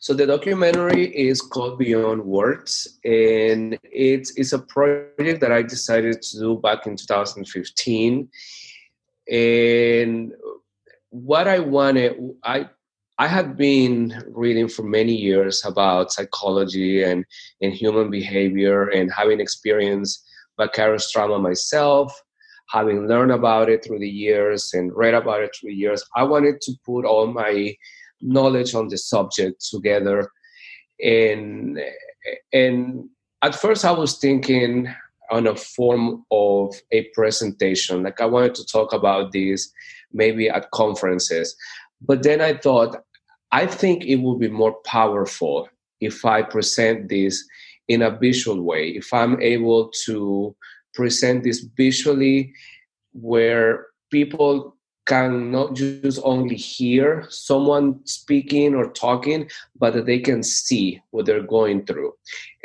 So 0.00 0.14
the 0.14 0.26
documentary 0.26 1.06
is 1.06 1.40
called 1.40 1.78
Beyond 1.78 2.24
Words, 2.24 2.98
and 3.04 3.78
it's 3.84 4.32
it's 4.36 4.52
a 4.52 4.58
project 4.58 5.40
that 5.40 5.52
I 5.52 5.62
decided 5.62 6.22
to 6.22 6.38
do 6.38 6.58
back 6.58 6.86
in 6.86 6.96
2015. 6.96 8.28
And 9.30 10.32
what 11.10 11.48
I 11.48 11.58
wanted, 11.58 12.16
I 12.44 12.68
I 13.18 13.26
had 13.26 13.56
been 13.56 14.22
reading 14.28 14.68
for 14.68 14.84
many 14.84 15.12
years 15.12 15.64
about 15.64 16.12
psychology 16.12 17.02
and, 17.02 17.24
and 17.60 17.72
human 17.72 18.10
behavior 18.10 18.88
and 18.90 19.12
having 19.12 19.40
experienced 19.40 20.24
vicarious 20.56 21.10
trauma 21.10 21.36
myself, 21.40 22.16
having 22.68 23.08
learned 23.08 23.32
about 23.32 23.68
it 23.68 23.84
through 23.84 23.98
the 23.98 24.08
years 24.08 24.72
and 24.72 24.94
read 24.94 25.14
about 25.14 25.42
it 25.42 25.50
through 25.54 25.70
the 25.70 25.76
years. 25.76 26.04
I 26.14 26.22
wanted 26.22 26.60
to 26.60 26.72
put 26.86 27.04
all 27.04 27.26
my 27.26 27.74
knowledge 28.20 28.74
on 28.74 28.88
the 28.88 28.98
subject 28.98 29.64
together. 29.70 30.30
And, 31.02 31.78
and 32.52 33.08
at 33.42 33.54
first, 33.54 33.84
I 33.84 33.92
was 33.92 34.18
thinking 34.18 34.88
on 35.30 35.46
a 35.46 35.54
form 35.54 36.24
of 36.30 36.74
a 36.90 37.04
presentation. 37.14 38.02
Like 38.02 38.20
I 38.20 38.26
wanted 38.26 38.54
to 38.56 38.66
talk 38.66 38.92
about 38.92 39.32
this 39.32 39.70
maybe 40.12 40.48
at 40.48 40.70
conferences. 40.70 41.54
But 42.00 42.22
then 42.22 42.40
I 42.40 42.56
thought 42.56 42.96
I 43.52 43.66
think 43.66 44.04
it 44.04 44.16
will 44.16 44.36
be 44.36 44.48
more 44.48 44.74
powerful 44.84 45.68
if 46.00 46.24
I 46.24 46.42
present 46.42 47.08
this 47.08 47.44
in 47.88 48.02
a 48.02 48.10
visual 48.10 48.62
way, 48.62 48.88
if 48.88 49.12
I'm 49.12 49.40
able 49.40 49.90
to 50.04 50.54
present 50.94 51.44
this 51.44 51.66
visually 51.76 52.52
where 53.12 53.86
people 54.10 54.76
can 55.08 55.50
not 55.50 55.74
just 55.74 56.20
only 56.22 56.54
hear 56.54 57.26
someone 57.30 57.98
speaking 58.04 58.74
or 58.74 58.90
talking, 58.92 59.48
but 59.80 59.94
that 59.94 60.04
they 60.04 60.18
can 60.18 60.42
see 60.42 61.00
what 61.10 61.24
they're 61.24 61.42
going 61.42 61.84
through. 61.86 62.12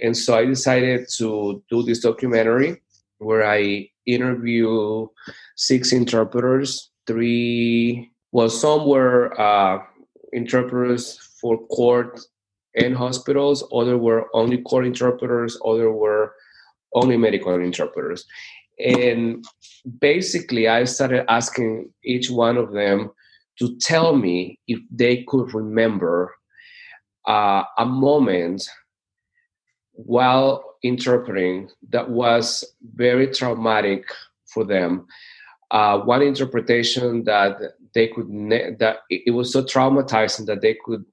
And 0.04 0.16
so 0.16 0.38
I 0.38 0.46
decided 0.46 1.08
to 1.18 1.64
do 1.70 1.84
this 1.84 2.02
documentary 2.02 2.82
where 3.20 3.48
I 3.48 3.90
interview 4.06 5.08
six 5.56 5.94
interpreters, 5.94 6.92
three, 7.08 8.12
well, 8.34 8.50
some 8.50 8.88
were 8.88 9.40
uh, 9.40 9.82
interpreters 10.34 11.18
for 11.40 11.58
court 11.68 12.20
and 12.76 12.96
hospitals. 12.96 13.64
Other 13.74 13.98
were 13.98 14.28
only 14.34 14.58
court 14.58 14.86
interpreters. 14.86 15.58
Other 15.64 15.92
were 15.92 16.34
only 16.94 17.16
medical 17.16 17.54
interpreters. 17.54 18.26
And 18.80 19.46
basically, 20.00 20.68
I 20.68 20.86
started 20.86 21.30
asking 21.30 21.92
each 22.04 22.30
one 22.30 22.58
of 22.58 22.72
them 22.72 23.12
to 23.60 23.78
tell 23.78 24.16
me 24.16 24.60
if 24.68 24.80
they 24.90 25.24
could 25.24 25.54
remember 25.54 26.34
uh, 27.28 27.64
a 27.78 27.86
moment 27.86 28.68
while 29.94 30.64
interpreting 30.84 31.70
that 31.90 32.10
was 32.10 32.64
very 32.96 33.28
traumatic 33.28 34.06
for 34.48 34.64
them. 34.64 35.06
Uh, 35.72 36.00
one 36.00 36.22
interpretation 36.22 37.24
that 37.24 37.58
they 37.94 38.08
could 38.08 38.30
ne- 38.30 38.76
that 38.80 38.98
it 39.10 39.34
was 39.34 39.52
so 39.52 39.64
traumatizing 39.64 40.46
that 40.46 40.62
they 40.62 40.78
could 40.86 41.06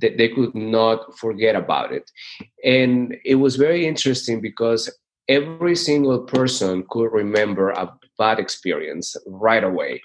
that 0.00 0.18
they 0.18 0.28
could 0.28 0.54
not 0.54 1.16
forget 1.16 1.56
about 1.56 1.92
it 1.92 2.10
and 2.62 3.16
it 3.24 3.36
was 3.36 3.56
very 3.56 3.86
interesting 3.86 4.38
because 4.38 4.90
every 5.28 5.76
single 5.76 6.20
person 6.20 6.84
could 6.90 7.12
remember 7.12 7.70
a 7.70 7.92
bad 8.18 8.38
experience 8.38 9.16
right 9.26 9.64
away 9.64 10.00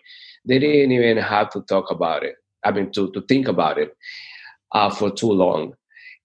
they 0.46 0.60
didn't 0.60 0.92
even 0.92 1.18
have 1.18 1.50
to 1.50 1.62
talk 1.62 1.90
about 1.92 2.24
it 2.24 2.36
i 2.64 2.72
mean 2.72 2.92
to, 2.92 3.12
to 3.12 3.22
think 3.22 3.48
about 3.48 3.78
it 3.78 3.96
uh, 4.74 4.90
for 4.90 5.10
too 5.10 5.32
long 5.32 5.74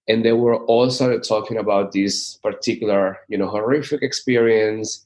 and 0.07 0.25
they 0.25 0.33
were 0.33 0.57
all 0.65 0.89
started 0.89 1.23
talking 1.23 1.57
about 1.57 1.91
this 1.91 2.35
particular 2.43 3.17
you 3.27 3.37
know 3.37 3.47
horrific 3.47 4.01
experience 4.01 5.05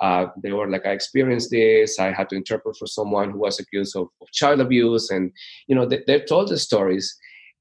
uh, 0.00 0.26
they 0.42 0.52
were 0.52 0.70
like, 0.70 0.86
I 0.86 0.90
experienced 0.90 1.50
this. 1.50 1.98
I 1.98 2.12
had 2.12 2.28
to 2.30 2.36
interpret 2.36 2.76
for 2.76 2.86
someone 2.86 3.30
who 3.30 3.38
was 3.38 3.58
accused 3.58 3.96
of, 3.96 4.08
of 4.20 4.30
child 4.32 4.60
abuse, 4.60 5.10
and 5.10 5.32
you 5.66 5.74
know, 5.74 5.86
they, 5.86 6.02
they 6.06 6.20
told 6.20 6.48
the 6.48 6.58
stories, 6.58 7.16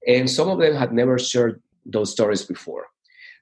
and 0.08 0.30
some 0.30 0.50
of 0.50 0.60
them 0.60 0.76
had 0.76 0.94
never 0.94 1.18
shared 1.18 1.62
those 1.86 2.12
stories 2.12 2.44
before. 2.44 2.88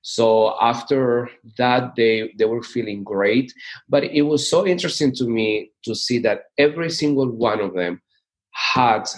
So 0.08 0.56
after 0.62 1.32
that, 1.58 1.95
they 1.95 2.32
they 2.38 2.45
were 2.45 2.62
feeling 2.62 3.03
great. 3.03 3.51
But 3.89 4.03
it 4.03 4.22
was 4.22 4.47
so 4.47 4.64
interesting 4.64 5.12
to 5.16 5.26
me 5.26 5.72
to 5.84 5.95
see 5.95 6.20
that 6.20 6.43
every 6.60 6.91
single 6.91 7.28
one 7.28 7.60
of 7.60 7.74
them 7.74 8.03
had 8.51 9.10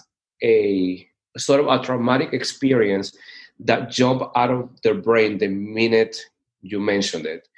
a 0.41 1.05
sort 1.37 1.59
of 1.59 1.67
a 1.67 1.83
traumatic 1.83 2.31
experience 2.31 3.11
that 3.59 3.91
jumped 3.91 4.25
out 4.37 4.49
of 4.49 4.69
their 4.83 4.93
brain 4.93 5.39
the 5.39 5.49
minute 5.49 6.15
you 6.61 6.79
mentioned 6.79 7.25
it. 7.25 7.49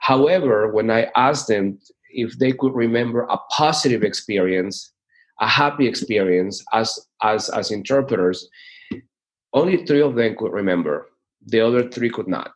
However, 0.00 0.72
when 0.72 0.90
I 0.90 1.10
asked 1.16 1.48
them 1.48 1.78
if 2.08 2.38
they 2.38 2.52
could 2.52 2.74
remember 2.74 3.24
a 3.24 3.36
positive 3.50 4.02
experience, 4.02 4.90
a 5.38 5.46
happy 5.46 5.86
experience 5.86 6.64
as 6.72 6.98
as 7.22 7.50
as 7.50 7.70
interpreters, 7.70 8.48
only 9.52 9.84
three 9.84 10.00
of 10.00 10.14
them 10.14 10.34
could 10.38 10.52
remember. 10.52 11.09
The 11.46 11.60
other 11.60 11.88
three 11.88 12.10
could 12.10 12.28
not. 12.28 12.52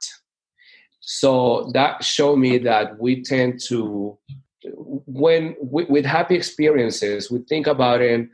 So 1.01 1.71
that 1.75 2.03
showed 2.03 2.37
me 2.37 2.59
that 2.59 2.99
we 2.99 3.23
tend 3.23 3.61
to, 3.69 4.19
when 4.65 5.55
we, 5.61 5.85
with 5.85 6.07
happy 6.07 6.35
experiences, 6.35 7.31
we 7.31 7.41
think 7.41 7.67
about 7.67 8.01
it, 8.01 8.29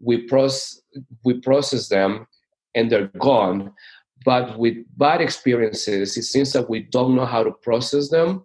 we 0.00 0.18
process 0.18 0.80
we 1.24 1.40
process 1.40 1.88
them, 1.88 2.26
and 2.74 2.90
they're 2.90 3.10
gone. 3.18 3.72
But 4.24 4.58
with 4.58 4.76
bad 4.96 5.20
experiences, 5.20 6.16
it 6.16 6.22
seems 6.22 6.52
that 6.52 6.68
we 6.68 6.80
don't 6.80 7.14
know 7.14 7.26
how 7.26 7.42
to 7.44 7.52
process 7.52 8.08
them, 8.08 8.42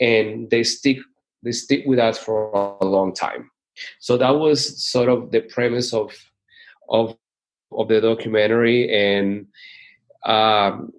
and 0.00 0.48
they 0.50 0.62
stick 0.62 0.98
they 1.42 1.52
stick 1.52 1.84
with 1.86 1.98
us 1.98 2.18
for 2.18 2.76
a 2.80 2.84
long 2.84 3.12
time. 3.14 3.50
So 3.98 4.16
that 4.16 4.30
was 4.30 4.82
sort 4.82 5.08
of 5.08 5.32
the 5.32 5.40
premise 5.40 5.92
of 5.92 6.14
of 6.88 7.16
of 7.72 7.88
the 7.88 8.00
documentary, 8.00 8.92
and 8.94 9.46
um, 10.24 10.92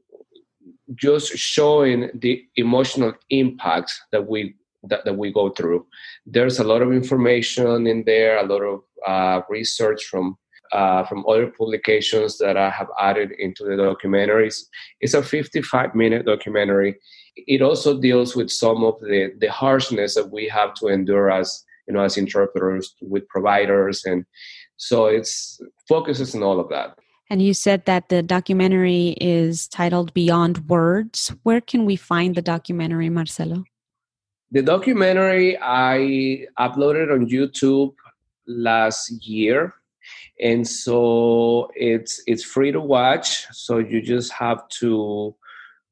just 0.95 1.35
showing 1.37 2.09
the 2.13 2.43
emotional 2.55 3.13
impact 3.29 3.93
that 4.11 4.27
we 4.27 4.55
that, 4.89 5.05
that 5.05 5.17
we 5.17 5.31
go 5.31 5.49
through. 5.49 5.85
There's 6.25 6.59
a 6.59 6.63
lot 6.63 6.81
of 6.81 6.91
information 6.91 7.87
in 7.87 8.03
there, 8.03 8.37
a 8.37 8.45
lot 8.45 8.61
of 8.61 8.81
uh, 9.07 9.41
research 9.49 10.05
from 10.05 10.37
uh, 10.73 11.05
from 11.05 11.23
other 11.29 11.47
publications 11.47 12.37
that 12.39 12.57
I 12.57 12.69
have 12.69 12.87
added 12.99 13.31
into 13.37 13.63
the 13.63 13.71
documentaries. 13.73 14.63
It's 15.01 15.13
a 15.13 15.21
55 15.21 15.93
minute 15.93 16.25
documentary. 16.25 16.95
It 17.35 17.61
also 17.61 17.99
deals 17.99 18.35
with 18.35 18.49
some 18.49 18.83
of 18.83 18.99
the, 18.99 19.33
the 19.39 19.51
harshness 19.51 20.15
that 20.15 20.31
we 20.31 20.47
have 20.47 20.73
to 20.75 20.87
endure 20.87 21.31
as 21.31 21.63
you 21.87 21.93
know 21.93 22.03
as 22.03 22.17
interpreters 22.17 22.95
with 23.01 23.27
providers 23.27 24.03
and 24.05 24.25
so 24.77 25.05
it's 25.05 25.59
focuses 25.87 26.33
on 26.35 26.43
all 26.43 26.59
of 26.59 26.69
that. 26.69 26.97
And 27.29 27.41
you 27.41 27.53
said 27.53 27.85
that 27.85 28.09
the 28.09 28.21
documentary 28.21 29.15
is 29.19 29.67
titled 29.67 30.13
Beyond 30.13 30.69
Words. 30.69 31.33
Where 31.43 31.61
can 31.61 31.85
we 31.85 31.95
find 31.95 32.35
the 32.35 32.41
documentary, 32.41 33.09
Marcelo? 33.09 33.63
The 34.51 34.61
documentary 34.61 35.57
I 35.59 36.45
uploaded 36.59 37.11
on 37.11 37.27
YouTube 37.27 37.95
last 38.45 39.09
year 39.25 39.73
and 40.39 40.67
so 40.67 41.71
it's 41.75 42.21
it's 42.27 42.43
free 42.43 42.71
to 42.71 42.81
watch. 42.81 43.45
So 43.51 43.77
you 43.77 44.01
just 44.01 44.31
have 44.33 44.67
to 44.79 45.35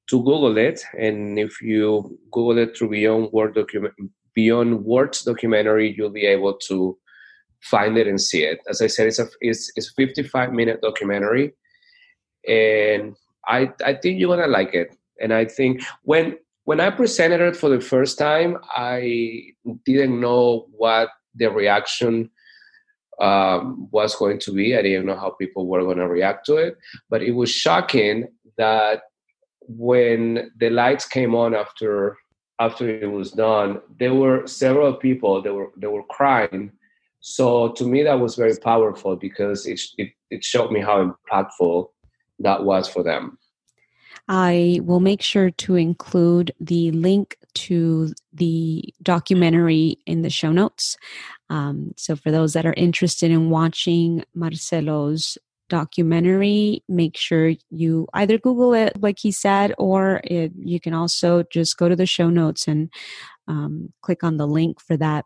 to 0.07 0.17
Google 0.17 0.57
it, 0.57 0.83
and 0.97 1.39
if 1.39 1.61
you 1.61 2.19
Google 2.31 2.57
it 2.57 2.77
through 2.77 2.89
Beyond 2.89 3.31
Word 3.31 3.55
document 3.55 3.93
Beyond 4.33 4.83
Words 4.85 5.23
documentary, 5.23 5.93
you'll 5.95 6.09
be 6.09 6.25
able 6.25 6.53
to 6.69 6.97
find 7.61 7.97
it 7.97 8.07
and 8.07 8.19
see 8.19 8.43
it. 8.43 8.59
As 8.69 8.81
I 8.81 8.87
said, 8.87 9.07
it's 9.07 9.19
a 9.19 9.27
it's, 9.39 9.71
it's 9.75 9.89
a 9.89 9.93
55 9.93 10.53
minute 10.53 10.81
documentary, 10.81 11.53
and 12.47 13.15
I 13.47 13.71
I 13.85 13.93
think 13.95 14.19
you're 14.19 14.35
gonna 14.35 14.47
like 14.47 14.73
it. 14.73 14.95
And 15.19 15.33
I 15.33 15.45
think 15.45 15.83
when 16.03 16.37
when 16.65 16.79
I 16.79 16.89
presented 16.89 17.41
it 17.41 17.55
for 17.55 17.69
the 17.69 17.81
first 17.81 18.17
time, 18.17 18.57
I 18.75 19.53
didn't 19.85 20.19
know 20.19 20.67
what 20.71 21.09
the 21.35 21.47
reaction 21.47 22.29
um, 23.19 23.87
was 23.91 24.15
going 24.15 24.39
to 24.39 24.51
be. 24.51 24.75
I 24.75 24.81
didn't 24.81 25.05
know 25.05 25.15
how 25.15 25.31
people 25.31 25.67
were 25.67 25.83
going 25.83 25.97
to 25.97 26.07
react 26.07 26.45
to 26.47 26.55
it, 26.55 26.77
but 27.09 27.21
it 27.21 27.31
was 27.31 27.51
shocking 27.51 28.27
that 28.57 29.03
when 29.67 30.51
the 30.57 30.69
lights 30.69 31.05
came 31.05 31.35
on 31.35 31.55
after 31.55 32.17
after 32.59 32.87
it 32.87 33.11
was 33.11 33.31
done, 33.31 33.81
there 33.99 34.13
were 34.13 34.45
several 34.45 34.93
people 34.93 35.41
that 35.41 35.53
were 35.53 35.71
they 35.77 35.87
were 35.87 36.03
crying. 36.03 36.71
So 37.21 37.69
to 37.73 37.85
me, 37.85 38.03
that 38.03 38.19
was 38.19 38.35
very 38.35 38.57
powerful 38.57 39.15
because 39.15 39.65
it 39.65 39.79
it, 39.97 40.09
it 40.29 40.43
showed 40.43 40.71
me 40.71 40.81
how 40.81 41.15
impactful 41.31 41.87
that 42.39 42.63
was 42.63 42.87
for 42.89 43.03
them. 43.03 43.37
I 44.27 44.79
will 44.83 44.99
make 44.99 45.21
sure 45.21 45.51
to 45.51 45.75
include 45.75 46.51
the 46.59 46.91
link 46.91 47.37
to 47.53 48.13
the 48.33 48.93
documentary 49.01 49.97
in 50.05 50.21
the 50.21 50.29
show 50.29 50.51
notes. 50.51 50.97
Um, 51.49 51.93
so, 51.97 52.15
for 52.15 52.31
those 52.31 52.53
that 52.53 52.65
are 52.65 52.73
interested 52.73 53.31
in 53.31 53.49
watching 53.49 54.23
Marcelo's 54.33 55.37
documentary, 55.69 56.83
make 56.89 57.17
sure 57.17 57.53
you 57.69 58.07
either 58.13 58.37
Google 58.37 58.73
it, 58.73 59.01
like 59.01 59.19
he 59.19 59.31
said, 59.31 59.73
or 59.77 60.21
it, 60.23 60.51
you 60.57 60.79
can 60.79 60.93
also 60.93 61.43
just 61.43 61.77
go 61.77 61.87
to 61.87 61.95
the 61.95 62.05
show 62.05 62.29
notes 62.29 62.67
and 62.67 62.89
um, 63.47 63.91
click 64.01 64.23
on 64.23 64.37
the 64.37 64.47
link 64.47 64.79
for 64.81 64.97
that. 64.97 65.25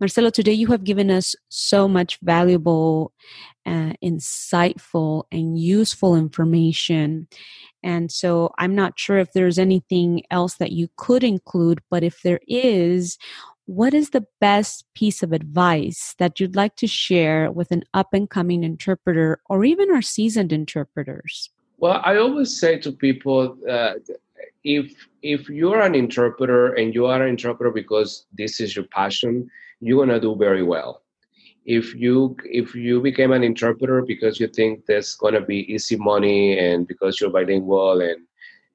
Marcelo, 0.00 0.30
today 0.30 0.52
you 0.52 0.68
have 0.68 0.84
given 0.84 1.10
us 1.10 1.34
so 1.48 1.88
much 1.88 2.18
valuable, 2.22 3.12
uh, 3.66 3.92
insightful, 4.02 5.24
and 5.30 5.58
useful 5.58 6.16
information. 6.16 7.28
And 7.82 8.10
so 8.10 8.50
I'm 8.58 8.74
not 8.74 8.98
sure 8.98 9.18
if 9.18 9.32
there's 9.32 9.58
anything 9.58 10.22
else 10.30 10.56
that 10.56 10.72
you 10.72 10.88
could 10.96 11.24
include, 11.24 11.80
but 11.90 12.02
if 12.02 12.22
there 12.22 12.40
is, 12.46 13.18
what 13.66 13.94
is 13.94 14.10
the 14.10 14.26
best 14.40 14.84
piece 14.94 15.22
of 15.22 15.32
advice 15.32 16.14
that 16.18 16.40
you'd 16.40 16.56
like 16.56 16.76
to 16.76 16.86
share 16.86 17.50
with 17.50 17.70
an 17.70 17.84
up 17.94 18.12
and 18.12 18.28
coming 18.28 18.64
interpreter 18.64 19.40
or 19.48 19.64
even 19.64 19.90
our 19.90 20.02
seasoned 20.02 20.52
interpreters? 20.52 21.50
Well, 21.78 22.00
I 22.04 22.16
always 22.16 22.58
say 22.58 22.78
to 22.78 22.92
people 22.92 23.56
uh, 23.68 23.94
if 24.64 25.08
if 25.22 25.48
you're 25.48 25.80
an 25.80 25.94
interpreter 25.94 26.74
and 26.74 26.94
you 26.94 27.06
are 27.06 27.22
an 27.22 27.28
interpreter 27.28 27.70
because 27.70 28.26
this 28.32 28.60
is 28.60 28.74
your 28.76 28.86
passion, 28.86 29.48
you're 29.80 30.04
gonna 30.04 30.20
do 30.20 30.36
very 30.36 30.62
well. 30.62 31.02
If 31.64 31.94
you 31.94 32.36
if 32.44 32.74
you 32.74 33.00
became 33.00 33.32
an 33.32 33.44
interpreter 33.44 34.02
because 34.02 34.40
you 34.40 34.48
think 34.48 34.86
there's 34.86 35.14
gonna 35.14 35.40
be 35.40 35.72
easy 35.72 35.96
money 35.96 36.58
and 36.58 36.86
because 36.86 37.20
you're 37.20 37.30
bilingual 37.30 38.00
and 38.00 38.26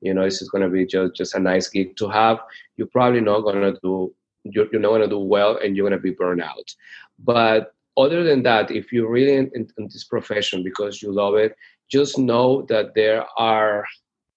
you 0.01 0.13
know 0.13 0.23
this 0.23 0.41
is 0.41 0.49
gonna 0.49 0.69
be 0.69 0.85
just 0.85 1.15
just 1.15 1.35
a 1.35 1.39
nice 1.39 1.69
gig 1.69 1.95
to 1.97 2.09
have, 2.09 2.39
you're 2.77 2.87
probably 2.87 3.21
not 3.21 3.41
gonna 3.41 3.73
do 3.83 4.13
you're, 4.43 4.67
you're 4.71 4.81
not 4.81 4.91
gonna 4.91 5.07
do 5.07 5.19
well 5.19 5.57
and 5.57 5.75
you're 5.75 5.89
gonna 5.89 6.01
be 6.01 6.11
burned 6.11 6.41
out. 6.41 6.73
But 7.19 7.73
other 7.97 8.23
than 8.23 8.43
that, 8.43 8.69
if 8.71 8.91
you're 8.91 9.09
really 9.09 9.33
in, 9.33 9.51
in, 9.55 9.67
in 9.77 9.85
this 9.85 10.03
profession 10.03 10.63
because 10.63 11.01
you 11.01 11.11
love 11.11 11.35
it, 11.35 11.55
just 11.89 12.17
know 12.17 12.61
that 12.63 12.93
there 12.93 13.25
are 13.37 13.85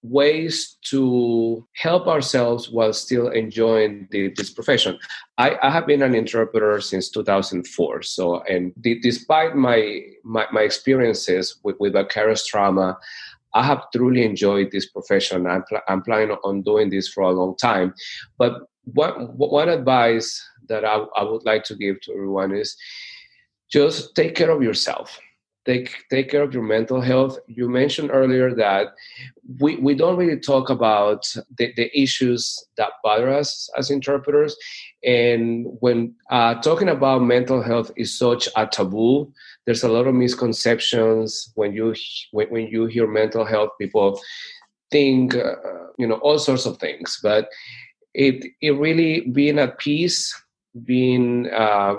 ways 0.03 0.77
to 0.81 1.65
help 1.75 2.07
ourselves 2.07 2.69
while 2.69 2.93
still 2.93 3.27
enjoying 3.29 4.07
the, 4.11 4.33
this 4.35 4.49
profession. 4.49 4.97
I, 5.37 5.57
I, 5.61 5.69
have 5.69 5.85
been 5.85 6.01
an 6.01 6.15
interpreter 6.15 6.81
since 6.81 7.09
2004. 7.09 8.01
So, 8.01 8.41
and 8.43 8.73
the, 8.77 8.99
despite 8.99 9.55
my, 9.55 10.01
my, 10.23 10.47
my 10.51 10.61
experiences 10.61 11.57
with, 11.63 11.75
with 11.79 11.93
vicarious 11.93 12.47
trauma, 12.47 12.97
I 13.53 13.63
have 13.63 13.91
truly 13.93 14.23
enjoyed 14.23 14.71
this 14.71 14.89
profession. 14.89 15.45
I'm, 15.45 15.63
pl- 15.63 15.81
I'm 15.87 16.01
planning 16.01 16.35
on 16.43 16.63
doing 16.63 16.89
this 16.89 17.07
for 17.07 17.21
a 17.23 17.31
long 17.31 17.55
time. 17.57 17.93
But 18.37 18.53
one, 18.85 19.37
one 19.37 19.69
advice 19.69 20.43
that 20.67 20.83
I, 20.83 21.05
I 21.15 21.23
would 21.23 21.45
like 21.45 21.63
to 21.65 21.75
give 21.75 22.01
to 22.01 22.13
everyone 22.13 22.55
is 22.55 22.75
just 23.69 24.15
take 24.15 24.35
care 24.35 24.49
of 24.49 24.63
yourself 24.63 25.19
take 25.65 26.05
take 26.09 26.29
care 26.29 26.41
of 26.41 26.53
your 26.53 26.63
mental 26.63 27.01
health. 27.01 27.37
You 27.47 27.69
mentioned 27.69 28.09
earlier 28.11 28.53
that 28.55 28.87
we, 29.59 29.75
we 29.77 29.93
don't 29.95 30.17
really 30.17 30.39
talk 30.39 30.69
about 30.69 31.27
the, 31.57 31.73
the 31.75 31.89
issues 31.99 32.65
that 32.77 32.91
bother 33.03 33.29
us 33.29 33.69
as 33.77 33.91
interpreters. 33.91 34.55
And 35.03 35.67
when 35.79 36.15
uh, 36.29 36.55
talking 36.55 36.89
about 36.89 37.23
mental 37.23 37.61
health 37.61 37.91
is 37.95 38.17
such 38.17 38.47
a 38.55 38.67
taboo 38.67 39.31
there's 39.65 39.83
a 39.83 39.89
lot 39.89 40.07
of 40.07 40.15
misconceptions 40.15 41.51
when 41.55 41.73
you 41.73 41.95
when, 42.31 42.47
when 42.49 42.67
you 42.67 42.85
hear 42.85 43.07
mental 43.07 43.45
health 43.45 43.69
people 43.79 44.19
think 44.89 45.35
uh, 45.35 45.55
you 45.97 46.07
know 46.07 46.15
all 46.15 46.39
sorts 46.39 46.65
of 46.65 46.77
things. 46.77 47.19
But 47.21 47.49
it 48.13 48.45
it 48.61 48.71
really 48.71 49.21
being 49.21 49.59
at 49.59 49.77
peace 49.77 50.35
being 50.83 51.49
uh, 51.51 51.95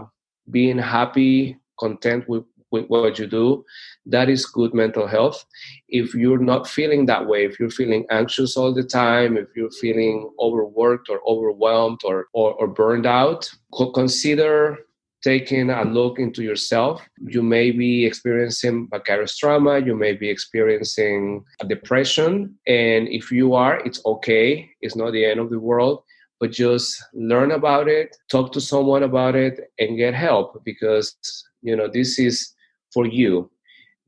being 0.51 0.79
happy 0.79 1.59
content 1.79 2.29
with 2.29 2.45
with 2.73 2.87
what 2.87 3.19
you 3.19 3.27
do, 3.27 3.65
that 4.07 4.29
is 4.29 4.47
good 4.47 4.75
mental 4.75 5.07
health. 5.07 5.45
If 5.89 6.15
you're 6.15 6.39
not 6.39 6.69
feeling 6.69 7.07
that 7.07 7.27
way, 7.27 7.45
if 7.45 7.61
you're 7.61 7.71
feeling 7.71 8.07
anxious 8.11 8.57
all 8.57 8.75
the 8.75 8.83
time, 8.83 9.37
if 9.37 9.49
you're 9.55 9.71
feeling 9.71 10.31
overworked 10.41 11.09
or 11.09 11.21
overwhelmed 11.27 12.01
or, 12.05 12.27
or, 12.33 12.55
or 12.55 12.67
burned 12.67 13.07
out, 13.07 13.51
consider 13.95 14.79
taking 15.23 15.71
a 15.71 15.85
look 15.85 16.19
into 16.19 16.43
yourself. 16.43 17.01
You 17.21 17.43
may 17.43 17.71
be 17.71 18.05
experiencing 18.05 18.89
vicarious 18.91 19.37
trauma, 19.37 19.79
you 19.79 19.95
may 19.95 20.15
be 20.15 20.29
experiencing 20.29 21.45
depression. 21.69 22.59
And 22.67 23.07
if 23.07 23.31
you 23.31 23.55
are, 23.55 23.79
it's 23.87 24.05
okay. 24.05 24.69
It's 24.81 24.97
not 24.97 25.13
the 25.13 25.25
end 25.25 25.39
of 25.39 25.51
the 25.51 25.61
world 25.61 26.03
but 26.43 26.51
just 26.51 27.01
learn 27.15 27.53
about 27.53 27.87
it 27.87 28.17
talk 28.29 28.51
to 28.51 28.61
someone 28.61 29.05
about 29.05 29.37
it 29.37 29.61
and 29.79 29.97
get 29.97 30.13
help 30.13 30.61
because 30.65 31.15
you 31.63 31.77
know 31.77 31.87
this 31.87 32.19
is 32.19 32.53
for 32.93 33.07
you. 33.07 33.51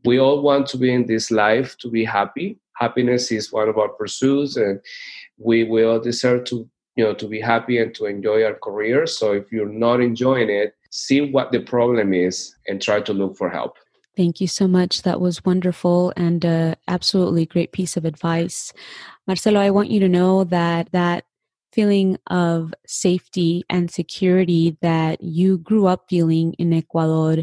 We 0.04 0.18
all 0.18 0.42
want 0.42 0.66
to 0.68 0.76
be 0.76 0.92
in 0.92 1.06
this 1.06 1.30
life 1.30 1.76
to 1.78 1.90
be 1.90 2.04
happy. 2.04 2.58
Happiness 2.76 3.32
is 3.32 3.52
one 3.52 3.68
of 3.68 3.78
our 3.78 3.88
pursuits, 3.88 4.56
and 4.56 4.80
we 5.38 5.64
will 5.64 6.00
deserve 6.00 6.44
to 6.44 6.68
you 6.96 7.04
know 7.04 7.14
to 7.14 7.26
be 7.26 7.40
happy 7.40 7.78
and 7.78 7.94
to 7.94 8.06
enjoy 8.06 8.44
our 8.44 8.54
career. 8.54 9.06
So 9.06 9.32
if 9.32 9.50
you're 9.50 9.68
not 9.68 10.00
enjoying 10.00 10.50
it, 10.50 10.74
see 10.90 11.20
what 11.20 11.52
the 11.52 11.60
problem 11.60 12.12
is 12.12 12.54
and 12.68 12.80
try 12.80 13.00
to 13.00 13.12
look 13.12 13.36
for 13.36 13.50
help. 13.50 13.76
Thank 14.16 14.40
you 14.40 14.46
so 14.46 14.68
much. 14.68 15.02
That 15.02 15.20
was 15.20 15.44
wonderful 15.44 16.12
and 16.16 16.44
uh, 16.44 16.76
absolutely 16.86 17.46
great 17.46 17.72
piece 17.72 17.96
of 17.96 18.04
advice. 18.04 18.72
Marcelo, 19.26 19.60
I 19.60 19.70
want 19.70 19.90
you 19.90 19.98
to 20.00 20.08
know 20.08 20.44
that 20.44 20.92
that 20.92 21.24
feeling 21.72 22.16
of 22.28 22.72
safety 22.86 23.64
and 23.68 23.90
security 23.90 24.76
that 24.80 25.20
you 25.20 25.58
grew 25.58 25.86
up 25.86 26.04
feeling 26.08 26.52
in 26.54 26.72
Ecuador 26.72 27.38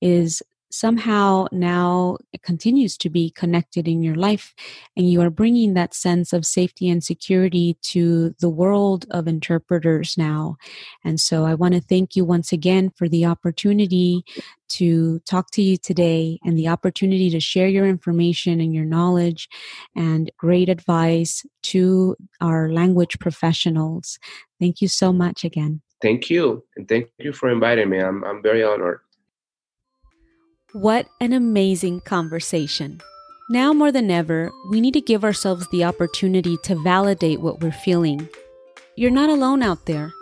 is 0.00 0.42
somehow 0.74 1.46
now 1.52 2.18
continues 2.42 2.96
to 2.98 3.08
be 3.08 3.30
connected 3.30 3.86
in 3.86 4.02
your 4.02 4.16
life 4.16 4.54
and 4.96 5.08
you 5.08 5.20
are 5.20 5.30
bringing 5.30 5.74
that 5.74 5.94
sense 5.94 6.32
of 6.32 6.44
safety 6.44 6.88
and 6.88 7.04
security 7.04 7.76
to 7.82 8.34
the 8.40 8.48
world 8.48 9.06
of 9.12 9.28
interpreters 9.28 10.18
now. 10.18 10.56
And 11.04 11.20
so 11.20 11.44
i 11.44 11.54
want 11.54 11.74
to 11.74 11.80
thank 11.80 12.16
you 12.16 12.24
once 12.24 12.52
again 12.52 12.90
for 12.96 13.08
the 13.08 13.24
opportunity 13.24 14.24
to 14.70 15.20
talk 15.20 15.50
to 15.52 15.62
you 15.62 15.76
today 15.76 16.40
and 16.44 16.58
the 16.58 16.68
opportunity 16.68 17.30
to 17.30 17.38
share 17.38 17.68
your 17.68 17.86
information 17.86 18.60
and 18.60 18.74
your 18.74 18.84
knowledge 18.84 19.48
and 19.94 20.32
great 20.38 20.68
advice 20.68 21.46
to 21.62 22.16
our 22.40 22.72
language 22.72 23.18
professionals. 23.20 24.18
Thank 24.58 24.80
you 24.80 24.88
so 24.88 25.12
much 25.12 25.44
again. 25.44 25.82
Thank 26.02 26.28
you 26.28 26.64
and 26.76 26.88
thank 26.88 27.10
you 27.18 27.32
for 27.32 27.48
inviting 27.48 27.88
me. 27.88 28.00
I'm, 28.00 28.24
I'm 28.24 28.42
very 28.42 28.64
honored 28.64 29.00
what 30.74 31.08
an 31.20 31.32
amazing 31.32 32.00
conversation. 32.00 33.00
Now 33.48 33.72
more 33.72 33.92
than 33.92 34.10
ever, 34.10 34.50
we 34.70 34.80
need 34.80 34.94
to 34.94 35.00
give 35.00 35.22
ourselves 35.22 35.68
the 35.68 35.84
opportunity 35.84 36.56
to 36.64 36.82
validate 36.82 37.40
what 37.40 37.60
we're 37.60 37.70
feeling. 37.70 38.28
You're 38.96 39.12
not 39.12 39.30
alone 39.30 39.62
out 39.62 39.86
there. 39.86 40.12